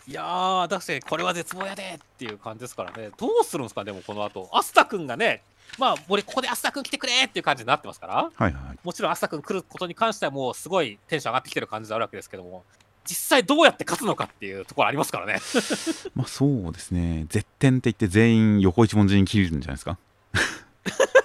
[0.09, 3.11] いやー、だしてこれは絶望やでっていう感じですからね。
[3.17, 4.49] どうするんですか、でもこの後。
[4.53, 5.43] アスタ君がね、
[5.79, 8.15] まあ、俺ここでアスタ君来てくれっていう感じになってますから。
[8.15, 12.65] はいはいもちろんアスタ君来ることに関してはもうすごいテンション上がってきてる感じであるわけですけども、
[13.05, 15.41] 実際どうやって勝つのかっていうところありますからね。
[16.15, 19.99] まあそうですね絶点って言って全員横一文字に切れるんじゃないですか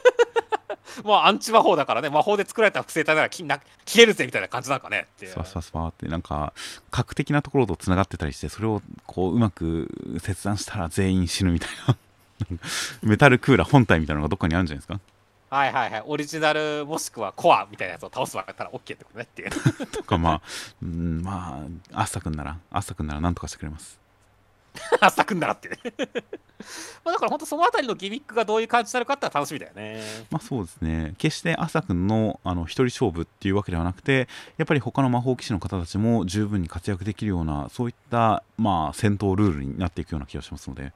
[1.05, 5.07] まあアンチ魔法だからね、魔法で作られた複製体ならきな切れるぜみたいな感じなんかね。
[5.15, 5.27] って。
[5.27, 5.35] ス。
[5.35, 6.51] パスパスパってなんか
[6.91, 9.89] 核的なところとつながってたりしてそれをこううまく
[10.21, 11.95] 切断したら全員死ぬみたいな。
[13.03, 14.99] メタルクーラー本体みたいなのがどっかにあるんじゃないですか？
[15.49, 16.03] はいはいはい。
[16.05, 19.23] オリジナルもしくはコアみたいなやつを倒すわけだったら OK ってことね。
[19.23, 19.51] っていう。
[19.87, 20.41] とかまあ
[20.81, 21.61] うんま
[21.93, 23.99] あアスタ君ならアスタ君なら何とかしてくれます
[24.99, 25.69] アスタ君ならって。
[27.03, 30.01] まあだから本当そのあたりのギミックがどういう感じになるかって楽しみだよね。
[30.31, 40.93] まあそうですね決してアスタ君のあの一人勝負っていうわけではなくてやっぱり他の魔法騎士の方たちも十分に活躍できるようなそういったまあ戦闘ルールになっていくような気がしますので、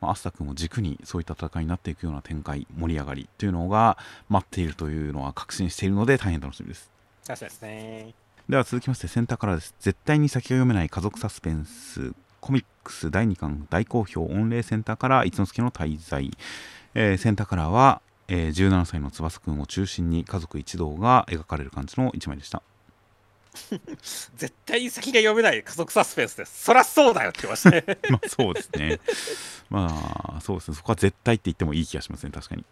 [0.00, 3.98] まあ、アスタ君を軸にそういった戦いになっていくような展開盛り上がりっていうのが
[4.28, 6.90] 待っているというのは確信しているので大変楽しみです
[7.26, 8.14] 確かにですね。
[8.48, 16.30] では続きましてセンターからです絶対に先が読めない家族サスペンスコミックス第2巻大好評御礼センターから一之輔の滞在、
[16.94, 22.62] えーセンターカラーは、えー17歳の翼くんを中心に家族一同が描かれる感じの一枚でした。
[24.36, 26.64] 絶対に先が読めない家族サスペンスです。
[26.64, 27.98] そりゃそうだよって言ってましたね。
[28.10, 29.00] まあそうですね。
[29.68, 30.76] まあそうですね。
[30.76, 32.64] そこは絶対って言ってもいい気がしますね確かに。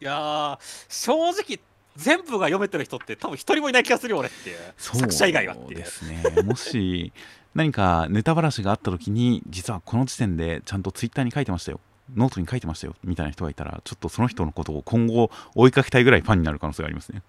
[0.00, 1.58] いやー、正直、
[1.98, 4.56] 全部が読めてる人って多分一人もいない気がするよ俺っていう。
[4.78, 5.84] 作者以外はっていうで。
[5.84, 7.12] すねもし
[7.54, 11.80] 何かネタばらしがあった時に実はこの時点でちゃんとツイッターに書いてましたよ
[12.14, 17.22] ノートに書いてましたよみたいな人がいたらちょっとその人のことを今後追いかけたいぐらいファンになる可能性がありますね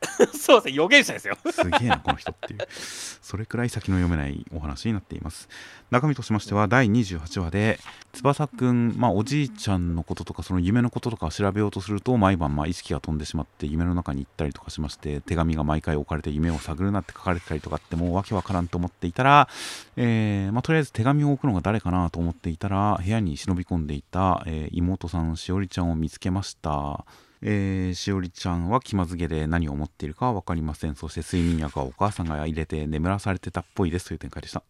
[0.32, 1.36] そうですね、予言者ですよ。
[1.50, 2.60] すげえなこの人っていう。
[2.70, 5.48] それくらい先の読めないお話になっています。
[5.90, 7.78] 中身としましては第28話で
[8.12, 19.48] 翼くん、まあ、おじいちゃんのこととかその夢のこととかを調べようとすると毎晩まあ意識が飛んでしまって夢の中に行ったりとかしまして手紙が毎回置かれて夢を探るなって書かれてたりとかってもうわけわからんと思っていたら、
[19.96, 27.04] えーまあ、とりあえず手紙を置くのが誰かなと思っていたら部屋に忍び込んでいた、えー妹さんしおりちゃんを見つけました
[27.42, 30.94] えーしおりちゃんは気まずげで何を思っているかは分かりません。
[30.94, 34.62] そして睡眠薬はお母さんが入れて眠らされてたっぽいですという展開でした。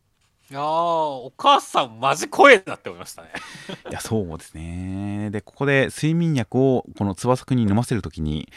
[0.50, 3.28] いやー、お母さんマジ声だって思いましたね。
[3.90, 5.30] いやそうですね。
[5.30, 8.50] でここで睡眠薬をこの翼くんに飲ませるときに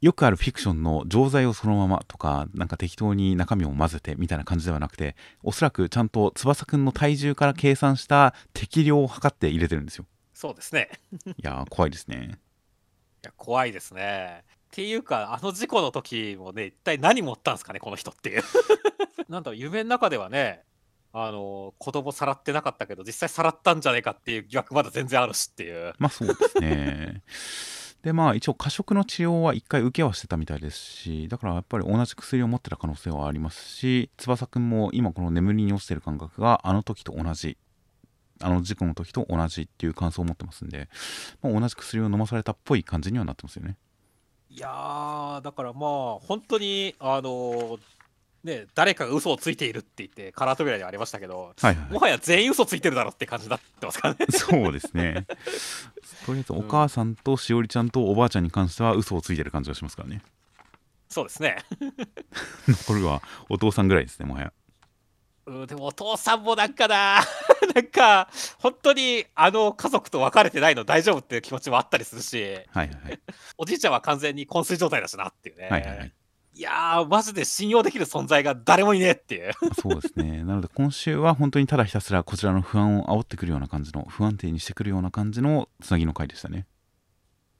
[0.00, 10.04] よくあるフィクションの錠剤をそのままとかなんか適当に中身を混ぜてみたいな感じではなくておそらくちゃんと翼くんの体重から計算した適量を測って入れてるんですよ。
[10.34, 10.90] そうですね。
[11.26, 12.32] いやー怖いですね。
[12.32, 12.36] い
[13.24, 14.44] や、怖いですね。
[14.48, 18.42] っていうか、あの事故の時もね、一体何持ったんですかね、この人っていう。
[19.28, 20.62] なんだろう、夢の中ではね、
[21.12, 25.94] あの、子供さらってなかったけど、実際さらったんじゃねえかっていう疑惑まだ全然あるしっていう。
[25.98, 27.22] まあそうですね。
[28.04, 37.56] でまあ一応過食の治療は一回受けはしてたみたいですしだからやっぱり同じ薬を持ってた可能性はありますし翼くんも今この眠りに落ちてる感覚があの時と同じ
[38.40, 40.88] あの事故の時と同じっていう感想を持ってますんで、
[41.42, 43.76] まあ、同じ薬を飲まされたっぽい感じにはなってますよね。
[44.50, 47.78] いやーだからまあ本当にあの
[48.44, 55.26] ね誰かが嘘をついているって言ってカラー扉にありましたけど、はいはいもはや全員嘘ついてるだろって感じになってますからねそうですね。
[56.26, 60.22] とりあえずお母さんとしおりちゃんとおばあちゃんに関しては嘘をついてる感じがしますからね。
[61.08, 61.58] そうですね
[62.66, 64.52] 残るはお父さんぐらいですね、もはや。
[65.46, 67.20] うんでもお父さんもなんかな
[67.74, 68.28] なんか
[68.58, 73.20] 本当にあの家族と別れてないの大丈夫っていう気持ちもあったりするしはいはいはい。
[73.58, 76.12] おじいちゃんは完全に昏睡状態だしなっていうね、はいはいはい
[76.56, 80.44] いやーマジで信用できる存在が誰もいねえっていうそうですね。
[80.44, 86.66] なので今週は本当にただひたすらこちらの不安を煽ってくるような感じの、不安定にしてくるような感じのつなぎの回でしたね。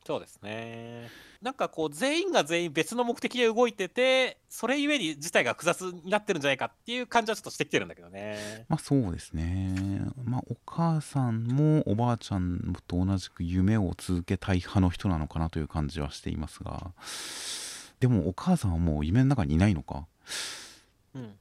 [0.07, 1.11] そうですね
[1.45, 8.65] なんかこう全員が全員別の目的で動いててそれゆえに事態が複雑になってるんじゃないかっていう感じはちょっとしてきてるんだけどね。
[8.71, 10.01] まあそうですね。
[10.25, 16.93] まあお母さんもおばあちゃんと同じく夢を続けたい派の人なのかなという感じはしていますが、
[18.01, 20.07] でもお母さんはもう夢の中にいないのか？
[21.15, 21.35] うん。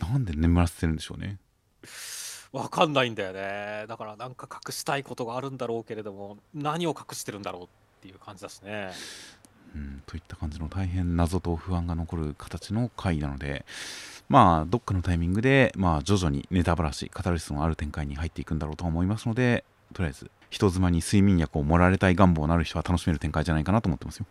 [0.00, 1.38] なんで眠らせてるんでしょうね。
[2.52, 3.86] わかんないんだよね。
[3.88, 8.90] だからなんか隠したいことがあるんだろうけれども何を隠してるんだろうっていう感じだしね
[9.74, 13.64] うん、といった感じの大変謎と不安が残る形の回なので、
[14.28, 24.26] まあ、どっかのタイミングで、まあ、徐々にネタばらし、カタルシスのある展開に入っていくんだろうとは思いますので、とりあえず、人妻に睡眠薬を盛られたい願望のある人は楽しめる展開じゃないかなと思ってますよ。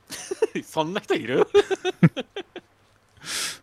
[0.64, 1.46] そんな人いる？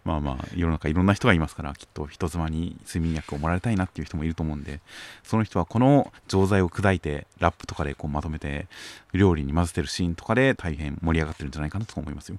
[0.06, 4.80] まあまあ、世の中いろんな人がいますから、きっと人妻に睡眠薬をもらいたいなっていう人もいると思うんで、
[5.24, 8.68] その人はこの錠剤を砕いて、ラップとかでこうまとめて、
[9.14, 12.38] 料理に混ぜてるシーンとかで大変盛り上がってるんじゃないかなと思いますよ。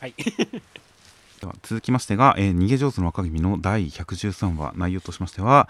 [0.00, 0.14] はい
[1.42, 5.68] では続きましてが、えー逃げ上手の若君の第113話内容としましては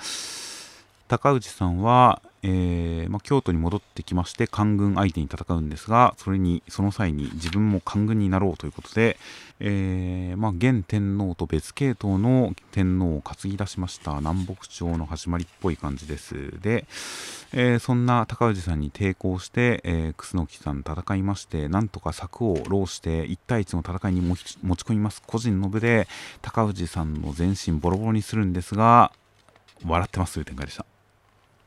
[1.13, 9.19] 高氏さんは、えーま、京都に戻ってきまして官軍相手に戦うんですがそれにその際に自分も官軍になろうということで、
[9.61, 16.59] えーま、現天皇と別系統の天皇を担ぎ出しました南北朝の始まりっぽい感じです。
[16.63, 16.87] で、
[17.53, 25.23] えーそんな高氏さんに抵抗して、え、楠木さん戦いましてなんとか策を浪して1対1の戦いに持ち込みます。
[25.27, 26.09] 個人の部で
[26.41, 29.13] 高氏さんの全身ボロボロにするんですが
[29.87, 30.92] 笑ってますという展開でした。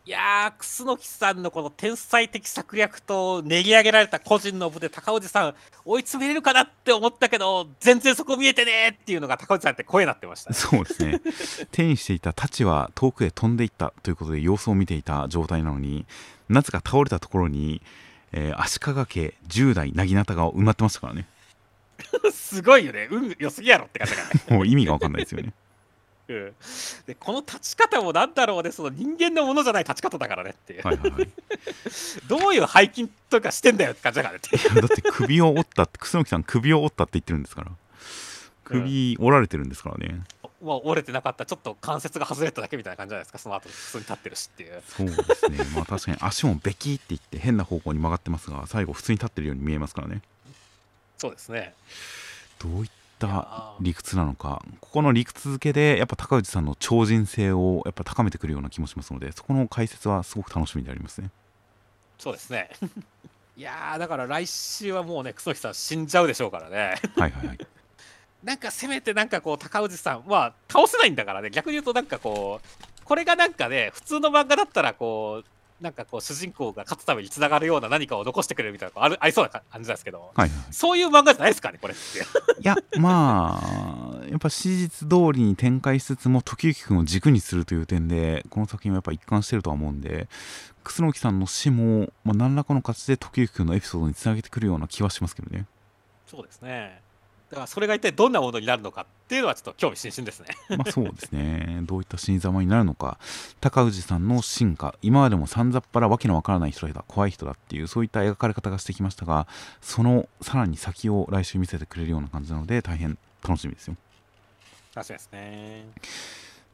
[0.08, 10.56] いやー楠木さんのこの天才的策略と練り上げられた個人の部で高氏さん追い詰めれるかなって思ったけど全然そこ見えてねーっていうのが高氏さんって声になってましたね。
[10.56, 11.22] そうですね。
[11.72, 16.06] 手にしていた太刀は遠くへ飛んでいったということで様子を見ていた状態なのに
[16.50, 17.82] なぜか倒れたところに、
[18.32, 21.28] えー足利家10代なぎなたが埋まってましたからね。
[22.32, 23.08] すごいよね。
[23.10, 24.42] 運良すぎやろって感じだからね。
[24.56, 25.52] もう意味が分かんないですよね
[26.28, 26.54] うん、
[27.06, 31.30] でこの立ち方もなんだろうねその人間のものじゃない立ち方だからねっていう、はいはいはい。
[32.28, 34.40] どういう背筋とかしてんだよって感じだからね。
[34.40, 37.72] ってだって首を折ったって楠木さん首を折ったって言ってるんですから。
[38.64, 40.24] 首折られてるんですからね、
[40.60, 44.82] もう折れてなかったちょっと関節が外れただけみたいな感じじゃないですかその後普通に立ってるしっていう。
[44.88, 45.58] そうですね。
[45.76, 50.22] まあ確かに足もベキっていって変な方向に曲がってますが最後普通に立ってるように見えますからね。
[51.18, 51.76] そうですね。
[52.60, 52.90] どういっ
[53.20, 61.30] た理屈なのかここの理屈付けでやっぱ高氏さんの超人性をやっぱ高めてくるような気もしますのでそこの解説はすごく楽しみでありますね。
[62.18, 62.70] そうですね。
[63.58, 66.96] いやーだから来週はもうね楠木さん死んじゃうでしょうからね。
[67.16, 67.58] はいはいはい。
[68.44, 71.50] なんかせめてなんかこう高氏さんは倒せないんだからね。
[71.50, 80.50] 逆に言うとなんかこうこれがなんかね普通の漫画だったらこうなんかこう主人公が勝つためにつながるような何かを残してくれるみたいなあるありそうな感じなんですけどはいはい。
[80.72, 82.20] そういう漫画じゃないですかねこれって。
[82.20, 90.28] いやまあやっぱ史実通りに展開しつつも時行君を軸にするという点でこの作品はやっぱ一貫してるとは思うんで
[90.84, 95.66] 楠木さんの死も、まあ、何らかの形で時行君のエピソードにつなげてくるような気はしますけどね。
[96.26, 97.02] そうですね
[97.50, 100.48] だからそれが一体どんなものになるのかっていうのはちょっと興味津々ですね。
[100.78, 101.80] まあそうですね。
[101.84, 103.20] どういった死に様になるのか。
[103.62, 107.06] 高氏さんの進化今までもさんざっぱらわけのわからない人だ。
[107.08, 109.48] 怖い人だっていうそういった描かれ方がしてきましたが
[109.82, 113.18] そのさらに先を来週見せてくれるような感じなので大変
[113.48, 113.96] 楽しみですよ。
[114.96, 115.86] 楽しみですね。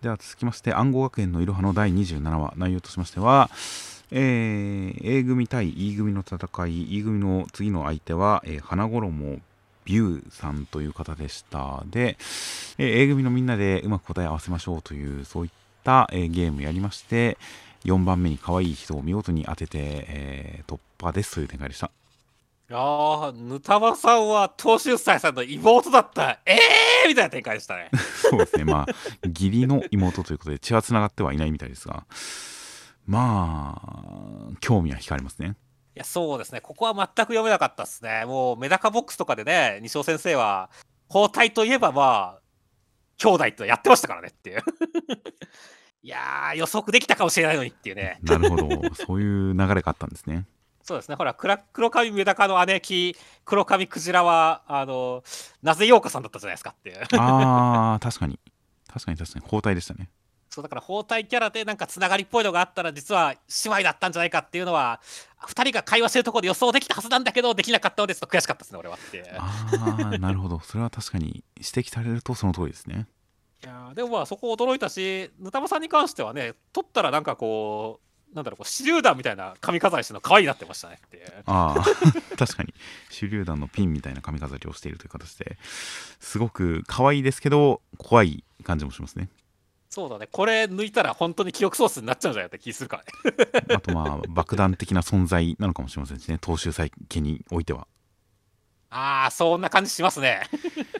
[0.01, 3.49] では続きまして暗号学園のいろはの第27話内容としましては、
[4.09, 9.39] えー A 組対 E 組の戦い E 組の次の相手は、えー花衣
[9.85, 11.83] ビューさんという方でした。
[11.87, 12.17] で、
[12.77, 15.51] えー A 組のみんなでうまく答え合わせましょうというそういっ
[15.83, 17.37] た、えーゲームやりまして
[17.85, 19.77] 4番目に可愛い人を見事に当てて、
[20.07, 21.87] えー突破ですという展開でした。
[22.69, 26.39] いやーぬたまさんは東秀斎さんの妹だった。
[26.45, 27.89] ええーみたいな展開でしたね。
[28.29, 28.63] そうですね。
[28.63, 28.87] まあ
[29.27, 32.05] 義理の妹ということで血はつながってはいないみたいですが
[33.07, 35.55] まあ興味は惹かれますね
[35.95, 36.61] いや、そうですね。
[36.61, 38.23] ここは全く読めなかったですね。
[38.25, 40.69] もう、メダカボックスとかでね、西尾先生は、
[41.09, 42.41] 包帯といえば、まあ、
[43.17, 44.63] 兄弟ってやってましたからねっていう。
[46.03, 48.19] いやー、予測できたかもしれないのにっていうね。
[48.23, 50.47] なるほどそういう流れがあったんですね
[50.81, 51.15] そうですね。
[51.15, 53.15] ほら、黒黒髪メダカの姉貴、
[53.45, 55.23] 黒髪クジラは、あの、
[55.61, 57.03] なぜ陽花さんだったじゃないですかっていう。
[57.17, 58.39] あー確かに
[58.91, 60.09] 確かに確かに包帯でしたね
[60.53, 64.99] そうだから包帯キャラでなんかつながりっぽいのがあったら実は姉妹だったんじゃないかっていうのは
[65.47, 68.95] 2人が会話してるところで予想できたはずなんだけどできなかったのでちょっと悔しかったですね俺は。
[68.95, 70.59] ってああなるほど。
[70.59, 73.07] それは確かに指摘されるとその通りですね。
[73.63, 78.01] いやーでもまあそこ驚いたしぬたまさんに関してはね取ったらなんかこ
[78.33, 80.99] うなんだろう手榴弾みたいな髪飾りしてるの可愛いなってましたね。
[81.05, 82.73] ってああ確かに。
[83.09, 85.57] 手榴弾のピンみたいな髪飾りをしているという形で
[86.19, 89.29] すごく可愛いですけど怖い感じもしますね
[89.93, 90.27] そうだね。
[90.31, 92.49] これ抜いたら本当に記憶喪失になっちゃうんじゃない？
[92.49, 93.31] かって気するから
[93.61, 93.65] ね。
[93.75, 96.37] あとまあ爆弾的な存在なのかもしれませんしね。
[96.39, 97.87] 投手再建においては。
[98.89, 100.43] ああそんな感じしますね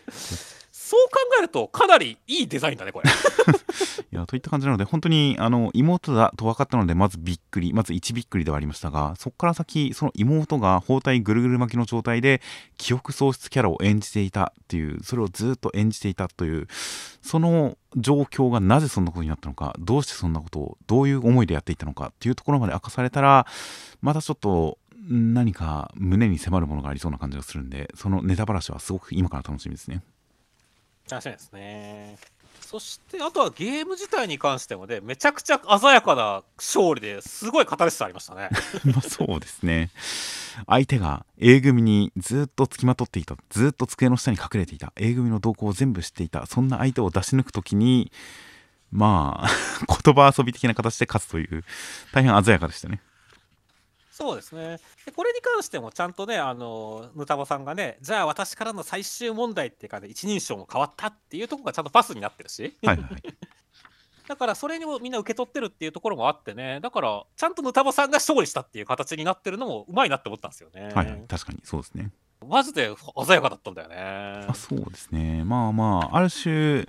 [0.91, 3.09] そう考えるとかなりいいデザインだねこれ
[4.11, 12.41] いやといった感じなので本当にあの妹だと分かったのでまずびっくりまず1びっくりではありましたがそこから先その妹が包帯ぐるぐる巻きの状態で
[12.77, 16.67] 記憶喪失キャラを演じていたっていうそれをずっと演じていたという
[17.21, 23.47] その状況がなぜそんなことになったのかどうしてそんなことをどういう思いでやっていたのかっていうところまで明かされたら
[24.01, 24.77] またちょっと
[25.07, 30.03] 何か胸に迫るものがありそうな感じがするんでそのネタばらしはすごく今から楽しみですね。
[31.11, 32.17] 楽しみですね。
[32.61, 38.49] そして、あとはゲーム自体に関してもね、めちゃくちゃ鮮やかな勝利ですごい語りスありましたね。
[38.85, 39.91] まそうですね
[40.67, 48.11] 相手が A 組にずっとつきまとっていたずっと机の下に隠れていた A 組の動向を全部知っていたそんな相手を出し抜く時に
[48.91, 49.49] まあ
[50.03, 51.63] 言葉遊び的な形で勝つという
[52.11, 53.01] 大変鮮やかでしたね
[54.11, 54.77] そうですね。
[55.05, 63.09] でこれに関してもちゃんとね、あの、ぬたぼさんがね、じゃあ私からの最終問題っていうかね、一人称も変わったっていうところがちゃんとパスになってるし、はいはい。
[64.27, 70.89] だからそれにもみんな受け取ってるっていうところもあってね、だからちゃんとぬたぼさんが勝利したっていう形になってるのもうまいなって思ったんですよね。
[70.93, 71.25] はいはい。
[71.27, 72.11] 確かにそうですね
[72.47, 72.91] マジで
[73.25, 74.53] 鮮やかだったんだよねあ。
[74.53, 76.85] そうですねまあまあある種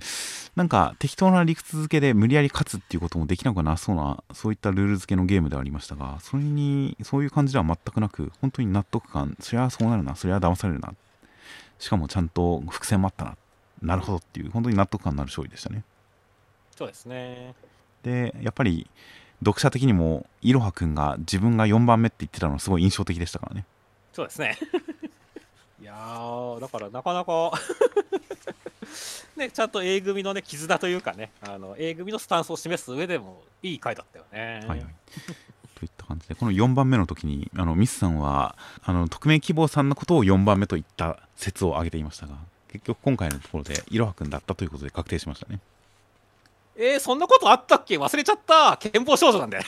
[0.55, 10.93] なんか適当な理屈付けで無理やり勝つっていうこともできなくはなそうなそういったルール付けのゲームではありましたがそれにそういう感じでは全くなく本当に納得感そりゃそうなるなそりゃ騙されるな
[11.79, 13.37] しかもちゃんと伏線もあったな
[13.81, 15.83] なるほどっていう本当に納得感のある勝利でしたね
[16.75, 17.53] そうですね。
[18.01, 18.89] でやっぱり
[19.39, 23.65] 読者的にもいろはくんが自分が4番目って言ってたのはすごい印象的でしたからね
[24.11, 24.57] そうですね。
[25.83, 27.51] いやー、だからなかなか
[29.35, 34.65] ね、ちゃんと A 組のね、絆というかね、あの A 組のスタンスを示す上でもいい回だったよね。
[34.65, 34.87] はいはい。
[35.75, 42.35] といった感じでこの4番目の時にあのミスさんはあの匿名希望さんのことを4番目といった説を挙げていましたが
[42.69, 45.59] 結局今回のところでいろはくんだったということで確定しましたね。
[46.77, 47.97] えー、そんなことあったっけ？
[47.97, 49.59] 忘れちゃった憲法少女なんで。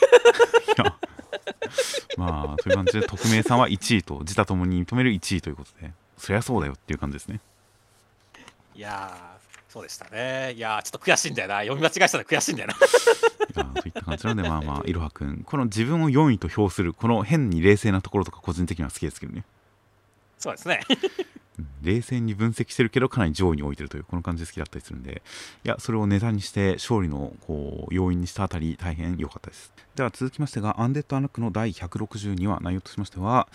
[2.16, 7.39] まあという感じで匿名さんは1位と自他ともに認める1位ということでそりゃそうだよっていう感じですね。
[8.76, 10.53] いやー、そうでしたね。
[10.53, 11.59] いやー、ちょっと悔しいんだよな。
[11.59, 12.74] 読み間違えしたら悔しいんだよな。
[12.74, 12.78] い
[13.57, 19.45] やといった感じなのでまあまあいろはくんこの自分を4位と評するこの変に冷静なところとか個人的には好きですけどね。
[20.38, 20.82] そうですね。
[20.89, 25.22] うん冷静に分析してるけどかなり上位に置いてるというこの感じで好きだったりするんで
[25.63, 33.47] いやそれをネタにして勝利のこう要因にしたあたり大変良かったですでは続きましてがアンデッドアナックの第162話内容としましては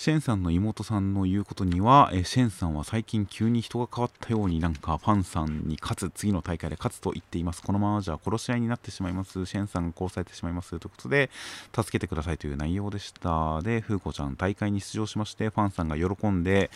[0.00, 7.62] シェンさんの妹さんの言うことにはえシェンさんは最近急に人が変わったようになんかファンさんに勝つ次の大会で勝つと言っています。
[7.62, 9.44] このままじゃ殺し合いになってしまいます。
[9.44, 11.28] シェンさんが殺されてしまいますということで
[11.76, 13.60] 助けてくださいという内容でした。
[13.60, 16.70] でフーコちゃん大会に出場しましてファンさんが喜んで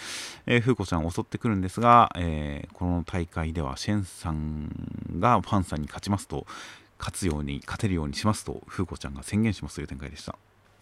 [0.44, 4.68] えー、フーコちゃんを襲ってくるんですが、えーこの大会ではシェンさん
[5.18, 6.46] がファンさんに勝ちますと
[6.98, 10.36] 勝つように勝てるようにしますとフーコちゃんが宣言しますという展開でした。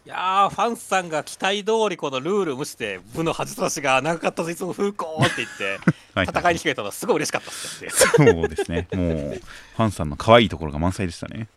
[0.05, 5.79] いやー、ファンさんが期待通りこのルール無視で部の恥ずかしが長かったぞいつも風光って言って
[6.15, 7.91] はい戦いに決めたのはすごい嬉しかったっすね。
[7.91, 9.41] そうですねもう
[9.77, 11.49] ファンさんの可愛いところが満載でしたね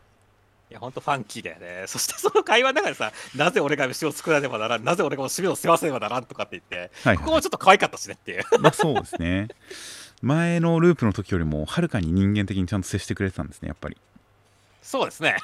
[0.70, 1.86] いや、ほんとファンキーだよね。
[1.88, 8.44] そしてその会話の中でさ、なぜ俺が飯を作らねばならん、なぜ俺が締めを世話せねばならんとかって言って、はい、ここもちょっと可愛かったしねっていう。
[8.60, 9.48] まあそうですね
[10.22, 13.98] 前のループの時よりもはるかに人間的にちゃんと接してくれてたんですねやっぱり
[14.82, 15.38] そうですね。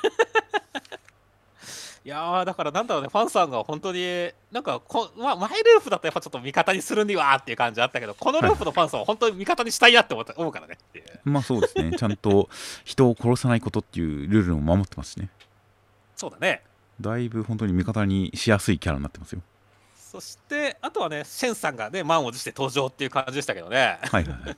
[2.04, 10.78] いやーだからなんだろうねファンさんが本当になんかこ、まあ、マイループだとやっぱちょっと味方にするにはっていう感じあったけどこのループのファンさんは本当に味方にしたいなって思った思うからね
[11.24, 11.92] まあそうですね。
[11.98, 12.50] ちゃんと
[12.84, 15.30] 人を殺さないことっていうルールを守ってますしね。
[16.16, 16.64] そうだね。
[17.00, 19.42] だいぶ本当に味方にしやすいキャラになってますよ。
[19.96, 24.00] そしてあとはねシェンさんがね満を持して登場っていう感じでしたけどね。
[24.02, 24.58] はいはいはい。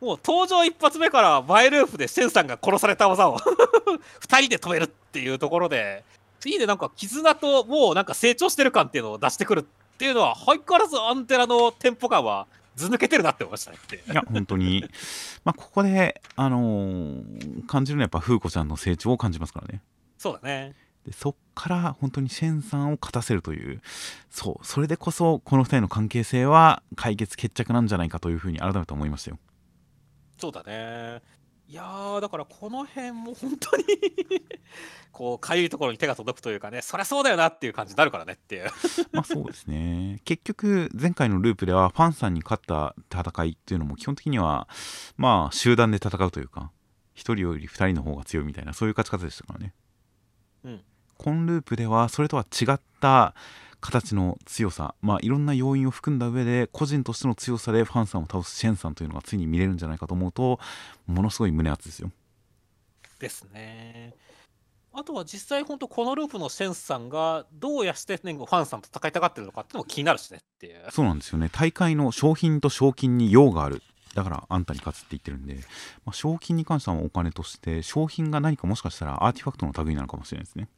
[0.00, 3.38] もう登場一発目からマイループでシェンさんが殺された技を
[4.20, 6.04] 2人で止めるっていうところで
[6.46, 9.64] 次でなんか絆ともうなんか成長してる感っていうのを出してくるっ
[9.98, 13.78] ていうのは相変わらずアンテナのテンポ感はず抜けてるなって思いましたね。
[14.10, 14.84] いや本当に。
[15.44, 19.82] まあここであのー感じるのはやっぱ風子ちゃんの成長を感じますからね。
[20.18, 20.74] そうだね。
[21.04, 23.80] でそっから本当にシェンさんを勝たせるという
[24.30, 29.38] そうそれでこそこの2人の関係性は解決決着なんじゃないかというふうに改めて思いましたよ。
[30.38, 31.22] そうだね
[31.68, 33.84] いやーだからこの辺も本当に
[35.10, 38.70] こうかゆいところに手が届くというかねそりゃそうだよなっていう感じになるからねっていう。
[39.10, 40.20] まあそうですね。
[40.24, 44.68] 結局前回のループではファンさんに勝った戦いっていうのも基本的には
[45.16, 46.70] まあ集団で戦うというか
[47.16, 49.74] 1人より2人の方が強いみたいなそういう勝ち方でしたからね。
[50.64, 50.84] うん。
[51.18, 53.34] コンループではそれとは違った
[53.86, 60.58] 形の強さまあいろんな要因を含んだ上で個人としての強さでファンさんを倒すシェンさんというのがついに見れるんじゃないかと思うと
[61.06, 62.10] ものすごい胸熱ですよ。
[63.18, 64.14] ですね。
[64.92, 70.86] あとは実際本当このループのシェンさんがどうやして、ね、ファンさんと戦いたがってるのかっていうのも気になるしねっていう。
[70.90, 71.50] そうなんですよね。
[71.52, 73.82] 大会の賞品と賞金に用がある。
[74.14, 75.56] だからあんたに勝つって言ってるんで、
[76.06, 80.68] まあ、賞金に関してはお金として賞品が何かもしかしたらアーティファクトの類なのかもしれないですね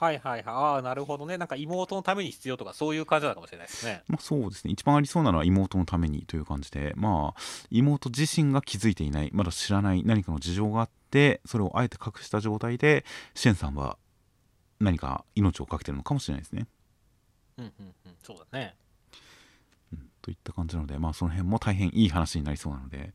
[0.00, 0.42] はいはいはい。
[0.46, 1.36] ああなるほどね。
[1.36, 4.02] なんか妹のために必要とかそういう感じなのかもしれないですね。
[4.08, 4.72] まあそうですね。
[4.72, 6.94] 一番ありそうなのは妹のためにという感じで。
[6.96, 7.40] まあ
[7.70, 9.30] 妹自身が気づいていない。
[9.34, 13.98] まだ知らない何かの事情があってそれをあえて隠した状態でシェンさんは
[14.80, 16.66] 何か命を懸けてるのかもしれないですね、
[17.58, 17.72] うんうん
[18.06, 18.12] うん。
[18.22, 18.74] そうだね。
[19.92, 23.12] うん、といった感じなのでまあその辺も大変いい話になりそうなので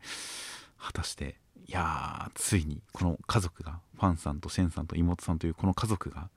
[0.78, 6.30] 果たしていやーついにこの家族がファンさんとシェンさんと妹さんというこの家族が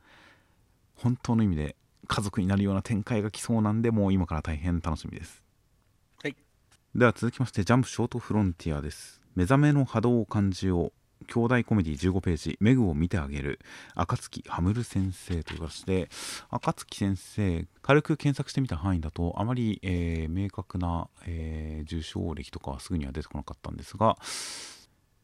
[0.99, 1.77] 本当の意味で
[2.07, 5.43] 家族になるような展開が来そうなんでもう今から大変楽しみです。
[6.23, 6.37] はい。
[6.95, 9.21] では続きましてジャンプショートフロンティアです。
[9.35, 10.93] 目覚めの波動を感じよう
[11.27, 13.61] 兄弟コメディ15ページ「メグを見てあげる」
[13.95, 16.09] 暁ハムル先生という形で
[16.51, 24.17] 暁先生軽く検索してみた範囲だとあまり、えー明確な、えー受賞歴とかはすぐには出てこなかったんですが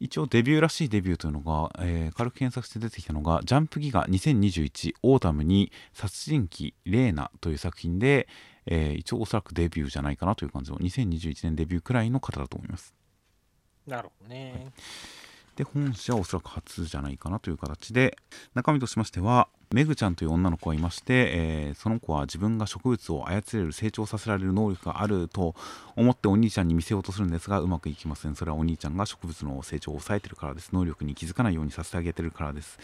[0.05, 8.28] 一応デビューらしいデビューというのが、えー軽く検索して出てきたのが「ジャンプギガ2021オータムに殺人鬼レーナ」という作品で、
[8.66, 12.94] えー一応おそらくデビューじゃないかなという感じの2021年デビューくらいの方だと思います。
[13.86, 14.72] なるほどね
[15.57, 18.16] で本社はおそらく初じゃないかなという形で
[18.55, 25.57] 中身としましてはメグちゃんという女の子がいまして、えーその子は自分が植物を操れる成長させられる能力があると
[25.96, 28.36] 思ってお兄ちゃんに見せようとするんですがうまくいきません。
[28.36, 30.70] それはお兄ちゃんが植物の成長を抑えてるからです。
[30.72, 32.78] 能力に気づかないようにさせてあげてるからです、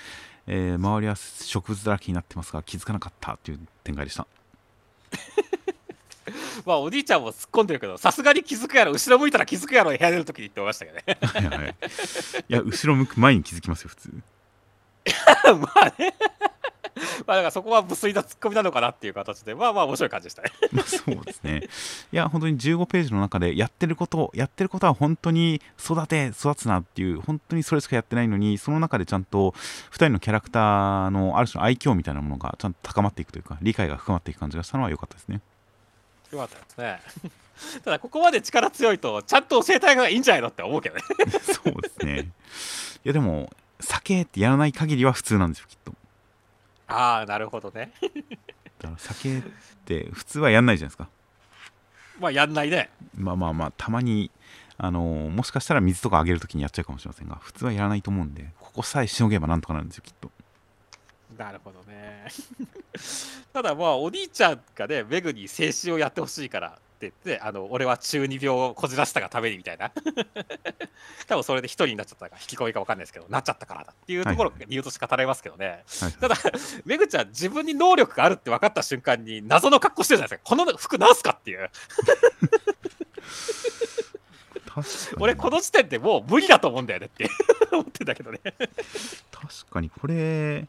[0.49, 4.27] えー周りは植物だらけになってますが気づかなかったという展開でした。
[6.65, 8.93] まあおじいちゃんも突っ込んでるけどさすがに気づくやろ。
[8.93, 9.91] 後ろ向いたら気づくやろ。
[9.91, 11.19] 部屋出るときに言ってましたけどね。
[11.21, 11.77] はいはい
[12.49, 14.11] いや後ろ向く前に気づきますよ普通。
[15.61, 16.15] まあね。
[17.27, 19.55] まあだからそこは無粋なツッコミなのかなっていう形で。
[19.55, 20.51] まあまあ面白い感じでしたね。
[20.73, 21.69] まあそうですね。
[22.13, 29.53] いや、本当に15ページの中でやってること、やってることは本当に育て、育つなっていう、本当にそれしかやってないのに、その中でちゃんと
[29.93, 35.41] 2人のキャラクターのある種の愛嬌みたいなものがちゃんと高まっていくというか、理解が深まっていく感じがしたのは良かったですね。
[36.33, 37.01] よかったですね
[37.85, 41.03] ただここまで力強いとちゃんと教えたい方がいいんじゃないのって思うけどね
[41.43, 42.31] そうですね。
[43.05, 43.51] いや、でも、
[43.81, 45.95] 酒ってやらない限りは普通なんですよ、きっと。
[46.89, 47.93] ああなるほどね
[48.81, 49.43] だから酒っ
[49.85, 51.09] て普通はやんないじゃないですか。
[52.19, 54.31] まあやんないねまあまあまあ、たまに、
[54.77, 60.31] あのーもしかしたら水とかあげるときにやっちゃうかもしれませんが、普通はやらないと思うんで、ここさえしのげばなんとかなるんですよ、きっと。
[61.41, 62.27] なるほどね。
[63.55, 69.91] ただまあお兄ちゃんがねメグに静止をやってほしいからって言ってあの俺は中二病をこじらせたがためにみたいな。
[71.27, 76.37] 多分それで一人になっちゃったか引きこみか分かんないですけどなっちゃったからだっていうところが理由として語られますけどね、はいただ
[76.85, 80.57] メグちゃん自分に能力があるって分かった瞬間に謎の格好してるじゃないですか。
[80.57, 81.71] この服なんすかっていう。
[85.19, 87.29] 俺この時点でもう無理だと思うんだよねって
[87.73, 88.41] 思ってんだけどね。
[88.43, 90.69] 確かにこれ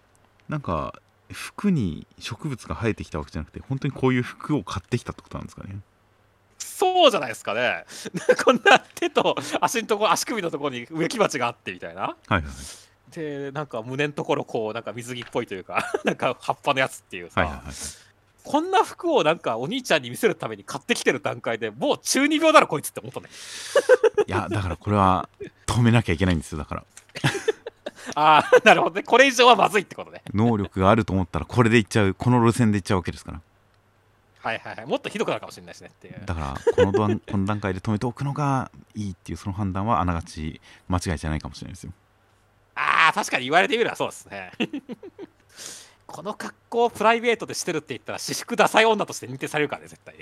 [0.52, 0.94] なんか
[1.32, 5.80] 服に植物が生えてきたわけじゃなくて本当にこういう服を買ってきたってことなんですかね。
[6.60, 7.86] そうじゃないですかね。
[8.44, 12.02] こんな手と足のとこ足首のところに植木鉢があってみたいな。
[12.02, 12.44] はいはい
[13.12, 17.76] でなんか胸のところこうなんか水着っぽいというか なんか葉っぱのやつっていうさ、はいはいはい。
[18.44, 23.30] こんな服をなんかお兄ちゃんに見せるために買ってきてる段階でもう中二病だろこいつって思ったね。
[24.28, 25.28] いやだからこれは
[25.68, 26.86] 止めなきゃいけないんですよだから
[28.16, 29.04] ああなるほどね。
[29.04, 30.22] これ以上はまずいってことね。
[30.34, 33.42] 能力があると思ったらこれでいっちゃうこの路線でいっちゃうわけですから。
[34.42, 34.86] はいはいはい。
[34.88, 41.94] もっとひどくなるかもしれないしねっていうだからこの段この段階で止めておくのがいいっていうその判断はあながち間違いじゃないかもしれないですよ。
[42.76, 44.52] ああ確かに言われてみればそうですね。
[46.08, 50.16] この格好をプライベートでしてるって言ったら私服ダサい女として認定されるからね絶対。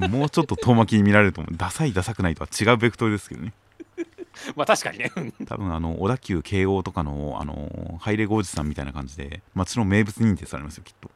[0.00, 1.56] に もうちょっと遠巻きに見られると思う。
[1.56, 3.52] ダサいダサくないとは違うベクトルですけどね
[4.56, 5.10] まあ確かにね。
[5.46, 11.10] 多分あの小田急慶応とかのあのハイレゴおじさんみたいな感じで街の名物認定されますよきっと。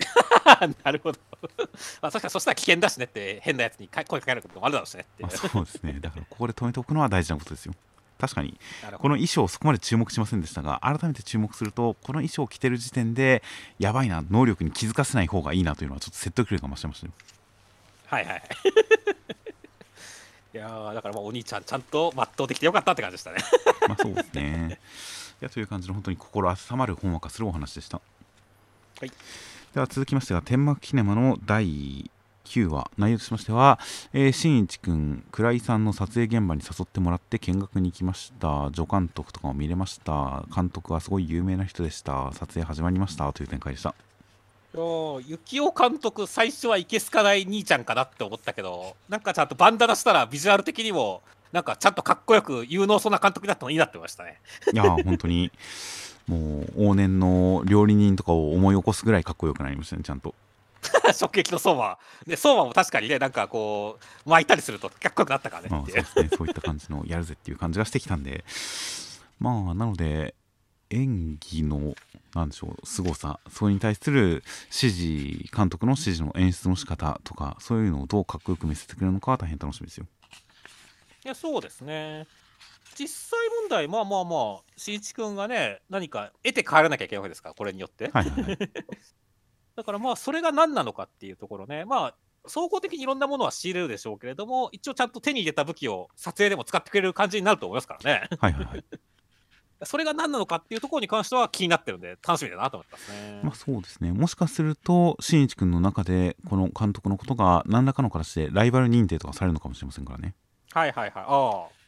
[0.84, 1.18] なるほど。
[2.00, 5.36] まあ確かにそしたら危険だしねって変なやつにか声かけることもあるだろうしねって。
[5.36, 5.98] そうですね。
[6.00, 7.74] だからここで止めておくのは大事なことですよ。
[8.18, 13.42] 確かにこの衣装そこまで注目しませんでしたが改めて注目するとこの衣装を着てる時点で
[13.78, 17.12] やばいな能力に気づかせない方がいいなというのはちょっと説得力が増してましたよ
[18.10, 18.40] どはいはいは
[20.52, 23.38] いいやーだからまあお兄ちゃんちゃんと全うできてよかったって感じでしたね。
[23.88, 24.80] まあそうですね。
[25.40, 28.00] いやという感じの本当に心温まるほんわかするお話でした。
[29.00, 29.12] はい。
[29.74, 32.10] では続きましては天幕キネマの第
[32.44, 33.78] 9話内容としましては、
[34.12, 38.70] えー、新一くん倉井さんの撮影現場に誘ってもらって見学に行きました。
[38.74, 40.44] 助監督とかも見れました。
[40.54, 42.32] 監督はすごい有名な人でした。
[42.32, 43.32] 撮影始まりました。
[43.32, 43.94] という展開でした
[44.72, 51.22] 幸男監督最初はいけすかない兄ちゃんかなって思ったけどなんかちゃんとバンダナしたらビジュアル的にも
[51.52, 54.40] なんかちゃんとかっこよく有能そうな監督だったのいいなってましたね。
[54.72, 55.50] いやー本当に
[56.28, 60.34] もう往年の料理人とかを思い起こすぐらいかっこよくなりましたねちゃんと。
[61.12, 61.98] 食撃の相馬。
[62.24, 66.28] で相馬も確かにねなんかこう巻いたりするとかっこよくなったからねそうですね。
[66.36, 68.44] そういった感じのやるぜっていう感じがしてきたんで。
[69.40, 70.34] まあなので
[70.90, 71.94] 演技の
[72.34, 73.40] なんでしょう凄さ。
[73.50, 80.06] それに対する指示監督の指示の演出の仕方とかそういうのをどうかっこよく見せてくれるのかは大変楽しみですよ。
[81.24, 82.26] いやそうですね。
[82.96, 88.58] 実際問題まあまあまあしんいち君がね何か得て帰らなきゃいけないわけですからこれによって、はいはいはい。
[89.76, 92.14] だからまあそれが何なのかっていうところねまあ
[92.46, 98.28] 総合的にいろんなものは仕入れるでしょうけれども一応ちゃんと手に入れた武器を撮影でも使ってくれる感じになると思いますからね。
[98.38, 98.84] はいはいはい
[99.84, 104.12] それが何なのかっていうところに関しては気になってるんで楽しみだなと思ってますね、まあそうですね。
[104.12, 110.34] もしかすると新一君の中でこの監督のことが何らかの形でライバル認定とかされるのかもしれませんからね。
[110.72, 111.24] はいはいはい。
[111.26, 111.80] ああ。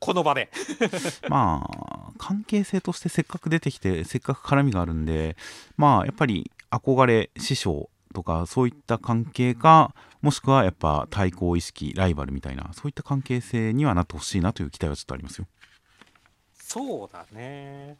[0.00, 0.50] この場で。
[1.28, 5.36] まあ関係性としてせっかく出てきてせっかく絡みがあるんで
[5.76, 15.46] まあやっぱり憧れ師匠とかそういった関係かもしくはやっぱ対抗意識ライバルみたいなそういった関係性にはなってほしいなという期待はちょっとありますよ
[16.74, 17.96] そうだね。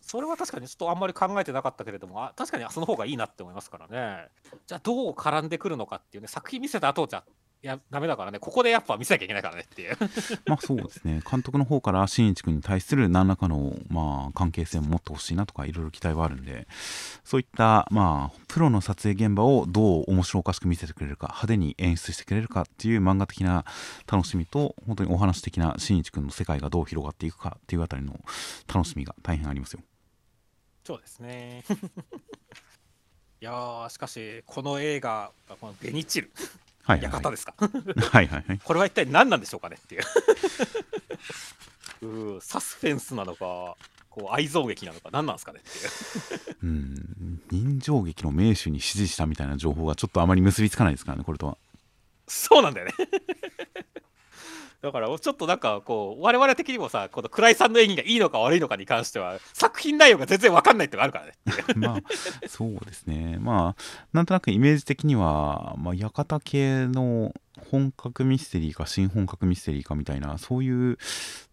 [0.00, 4.28] それは確かにちょっとあんまり考えてなかったけれどもあ確かにその方がいいなって思いますからね。
[4.66, 7.24] じゃあどう絡んでくるのかっていうね作品見せた後じゃ
[7.62, 8.38] やダメだからね。
[8.38, 9.96] ここでやっぱ見せなきゃいけないからねっていう。
[10.46, 11.20] まあそうですね。
[11.28, 16.68] 監督の方から新一君に対する何らかのまあ関係性も持ってほしいなとかいろいろ期待はあるんで
[17.24, 23.64] そういったまあプロの撮影現場をどう面白おかしく見せてくれるか派手に演出してくれるかっていう漫画的な
[24.06, 28.20] 楽しみと本当にお話的な新一君の世界がどう広がっていくかっていうあたりの
[28.72, 29.80] 楽しみが大変ありますよ。
[30.84, 31.64] そうですね。
[33.40, 35.30] いやーしかしこの映画
[35.60, 36.32] このベニチル
[36.88, 37.10] はいはい。
[37.10, 37.54] はい館ですか？
[37.60, 38.60] はいはいはい。
[38.64, 40.02] これは一体何なんでしょうかねっていう。
[42.02, 43.76] うーサスペンスなのか
[44.08, 46.56] こう愛憎劇なのか何なんですかねっていう。
[46.64, 47.42] うん。
[47.50, 51.56] 人情劇の名手に指示したみたいな情報がちょっとあまり結びつかないですからねこれとは。
[52.26, 52.92] そうなんだよね
[54.80, 61.32] だからちょっとなんかこう我々的にもさこの倉井さんの演技がいいのか悪いのかに関しては作品内容が全然わかんないってのがあるからね。
[61.74, 62.00] まあ
[62.46, 63.38] そうですね。
[63.40, 63.82] まあ
[64.12, 67.34] なんとなくイメージ的には、まあ、館系の
[67.70, 70.96] 本格ミステリーか新本格ミステリーかみたいなそういう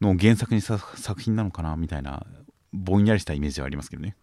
[0.01, 2.27] のを原作にした作品なのかなみたいな
[2.73, 4.15] ぼんやりしたイメージはありますけどね。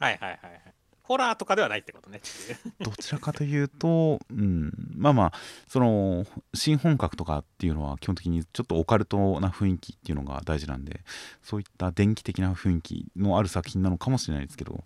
[0.00, 0.67] はいはいはいはい
[1.08, 2.20] ホラーとかではないってことね。
[2.80, 5.32] どちらかというと、うん、まあまあ
[5.66, 11.00] その新本格とかっていうのは基本的にちょっとオカルトな雰囲気っていうのが大事なんで
[11.42, 14.84] そういった電気的な雰囲気のある作品なのかもしれないですけど、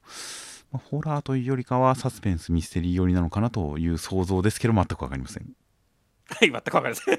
[0.71, 5.51] まあ、ホラーというよりかはサスペンスミステリー寄りなのかなという想像ですけど全く分かりません。
[6.29, 7.15] はい全く分かりません。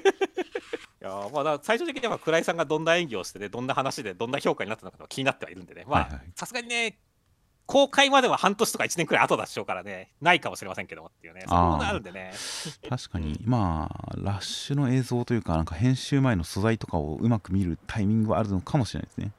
[1.00, 5.84] やーまあ最終的には倉井さんがどんな演技をしてねどんな話でどんな評価になったのかが気になってはいるんでね。
[6.34, 6.98] さすがにね
[7.66, 10.10] 公開までは半年とか1年くらい後だっしょうからね。
[10.20, 11.44] ないかもしれませんけどもっていうね。
[11.48, 12.32] そういうものがあるんでね。
[12.88, 13.40] 確かに。
[13.44, 19.32] まあラッシュの映像というかなんか編集前の素材とかをうまく見るタイミングはあるのかもしれないですね。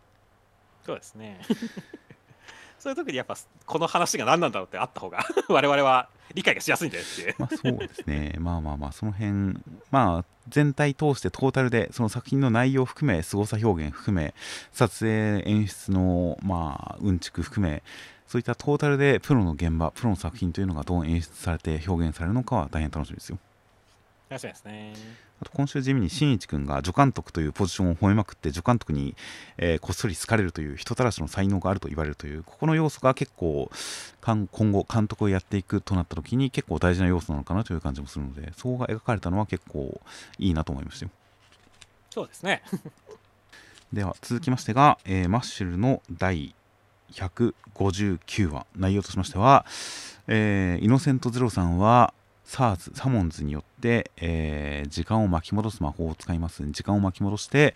[0.85, 1.39] そうですね。
[2.79, 3.35] そういう時にやっぱ
[3.65, 7.35] この話が何なんだろうってあった方が 我々は理解がしやすいんじゃないっていう。
[7.39, 8.35] まあそうですね。
[8.39, 9.59] まあまあまあその辺
[9.91, 14.33] まあ全体通してトータルでその作品の内容を含め凄さ表現含め
[14.71, 17.81] 撮影演出のまあうんちく含め
[18.27, 23.37] そういったトータルでプロの現場プロの作品というのがどう演出されて表現されるのかは大変楽しみですよ。
[24.29, 24.93] 楽しみですね。
[25.41, 29.15] あと今週地味に新一君が助監督というポジションを褒めまくって助監督に、
[29.57, 33.69] えーこっそり好かれるという人たらしの才能があると言われるというここの要素が結構
[34.23, 39.99] 今後監督をやっていくとなった時に結構大事な要素なのかなという感じもするのでそこが描かれたのは結構
[40.39, 41.11] いいなと思いましたよ。
[42.09, 42.63] そうですね。
[43.93, 46.55] では続きましてが、えーマッシュルの第
[47.15, 49.65] 159話内容としましては、
[50.27, 52.13] えーイノセントゼロさんは
[52.45, 56.63] SARS サモンズによって、えー時間を巻き戻す魔法を使います。
[56.69, 57.73] 時間を巻き戻して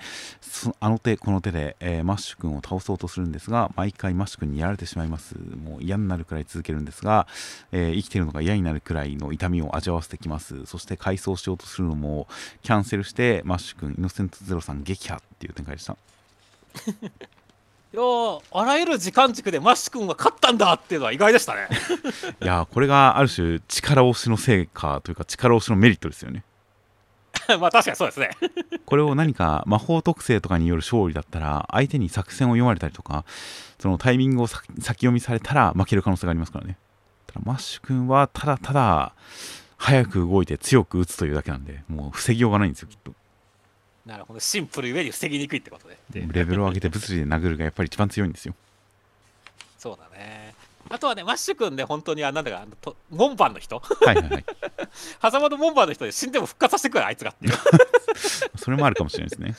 [0.80, 5.36] あの手この手で、えーマッシュ君を倒そうとするんですが毎回マッシュ君にやられてしまいます。
[5.36, 7.26] もう嫌になるくらい続けるんですが、
[7.72, 10.66] えー生きてるのが嫌になるくらいの痛みを味わわせてきます。
[10.66, 12.28] そして回想しようとするのも
[12.62, 15.98] キャンセルしてマッシュ君イノセントゼロさん撃破っていう展開でした。
[17.92, 21.68] いやーあらゆる時間軸でマッシュ君は勝ったんだっていうのは意外でしたね。
[22.42, 26.44] いやーこれがある種力押しの成果というか力押しのメリットですよね。
[27.60, 28.30] まあ確かにそうですね。
[28.86, 33.26] これを何か魔法特性とかによる勝利だったら相手に作戦を読まれたりとか
[33.80, 36.78] そのタイミングを先先読みされたら負ける可能性がありますからね。
[37.26, 39.14] ただマッシュ君はただただ
[39.78, 43.14] 早く動いて強く打つというだけなんでもう防ぎようがないんですよきっと
[44.06, 44.40] なるほど。
[44.40, 48.56] シンプルゆえに防ぎにくいってことでレベルを上げて物理で殴るがやっぱり一番強いんですよ。
[49.78, 50.56] そうだね。
[50.90, 53.80] あとはねマッシュ君ね本当にあなんだかと門番の人。
[53.80, 54.46] はいはいはい。
[55.22, 57.32] 狭間の門番の人で死んでも復活させてくるあいつが。
[57.32, 57.54] っていう
[58.58, 59.56] それもあるかもしれないですね。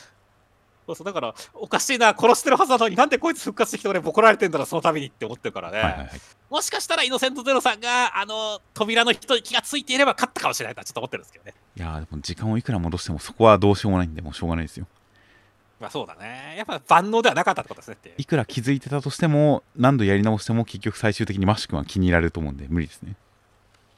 [0.85, 1.05] そうそう。
[1.05, 6.09] だからおかしいな殺してるはずなのになんでこいつ復活してきて俺ボコられてんだろそのためにって思ってるからね、はいはいはい。
[6.49, 14.87] もしかしたらイノセントゼロさんがあの扉の人に気がついていれば勝ったかもしれないとはちょっと思ってるんですけどねいやーでも時間をいくら戻してもそこはどうしようもないんでもうしょうがないですよ。
[15.79, 16.55] まあそうだね。
[16.57, 23.15] やっぱ万能ではなかったってことですねっていくら気づいてたとしても何度やり直しても結局最終的にマッシュ君は気に入られると思うんで無理ですね。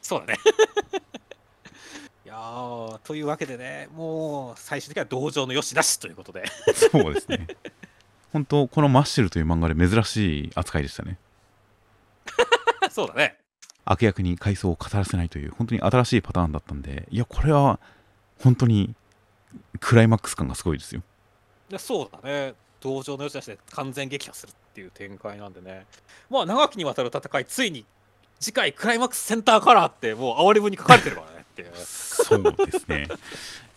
[0.01, 0.37] そうだね。
[2.25, 6.45] いやーというわけでねもう最終的には同情のよしなしということで。
[6.73, 7.47] そうですね。
[8.31, 11.17] 本当このマッシュルという漫画で珍しい扱いでしたね。
[12.89, 13.42] そうだね
[13.85, 17.79] 悪役に階層を語らせないという本当に新しいパターンだったんでいやこれは
[18.41, 18.93] 本当に
[19.79, 21.01] クライマックス感がすごいですよ。
[21.69, 22.53] でそうだね。
[22.81, 25.85] 同情のよしなしで完全撃破するっていう展開なんでね。
[26.29, 27.85] まあ長きにわたる戦いついに
[28.39, 31.45] 次回クライマックスセンターカラーってもう哀れ文に書かれてるからね
[31.75, 33.07] そうですね。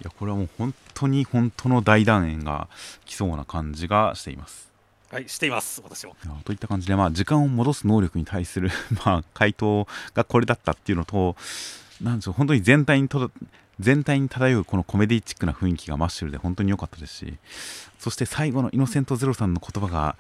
[0.01, 2.69] いやこれはもう本当に本当の大団円が
[3.05, 4.71] 来そうな感じがしています
[5.11, 6.17] はいしています私も。
[6.45, 8.71] といった感じで、まあ、時間を戻す能力に対する、
[9.07, 11.37] まあ、回答がこれだったっていうのと
[12.03, 13.31] なんでしょう本当に全体にと
[13.79, 17.35] 全体に漂うこのコメディチックな雰囲気がマッシュルで本当に良かったですし
[17.99, 20.17] そして最後のイノセントゼロさんの言葉が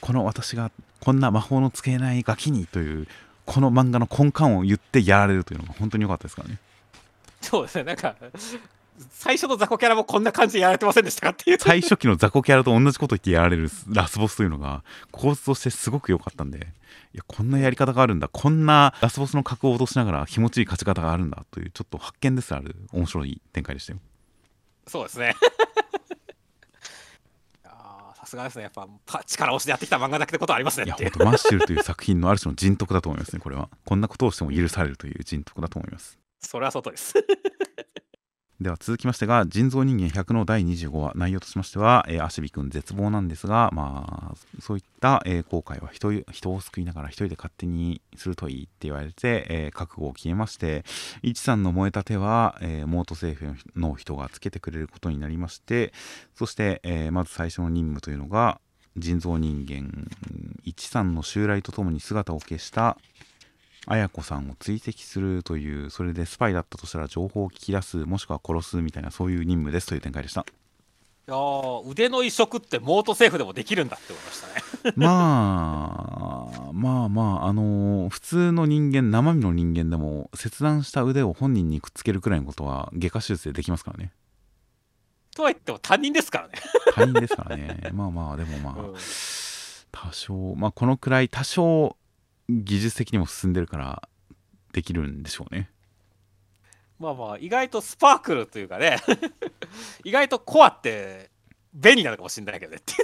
[0.00, 3.08] この私がこんな魔法の使えないガキにという
[3.46, 6.58] この漫画の根幹を言ってやられるというのが本当に良かったですからね。
[7.40, 8.14] そうですねなんか
[9.10, 11.58] 最初の雑魚キャラもこんな感じでやられてませんでしたかっていう。
[11.58, 16.58] 最初期の雑魚キャラと同じこと言ってやられるラスボスというのが構図としてすごく良かったんで
[17.14, 18.28] いやこんなやり方があるんだ。
[18.28, 23.98] こんなラスボスの格を落としながら気持ちいい勝ち方があるんだというちょっと発見ですらある面白い展開でしたよ。
[24.86, 25.34] そうですね。
[28.14, 28.64] さすがですね。
[28.64, 31.02] やっぱパ力押しでやってきた漫画だけってことはありますねって。
[31.02, 33.40] いういや本当マッシュルという作品のある種の人徳だと思いますね。
[33.40, 33.68] これは。
[33.84, 36.18] こんなことをしても許されるという人徳だと思います。
[36.40, 37.14] それは外です
[38.60, 50.84] では続きましてが人造人間100の第25話内容としましては、えー、君絶望なんですがまあそういった、えー後悔は人人を救いながら一人で勝手にするといいって言われて、えー覚悟を決めまして
[51.22, 55.94] 一さんの燃えた手は、えーモート政府の人がつけてくれることになりまして
[56.34, 58.60] そして、えーまず最初の任務というのが
[58.96, 60.06] 人造人間
[60.64, 62.98] 一さんの襲来とともに姿を消した
[63.86, 70.44] 綾子さんを追跡するというそれでスパイだったとしたら情報を聞き出すもしくは殺すみたいなそういう任務ですという展開でした。
[71.28, 74.48] いやー腕の移植ってモートセーフでもできるんだって思いました
[74.88, 74.94] ね。
[74.96, 84.12] まあまあまああのー普通の人間生身の人間でも切断した腕を本人にくっつけるくらいのことは外科手術でできますからね。
[85.34, 86.54] とは言っても他人ですからね、
[86.96, 87.90] 大変ですからね。
[87.92, 88.94] まあまあでもまあうん。
[89.92, 91.96] 多少まあこのくらい多少
[92.64, 94.08] 技術的にも進んでるから
[94.72, 95.70] できるんでしょうね。
[96.98, 98.98] まあまあ意外とスパークルというかね。
[100.04, 101.30] 意外とコアって
[101.72, 102.78] 便利なのかもしれないけどね。
[102.78, 102.94] っ て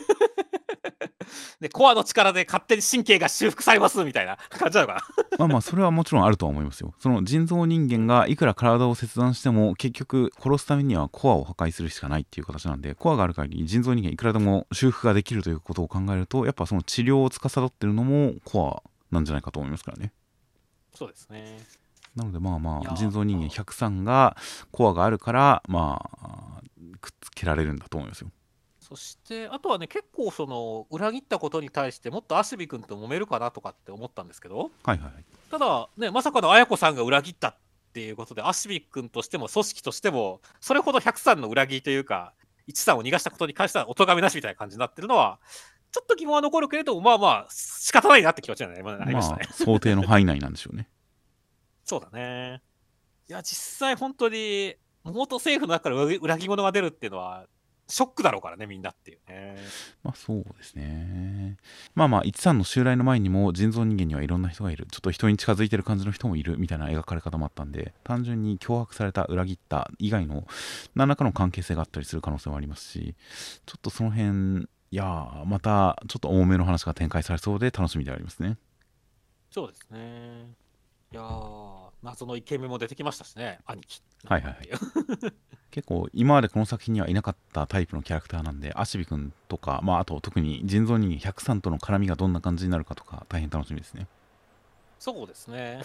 [1.61, 5.01] でコアの力で勝手に神経が修復されますみたいな 感じなのかな。
[5.39, 6.95] まあまあそれはもちろんあるとは思いますよ。
[6.99, 20.13] その人造人間がいくら体を切断しても結局殺すためにはコアを破壊するしかないっていう形なんでコアがある限り人造人間いくらでも修復ができるということを考えるとやっぱその治療を司ってるのもコアなんじゃないかと思いますからね。
[20.95, 21.59] そうですね。
[22.15, 24.37] なのでまあまあ人造人間103が
[24.73, 26.63] コアがあるからまあ
[27.01, 28.31] くっつけられるんだと思いますよ。
[28.81, 34.59] そしてあとはね結構その裏切ったことに対してもっとアシュビ君と揉めるかなとかって思ったんですけど。
[34.59, 35.25] はいはいはい。
[35.51, 37.57] ただねまさかの綾子さんが裏切ったっ
[37.93, 42.33] ていうことでアシュビ君としても組織としてもそれほど103の裏切りというか
[42.69, 45.39] 13を逃がしたことに関してはお咎めなしみたいな感じになってるのは
[45.97, 49.47] ちょっと疑問は残るけれどまあまあ仕方ないなって気持ちになりまましたね。
[49.49, 50.91] あ想定の範囲内なんでしょうね
[51.85, 52.61] そうだね。
[53.31, 57.47] いや、実際本当に、元政府の中から裏裏切り者が出るっていうのは、
[57.89, 59.57] ショックだろうからね、みんなっていうね。
[60.03, 61.57] まあそうですね。
[61.95, 64.87] まあまあ、13の襲来の前にも人造人間にはいろんな人がいる。
[64.91, 70.47] ちょっと人に近づいてる感じの人もいるみたいな描かれ方もあったんで、単純に脅迫された、裏切った以外の
[70.95, 73.15] 何らかの関係性があったりする可能性もありますし、
[73.65, 78.57] ちょっとその辺、いやー、またちょっと多めの話が展開されそうで楽しみでありますね。
[79.51, 80.47] そうですね。
[81.13, 84.03] いやー、謎のイケメンも出てきましたしね、兄貴。
[84.25, 84.69] はいはいはい。
[85.71, 94.07] 結構今までこの作品にはいなかったタイプのキャラクターなんで、アシビ君とか、まああと特に人造人間103との絡みがどんな感じになるかとか、大変楽しみですね。
[94.99, 95.85] そうですね。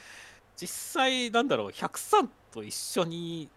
[0.56, 3.50] 実際、なんだろう、103と一緒に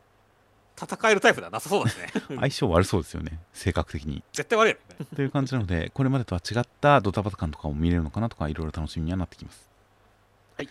[0.80, 2.08] 戦えるタイプではなさそうですね。
[2.40, 4.24] 相性悪そうですよね、性格的に。
[4.34, 5.06] 絶対悪いよね。
[5.16, 9.68] という感じなので、これまでとは違ったドタバタ感とかも見れるのかなとか、いろいろ楽しみにはなってきます。
[10.58, 10.70] はい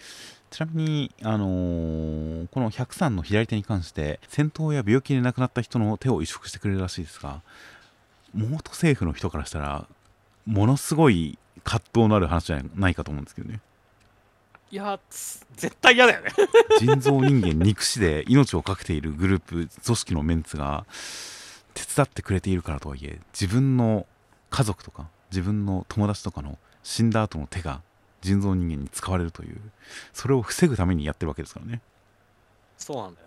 [0.51, 7.43] ちなみに、あのーこの103の左手に関して、戦闘や病気で亡くなった人の手を移植してくれるらしいですが、
[8.35, 9.87] 元政府の人からしたら、
[10.47, 13.61] ものすごい葛藤のある話じゃないかと思うんですけどね。
[14.71, 16.31] いや、つ絶対嫌だよね。
[16.79, 20.85] 人造人間肉死で命を懸けているグループ組織のメンツが
[21.75, 24.07] 手伝ってくれているからとはいえ自分の
[24.51, 27.83] 家族とか自分の友達とかの死んだ後の手が
[28.21, 29.61] 人造人間に使われるという
[30.13, 31.81] それを防ぐためにやってるわけですからね
[32.77, 33.27] そうなんだよ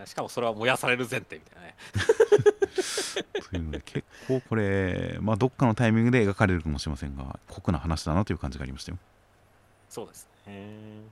[0.00, 0.06] ね。
[0.06, 1.74] しかもそれは燃やされる前提みたいなね。
[3.50, 8.98] というので結構これまあどっかのタイミングで描かれるかもしれませんが酷な話だなという感じがありましたよ
[9.92, 11.02] そうですね。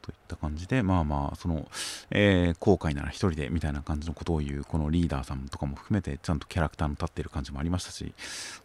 [0.00, 1.68] といった感じでまあまあその、
[2.10, 8.14] えー後悔なら一人でみたいな感じのことを言うこのリーダーさんとかも含めてちゃんとキャラクターの立っている感じもありましたし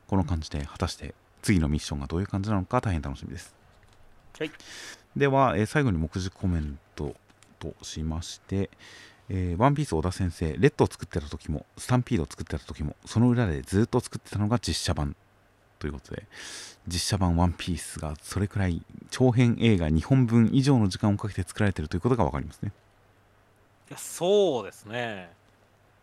[0.08, 3.54] この感じで果たして次のミッションがどういう感じなのか大変楽しみです
[4.40, 4.52] はい。
[5.18, 7.14] では、えー最後に目次コメント
[7.60, 8.70] としまして、
[9.30, 15.16] えーワンピース小田先生、レッドを作ってた時も、スタンピードを作ってた時も、その裏でずっと作ってたのが実写版
[15.80, 16.24] ということで、
[16.88, 22.72] 実写版ワンピースがそれくらい長編映画2本分以上の時間をかけて作られているということが分かりますね。
[23.90, 25.30] いや、そうですね。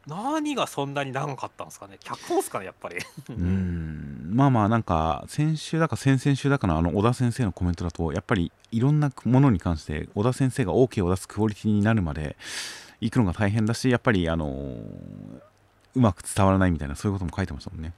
[0.06, 1.96] 何がそんなに長かったんですかね。
[2.00, 2.96] 脚本ですかね、やっぱり。
[2.96, 12.36] うーんまあまあなんか先週だか先々週だかのあの小田先生のコメントだとやっぱりいろんなものに関して小田先生が OK を出すクオリティになるまで
[13.00, 14.76] 行くのが大変だしやっぱりあの
[15.94, 17.92] うまく伝わらないみたいなそういうことも書いてましたもんね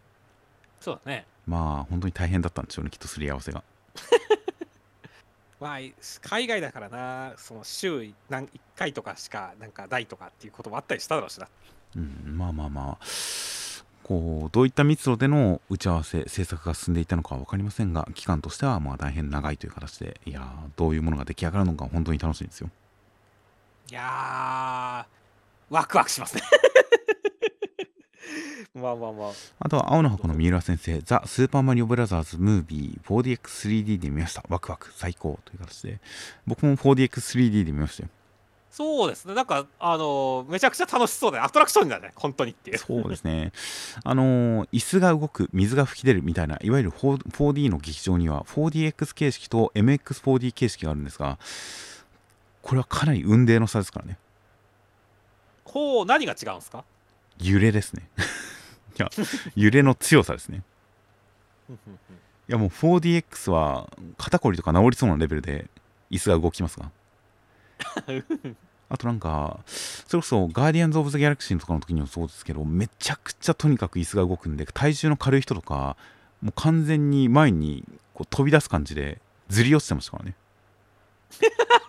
[0.80, 1.24] そうだね。
[1.46, 3.62] まあ本当に大変だったんでしょうねきっとすり合わせが
[5.60, 5.78] まあ、
[6.20, 11.48] 海外だからな、その週何1回とかしか、なんかないとかっていうこともあったりしただろうしな。
[11.96, 13.04] うんまあまあまあ
[14.02, 20.44] こうどういった密度での打ち合わせ制作が進んでいたのかは分かりませんが期間としてはまあ大変長いという形でいやー
[20.76, 22.68] どういうものが出来上がるのか本当に楽しみですよ
[23.90, 26.42] いやー、ワクワクしますね。
[28.74, 29.30] まあまあまあ。
[29.60, 34.44] あとは青の箱の三浦先生、ザ・スーパーマリオブラザーズ・ムービー 4DX3D で見ました。
[34.48, 36.01] ワクワク、最高という形で。
[36.46, 38.09] 僕も 4DX3D で見ましたよ。
[38.72, 39.34] そうですね。
[39.34, 42.78] なんか、あのーめちゃくちゃ楽しそうで、アトラクションだね、本当にっていう。
[42.78, 43.52] そうですね。
[44.02, 51.38] あのー椅子が動く、水が吹き出るみたいな、いわゆる 4- 4D の劇場には 4DX 形式と MX4D 形式があるんですが、
[52.62, 54.18] これはかなり運命の差ですからね。
[55.64, 56.82] ほう、何が違うんですか？
[57.40, 58.09] 揺れですね。
[58.98, 59.10] いや、
[59.56, 60.62] 揺れの強さですね。
[61.70, 63.88] いやもう 4DX は
[64.18, 65.66] 肩こりとか治りそうなレベルで
[66.10, 66.90] 椅子が動きますが。
[68.90, 75.96] あとなんか、それこそガーディアンズ・オブ・ザ・ギャラクシーとかの時にもそうですけど、めちゃくちゃとにかく椅子が動くんで、体重の軽い人とか、
[76.42, 80.34] もう完全に前にこう飛び出す感じでずり落ちてましたからね。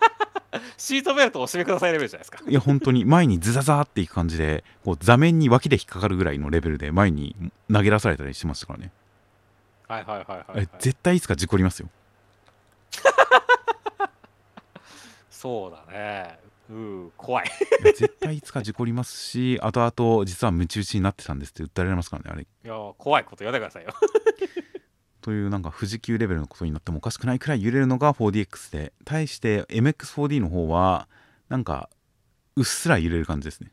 [0.76, 2.38] シートベルトをお締めくださいレベルじゃないですか。
[2.48, 7.34] いや本当に前にズザザーっていく感じで、こう座面に脇で引っかかるぐらいのレベルで前に
[7.72, 8.92] 投げ出されたりしましたからね。
[9.88, 11.88] はいはいはいはい、はい、絶対いつか事故りますよ。
[15.30, 16.38] そうだね。
[16.68, 17.50] うん怖い。
[17.84, 22.42] 絶対いつか事故りますし後々実はムチ打ちになってたんですって訴えられますからねあれ。
[22.42, 23.94] いや怖いこと言わないでくださいよ
[25.26, 28.92] というなんか富士急レベルのことになってもおかしくないくらい揺れるのが 4DX で。
[29.04, 31.08] 対して MX4D の方は
[31.48, 31.90] なんか
[32.54, 33.72] うっすら揺れる感じですね。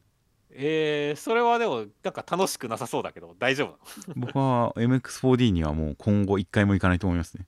[0.50, 4.26] えー、それはでもなんか楽しくなさそうだけど大丈夫なの？
[4.26, 7.46] 僕は MX4D にはもう今後1回も行かないと思いますね。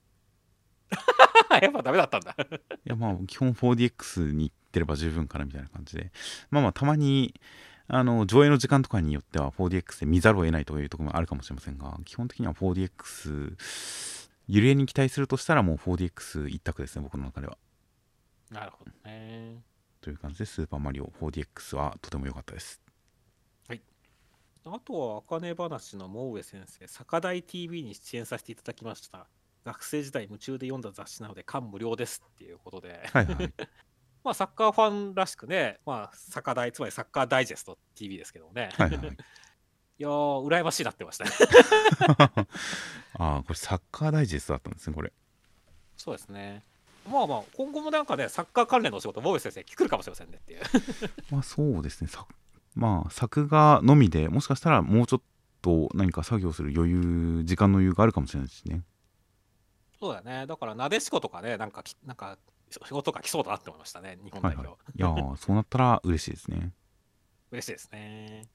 [1.60, 2.36] やっぱダメだったんだ。
[2.38, 2.44] い
[2.84, 6.12] やまあ基本 4DX に行ってれば十分かなみたいな感じで。
[6.52, 7.34] まあまあたまに
[7.88, 13.56] あの上映の時間とかによっては 4DX で見ざるを得ないというところもあるかもしれませんが基本的には 4DX
[14.48, 17.56] 揺れに期待するとしたらもう 4DX 一択ですね僕の中では。
[18.50, 19.62] なるほどね。
[20.00, 22.80] という感じでスーパーマリオ 4DX はとても良かったです。
[24.68, 29.28] あとは、あかね話の毛上先生、坂大 TV に出演させていただきました。
[29.64, 33.54] 学生時代夢中で読んだ雑誌なので、感無量ですっていうことで、はいはい
[34.26, 39.06] まあ、サッカーファンらしくね、まあ、坂大、つまりサッカーダイジェスト TV ですけどもね、はいはいはい
[39.98, 41.30] いやー、羨ましいなってましたね。
[43.18, 45.12] ああこれサッカーダイジェストだったんですねこれ
[45.96, 46.64] そうですね。
[47.08, 50.62] まあまあ、今後もなんかね、サッカー関連のお仕事、毛上先生、来るかもしれませんねっていう。
[51.30, 52.26] まあそうですねさ
[52.74, 55.22] まあ作画のみでもしかしたらもうちょっ
[55.62, 58.82] と何か作業する余裕時間の余裕があるかもしれないしね
[60.00, 60.46] そうだね。
[60.46, 62.38] だから、なでしことかね、なんかき、なんか、
[62.70, 64.66] 仕事が来そうだなって思いましたね、日本代表。
[64.68, 65.16] はいはい。
[65.16, 66.72] いやーそうなったら嬉しいですね。
[67.52, 68.48] 嬉しいですね。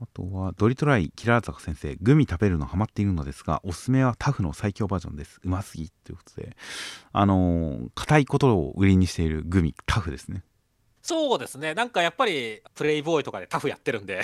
[0.00, 5.40] あとはドリトライキラー坂先生グミ食べるのハマっているのですがおすすめはタフの最強バージョンです。
[5.42, 6.56] うますぎということで。
[7.12, 10.44] あのー硬いことを売りにしているグミタフですね。
[11.08, 14.20] そうですね、なんかやっぱりプレイボーイとかでタフやってるんで、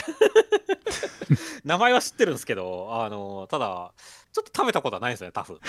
[1.64, 3.94] 名前は知ってるんですけど、あのただ、
[4.35, 5.61] ちょっと食べたことはないんですよね、タフ。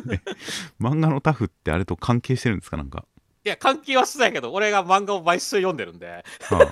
[0.80, 3.04] 漫画のタフってあれと関係してるんですかなんか、
[3.44, 6.68] いや、関係はしてないけど、俺が漫画を毎週読んでるんで、は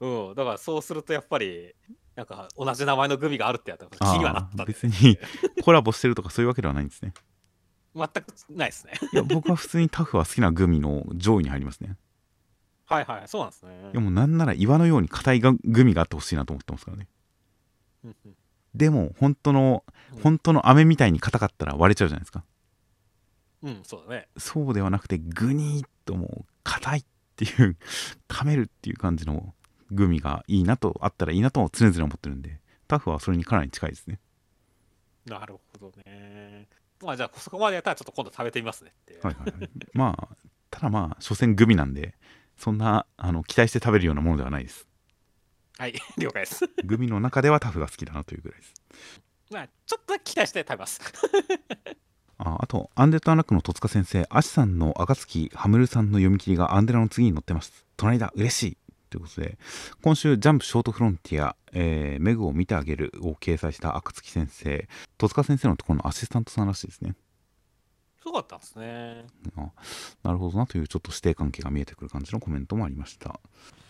[0.00, 1.74] うん、だからそうするとやっぱり、
[2.16, 5.18] なんか同じ名前のグミがあるってやったら気あにはなったあーんで別に
[5.62, 7.12] コラボしてるとかそういうわけではないんですね。
[7.94, 8.94] 全くないですね。
[9.12, 11.98] いや僕は普通にタフは好きなグミの上位に入りますね。
[12.86, 13.90] はいはい、そうなんですね。
[13.92, 14.00] いや。
[14.00, 17.08] もうなんなら岩のように硬いがグミがあってほしいなと思ってますからね。
[18.04, 18.36] うんうん
[18.74, 22.44] でも本当のうん本当の飴みたいに硬かったら割れちゃうじゃないですか
[23.62, 24.28] うん、そうだね。
[24.36, 27.76] そうではなくてグニーっともう硬いっていう
[28.28, 29.54] 噛めるっていう感じの
[29.90, 34.20] グミがいいなとあったらいいなと常々思ってるんでタフはそれにかなり近いですね
[35.26, 36.68] なるほどね。
[37.02, 39.18] まあじゃあ、そこまでやったらちょっと今度食べてみますねって。
[39.22, 40.36] はいはいはいまあ
[40.70, 42.14] ただまあ所詮グミなんで
[42.56, 44.88] そんなあの期待して食べるようなものではないです
[45.78, 46.68] はい、 了解です。
[46.84, 48.74] グミの中ではタフが好きだなというぐらいです。
[49.50, 51.00] まあ、ちょっと期待して食べます。
[52.38, 57.84] ああとアンデッドアナックの戸塚先生アシさんの暁ハムルさんの読み切りがアンデラの次に載ってます。
[57.96, 58.76] 隣だ嬉しい。
[59.10, 59.56] ということで
[60.02, 64.88] 今週ジャンプショートフロンティア、えーメグを見てあげるを掲載した暁先生
[65.18, 67.14] 戸塚先生のところのアシスタントさんらしいですね
[68.24, 69.26] そうだったんですね。
[70.22, 73.38] なるほどなというちょっと師弟関係が見えてくる感じのコメントもありました。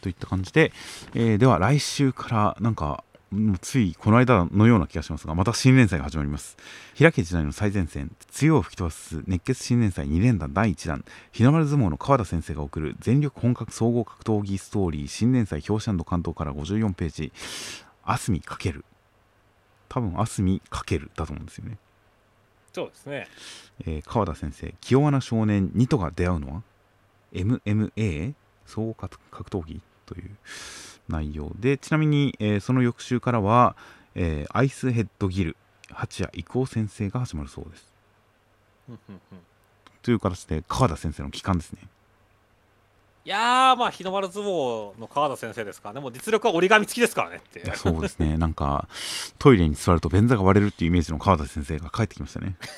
[0.01, 0.73] といった感じで、
[1.15, 6.57] えーでは来週からなんかもうついこの間のような気がしますがまた新連載が始まります。
[6.99, 11.05] 開け時代の最前線強を吹き飛ばす熱血新連載2連弾第1弾。
[11.33, 17.33] 日の丸相撲の川田先生が送る全力本格総合格闘技ストーリー新連載表紙関東から54ページ。
[18.03, 18.85] あすみかける。
[19.89, 21.79] 多分あすみかけるだと思うんですよね。
[22.75, 23.29] そうですね。
[23.87, 26.63] えー川田先生清和な少年ニトが出会うのは
[27.33, 28.35] MMA
[28.67, 30.31] 総合格格闘技という
[31.09, 33.77] 内容でちなみに、えーその翌週からは、
[34.15, 35.57] えーアイスヘッドギル
[35.91, 37.95] 八谷郁夫先生が始まるそうです。
[40.03, 41.79] という形で川田先生の帰還ですね
[43.27, 47.75] いやー、まあ、日の丸相撲の川田先生ですからね、もう実力は折り紙付きですからねって。
[47.75, 48.37] そうですね。
[48.37, 48.87] なんか
[49.39, 52.57] トイレに座ると便座が割れるっていうイメージの川田先生が帰ってきましたね。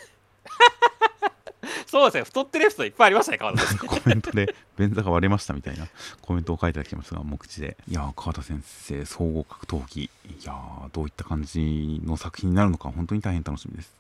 [1.88, 3.88] そうですね、太ってるエピソードいっぱいありましたね、川田先生。
[3.90, 5.88] コメントで便座が割れましたみたいな
[6.22, 7.76] コメントを書いていただきましたが目次で。
[7.88, 10.02] いやー川田先生総合格闘技。
[10.02, 10.10] い
[10.44, 13.92] やーどういった感じの作品になるのか本当に大変楽しみです。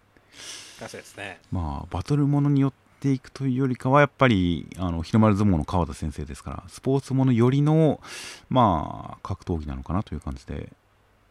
[0.78, 1.40] 確かにですね。
[1.50, 8.00] まあバトルものによっていくというよりかはやっぱりあの日の丸相撲の川田先生ですからスポーツものよりの
[8.48, 10.72] まあ格闘技なのかなという感じで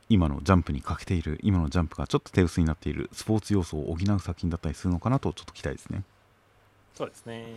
[0.08, 6.04] 今のジャンプに欠けている今のジャンプがちょっと手薄になっているスポーツ要素を補う作品だったりするのかなとちょっと期待ですね
[6.96, 7.56] そうですね。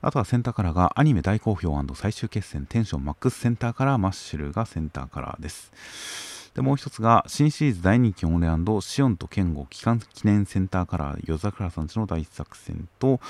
[0.00, 6.37] あとはセンターカラーがアニメ大好評最終決戦テンションマックスセンターカラーマッシュルがセンターカラーです。
[6.58, 8.48] でもう一つが新シリーズ大人気オンレ
[8.80, 13.20] シオンと剣豪期間記念センターカラー夜桜さんちの大作戦と、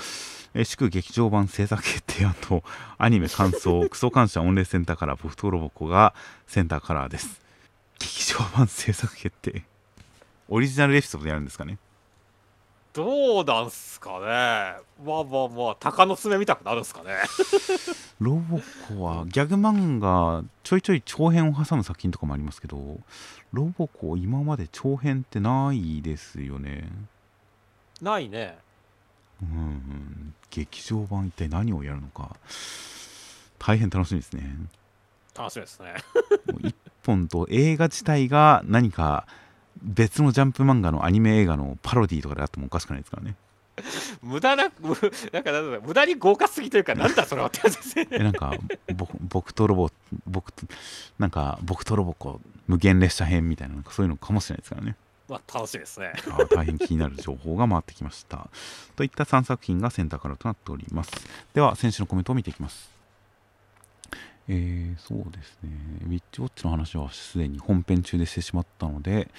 [0.55, 2.33] えー祝劇場版制作決定ア
[3.09, 6.15] ニメ感想クソ感謝御礼センターカラー僕とロボコが
[6.47, 7.39] センターカラーです。
[7.99, 9.61] 劇場版制作決定。
[10.47, 11.77] オリジナルエピソードでやるんですかね。
[12.93, 14.25] どうなんすかね。
[15.05, 17.11] まあまあまあ鷹の爪見たくなるんすかね。
[18.19, 22.99] ロボコはギャグ漫画ちょいちょい長編を挟む作品とかもありますけど
[23.53, 26.89] ロボコ今まで長編ってないですよね。
[28.01, 28.57] ないね。
[29.41, 30.33] うんうん。
[30.49, 32.35] 劇場版一体何をやるのか。
[33.59, 34.55] 大変楽しみですね。
[35.35, 35.95] 楽しみですね。
[36.51, 36.75] もう一
[37.05, 39.27] 本と映画自体が何か
[39.81, 43.35] 別のジャンプ漫画のアニメ映画のパロディとかであってもおかしくないですからね。
[44.21, 44.95] 無駄なむ
[45.31, 48.07] なんかなん無駄に豪華すぎというかなんだそれはってやつですね。
[48.11, 48.53] え なんか
[48.95, 49.89] ぼ僕とロボ
[50.27, 50.65] 僕と
[51.17, 54.95] なんか僕とロボコ無限列車編みたいななんかそういうのかもしれないですからね。
[55.29, 56.11] まあ楽しみですね。
[56.49, 58.49] 大変気になる情報が回ってきました。
[58.95, 61.11] といった3作品がセンターカラーとなっております。
[61.53, 62.98] では選手のコメントを見ていきます
[64.51, 65.69] えー、そうですね、
[66.07, 69.29] ウィッチウォッチの話はすでに本編中でしてしまったので、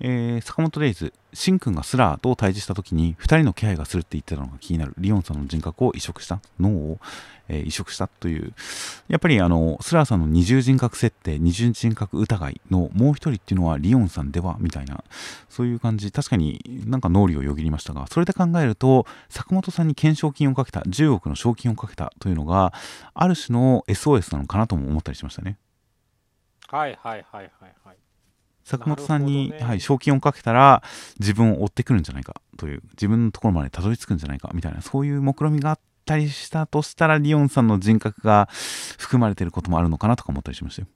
[0.00, 6.98] えー坂本デイズ、シンくんがスラーと対峙したときに2人の気配がするって言ってたのが気になる、リオンさんの人格を移植した、脳を、
[7.48, 8.52] えー移植したという、
[9.08, 15.02] やっぱりあのスラーさんの二重人格設定、二重人格疑いのもう一人っていうのはリオンさんではみたいな、
[15.48, 22.72] そういう感じ、確かになんか脳裏をよぎりましたが、それで考えると、坂本さんに懸賞金をかけた、10億の賞金をかけたというのが、
[23.14, 25.58] ある種の SOS なのかなとも思ったりしましたね。
[26.70, 27.74] はいはいはいはい。
[28.68, 30.82] 坂本さんに、ねはい、賞金をかけたら
[31.18, 38.48] 自分を追ってくるんじゃないかという自分のところまでたどり着くんじゃないかみたいなそういう目論みがあったりしたとしたらリオンさんの人格が
[38.98, 40.88] 含まれていることもあるのかなとか思ったりしましたよ。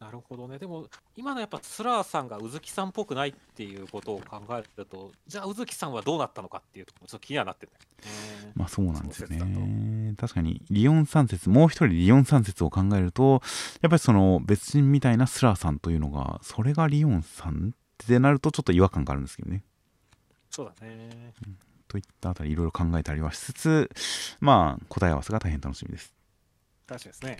[0.00, 10.14] なるほどねでも今のやっぱスラーさんが宇月さんっぽくないっていうことを考えるとじゃあ宇月さんはどうなったのかっていうところもちょっと気にはなってるねまあそうなんですよね。
[10.16, 13.42] 確かにリオン三節もう一人リオン三節を考えると
[13.82, 19.62] やっぱりその別人みたいなスラーさんというのがそれがリオンさんってなるとちょっと違和感があるんですけどね。
[20.48, 21.32] そうだね
[21.88, 23.90] といったあたりいろいろ考えたりはしつつ
[24.40, 26.14] まあ答え合わせが大変楽しみです。
[26.86, 27.36] 確かにですね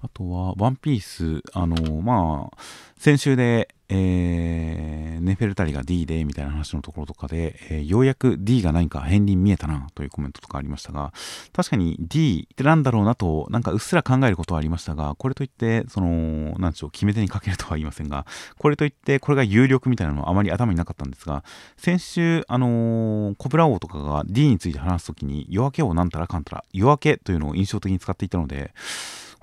[0.00, 2.56] あとは、ワンピース、あのまあ、
[2.96, 11.12] 先週で、えーネフェルタリが D でみたいな話のところとかで、えーようやく D が何か片鱗見えたなというコメントとかありましたが、
[11.52, 18.26] 確かに D ってなんだろうなと、なんかうっすら考えることはありましたが、これといって、その、なんでしょう、決め手にかけるとは言いませんが、
[18.58, 21.44] これといって、これが有力みたいなのはあまり頭になかったんですが、
[21.76, 28.72] 先週、あのーコブラ王とかが D について話すときに、夜明けをなんたらかんたら、夜明けというのを印象的に使っていたので、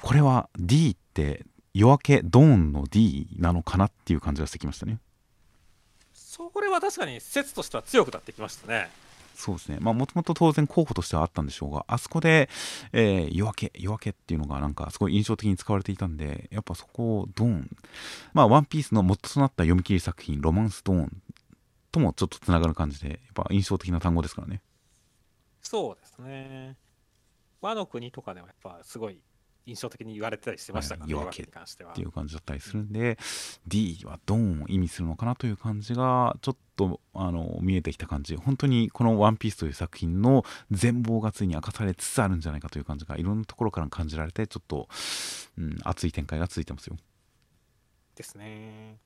[0.01, 4.99] これは D って夜明けドーンの D なのかなっていう感じがしてきましたね。
[6.13, 8.89] それは確かに説としては強くなってきましたね
[9.35, 9.77] そうですね。
[9.79, 12.49] まあもともと当然候補としてはあったんでしょうが、あそこで、
[12.91, 17.77] えー夜明け、夜明けっていうのがなんかすごい印象的に使われていたんで、やっぱそこをドーン、
[18.33, 21.21] まあワンピースの元となった読み切り作品、ロマンスドーン
[21.91, 24.61] ともちょっとつながる感じで、やっぱ印象的な単語ですからね。
[25.61, 26.75] そうですね
[27.61, 29.21] 和の国とかではやっぱすごい
[29.65, 31.01] 印象的に言われてたりしてましたか？
[31.01, 31.91] らね、はい夜明け和に関しては。
[31.91, 33.17] っていう感じだったりするんで、
[33.67, 38.35] D はドーンを意味するのかなという感じがちょっとあの見えてきた感じ。
[38.35, 44.87] 本当にこの「ワンピースという作品の全貌がついに明かされつつあるんじゃないかという感じがいろんなところから感じられてちょっと、
[45.57, 46.97] うん、熱い展開が続いてますよ。
[48.15, 48.97] ですね。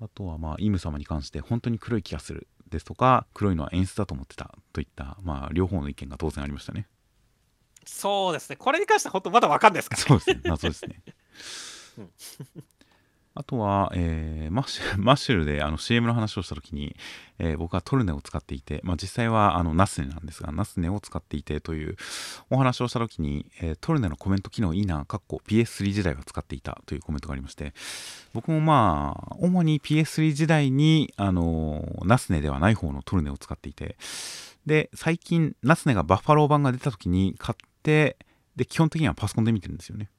[0.00, 6.86] あとはまあイム様に関して本当に黒い気がするですとか黒いのは演出だと思ってたといったまあ両方の意見が当然ありましたね
[7.84, 8.56] そうですね。
[8.56, 10.02] これに関しては本当まだ分かんないですから。
[10.02, 10.40] ねそうですね。
[10.44, 11.02] 謎ですね。
[11.98, 12.10] うん。
[13.34, 16.96] あとは、えーマッシュ マッシュルであの CM の話をしたときに、
[17.38, 21.96] えー僕はトルネを使っていて、まあ、実際はあのナスネなんですが、ナスネを使っていてという
[22.50, 27.74] お話をしたときに、えートルネのコメント機能いいな、かっこ PS3 時代は使っていたというコメントがありまして、
[28.32, 33.96] 僕もまあ、主に PS3 時代に、あのーナスネではない方のトルネを使っていて、
[34.66, 38.18] で、最近、ナスネがバッファロー版が出たときに買って、
[38.54, 40.10] で、基本的にはパソコンで見てるんですよね。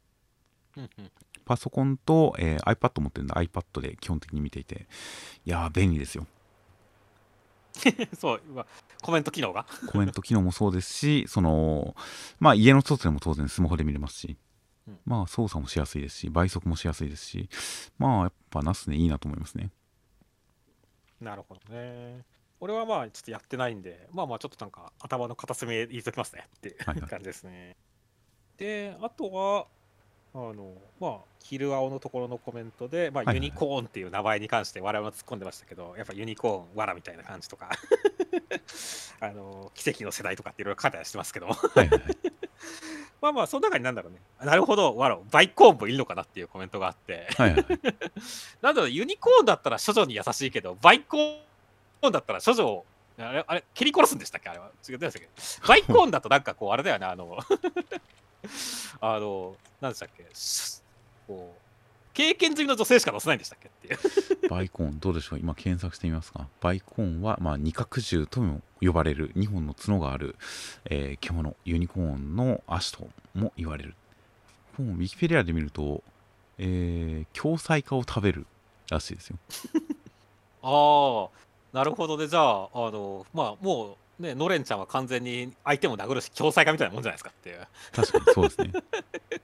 [1.45, 4.87] パソコンと、えー iPad 持ってるんで iPad で基本的に見ていて、
[5.45, 6.25] いやー、便利ですよ。
[8.17, 8.65] そう今
[9.01, 9.65] コメント機能が？
[9.87, 11.95] コメント機能もそうですし、その、
[12.39, 14.37] まあ家の外でも当然スマホで見れますし
[14.87, 17.49] うん、まあ操作もしやすいですし、倍速もしやすいですし、
[17.97, 19.71] まあやっぱナスねいいなと思いますね。
[21.21, 22.23] なるほどね
[22.61, 27.09] 俺はまあちょっとやってないんでまあまあちょっとなんか頭の片隅へ言いときますねっていうはいはい。
[27.09, 27.75] 感じですね。
[28.57, 29.65] であとは
[30.31, 33.35] あのまあ、キル青のところのコメントで、まあ、はいはい。
[33.37, 37.71] ユニコーンっていう名前に関して我々も突っ込んでましたけど、やっぱユニコーン、わらみたいな感じとか、
[39.21, 42.01] あの奇跡の世代とかっていろいろ書いたりしてますけど、はいはいはい。
[43.21, 47.79] まあまあ、その中になんだろうね、なるほど、わら、バイコーンもいるのかなっていうコメントがあって、はいはいはい。
[48.61, 51.48] なんだろう、ユニコーンだったら処女に優しいけど、バイコーン
[52.11, 52.85] だったら処女を、
[53.17, 54.49] あれ、あれ蹴り殺すんでしたっけ？
[54.49, 54.71] あれは。
[54.87, 55.21] 違ってましたっ
[55.61, 55.67] け？
[55.67, 57.37] バイコーンだとなんかこう、あれだよね、あの、
[59.01, 60.27] あの、なんでしたっけ？
[60.33, 60.81] し
[61.27, 61.61] こう、
[62.13, 64.49] 経験済みの女性しか載せないんでしたっけっていう。
[64.49, 65.39] バイコーンどうでしょう？
[65.39, 66.47] 今検索してみますか？
[66.61, 70.35] バイコーンは、まあ、二角獣とも呼ばれる2本の角がある、
[70.85, 73.95] えー獣ユニコーンの足とも言われる。
[74.77, 76.01] 本ウィキペディアで見ると、
[76.57, 78.45] えー、共済化を食べる
[78.89, 79.37] らしいですよ。
[80.63, 81.29] ああ、
[81.73, 82.27] なるほどね。
[82.27, 87.67] じゃあ、あの、まあ、もう、ね、ノレンちゃんは完全に相手も殴るし、共済化みたいなもんじゃないですかっていう。
[87.93, 88.71] 確かにそうですね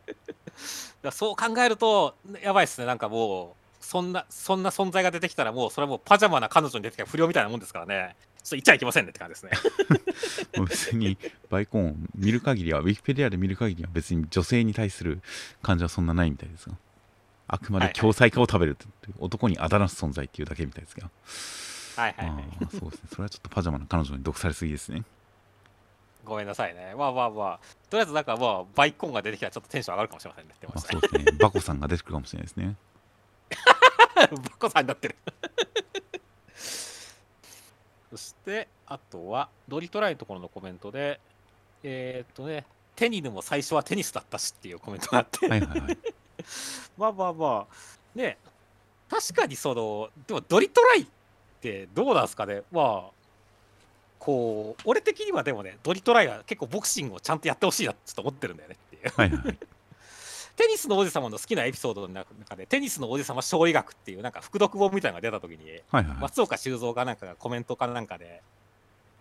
[1.01, 2.87] だそう考えると、やばいっすね。
[2.87, 8.15] なんかもう、そんな、そんな存在が出てきたら、もう、それはもうパジャマな彼女に出てきた不良みたいなもんですからね。
[8.45, 9.51] ちょっと言っちゃいけませんねって感じですね。
[10.69, 11.17] 別に
[11.49, 15.21] バイコーン見る限りはウィキペディアで見る限りは別に女性に対する
[15.63, 16.75] 感じはそんなないみたいですが
[17.47, 18.85] あくまで共済化を食べるって
[19.19, 21.09] 男にあだなす存在っていうだけみたいですが
[21.95, 22.43] はいはいはい。
[22.71, 23.09] そうですね。
[23.09, 25.03] それはちょっとパジャマな彼女に毒されすぎですね。
[26.25, 26.93] ごめんなさいね。
[26.97, 27.59] まあまあまあ、
[27.89, 31.25] とりあえずなんかまあ、バイコンが出てきたらちょっとテンション上がるかもしれませんねってまあ、そうですね。
[31.39, 32.75] バコさんが出てくるかもしれないですね。
[34.15, 34.27] バ
[34.57, 35.15] コさんになってる。
[38.09, 41.19] そして、あとは、ドリトライのところのコメントで、
[41.83, 42.65] えーっとね、
[42.95, 45.97] テニヌも最初はテニスだったしっていうコメントがあって、はいはいはい。
[46.97, 48.37] まあまあまあ、ね、
[49.09, 51.07] 確かにその、でもドリトライっ
[51.65, 53.15] てどうなんですかね、まあ、
[54.19, 59.13] こう、俺的にはでもね、ドリトライは結構ボクシングをちゃんとやってほしいなってちょっと思ってるんだよねっていう。
[59.15, 59.57] はいはいはい。
[60.55, 66.17] テニスの王子様の好きなエピソードの中で、テニスの王子様勝利学っていうなんか副読本みたいなのが出た時に、はいはいはい。
[66.21, 68.41] 松岡修造かなんかがコメントかなんかで、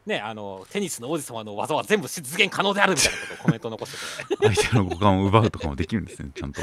[0.07, 3.93] ね、あの、テニスの王子様の技は全部実現可能であるみたいなことをコメントを残し
[4.29, 6.61] てて、相手の五感を奪うとかもできるんですねちゃんと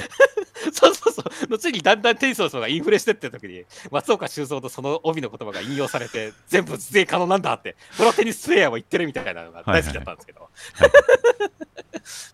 [0.71, 10.49] そうそうそう、後にだんだんテニスの人がインフレしてってる時に、松岡修造とその帯の言葉が引用されて、 全部実現可能なんだって、プロテニスプレイヤーも言ってるみたいなのが大好きだったんですけど。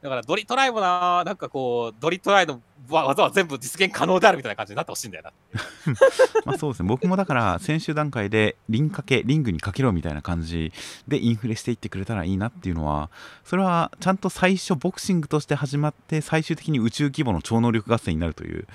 [0.01, 5.31] だからドリトライもな、なんかこう、ドリトライの技は全部実現可能であるみたいな感じになってほしいんだよな。
[6.45, 10.72] まあそうですね僕もだから先週段階でリンかけリングにかけろみたいな感じ
[11.07, 13.09] でインフレしていってくれたらいいなっていうのは
[13.43, 18.68] それはちゃんと最初ボクシングとして始まって最終的に宇宙規模の超能力合戦になるという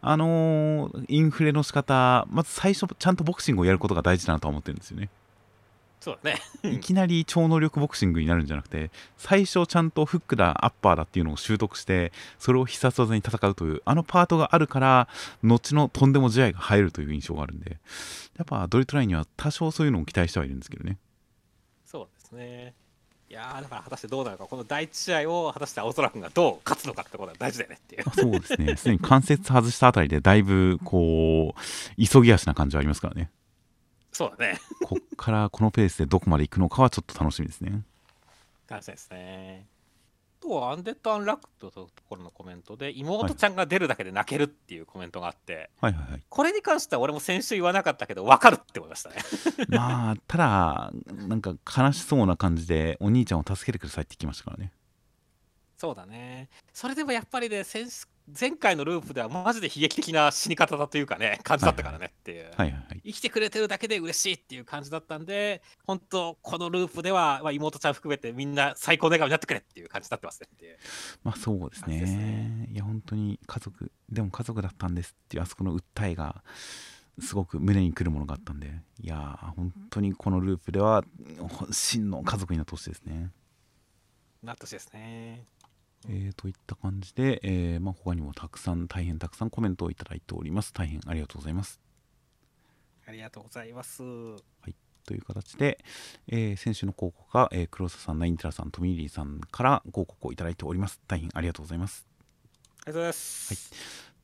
[0.00, 5.08] あのーインフレの仕方まず最初ちゃんとボクシングをやることが大事だなと思ってるんですよね
[6.04, 6.40] そうだね。
[6.70, 15.08] いきなり超能力ボクシングになるんじゃなくて最初ちゃんとフックだアッパーだっていうのを習得してそれを必殺技に戦うというあのパートがあるから
[15.42, 17.78] 後のとんでも試合が入るという印象があるんで
[18.36, 20.98] やっぱドリトライには多少そういうのを期待してはいるんですけどね
[21.86, 22.74] そうですね。
[23.30, 28.04] いやーだから果たしてどうなるか、この第一試合を果たして青空君がどう勝つのかってことが大事だよねっていう。
[28.06, 33.30] あそうですねすでに関節外したあたりでだいぶこう急ぎ足な感じはありますからね
[34.14, 34.58] そうだね。
[34.84, 37.82] こっからこのペースでどこまで行くのかはちょっと楽しみですね
[38.66, 39.66] 感じですね。
[40.40, 49.16] あとはアンデッド・アンラックとところのコメントで妹ちゃんが出るだけで泣けるっていうコメントがあって、はいはいはいこれに関しては俺も先週言わなかったけど分かるって思いましたね。
[49.68, 54.72] まあただなんか悲しそうな感じでお兄ちゃんを助けてくださいって言ってきましたからね
[55.76, 56.48] そうだね。
[56.72, 57.90] それでもやっぱりね、先
[58.26, 62.44] 前回のループではマジで悲劇的な死に方だというかね、感じだったからねっていう。
[62.44, 70.78] はいはいはい生きてくれてるだけで嬉しいっていう感じだったんで、本当、このループでは、まあ、妹ちゃん含めてみんな最高の笑顔になってくれっていう感じになってますねっていう。
[71.22, 76.42] まあそうですねねいや本当に家族でも家族だったんですっていうあそこの訴えが
[77.18, 81.04] すごく胸にくるものがあったんでいやー本当にこのループでは
[81.70, 83.30] 真の家族になってほしいですね。
[84.42, 85.44] なってほしいですね。
[86.08, 90.72] えー、といった感じで、えーまあ、他にもたくさん大変たくさんコメントをいただいております。
[90.72, 91.80] 大変ありがとうございます。
[93.06, 94.02] ありがとうございます。
[95.06, 95.78] という形で、
[96.28, 101.00] えー先週の広告が、えー黒瀬さんナインテラさんトミーリーさんから広告をいただいております。
[101.06, 102.06] 大変ありがとうございます。
[102.86, 103.72] ありがとうございます。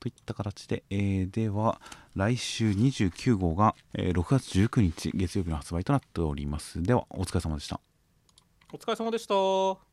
[0.01, 1.81] といった形で、えーでは
[2.15, 6.83] 来週29号が、えー6月19日月曜日の発売となっております。
[6.83, 7.81] ではお疲れ様でした。
[8.73, 9.90] お疲れ様でした。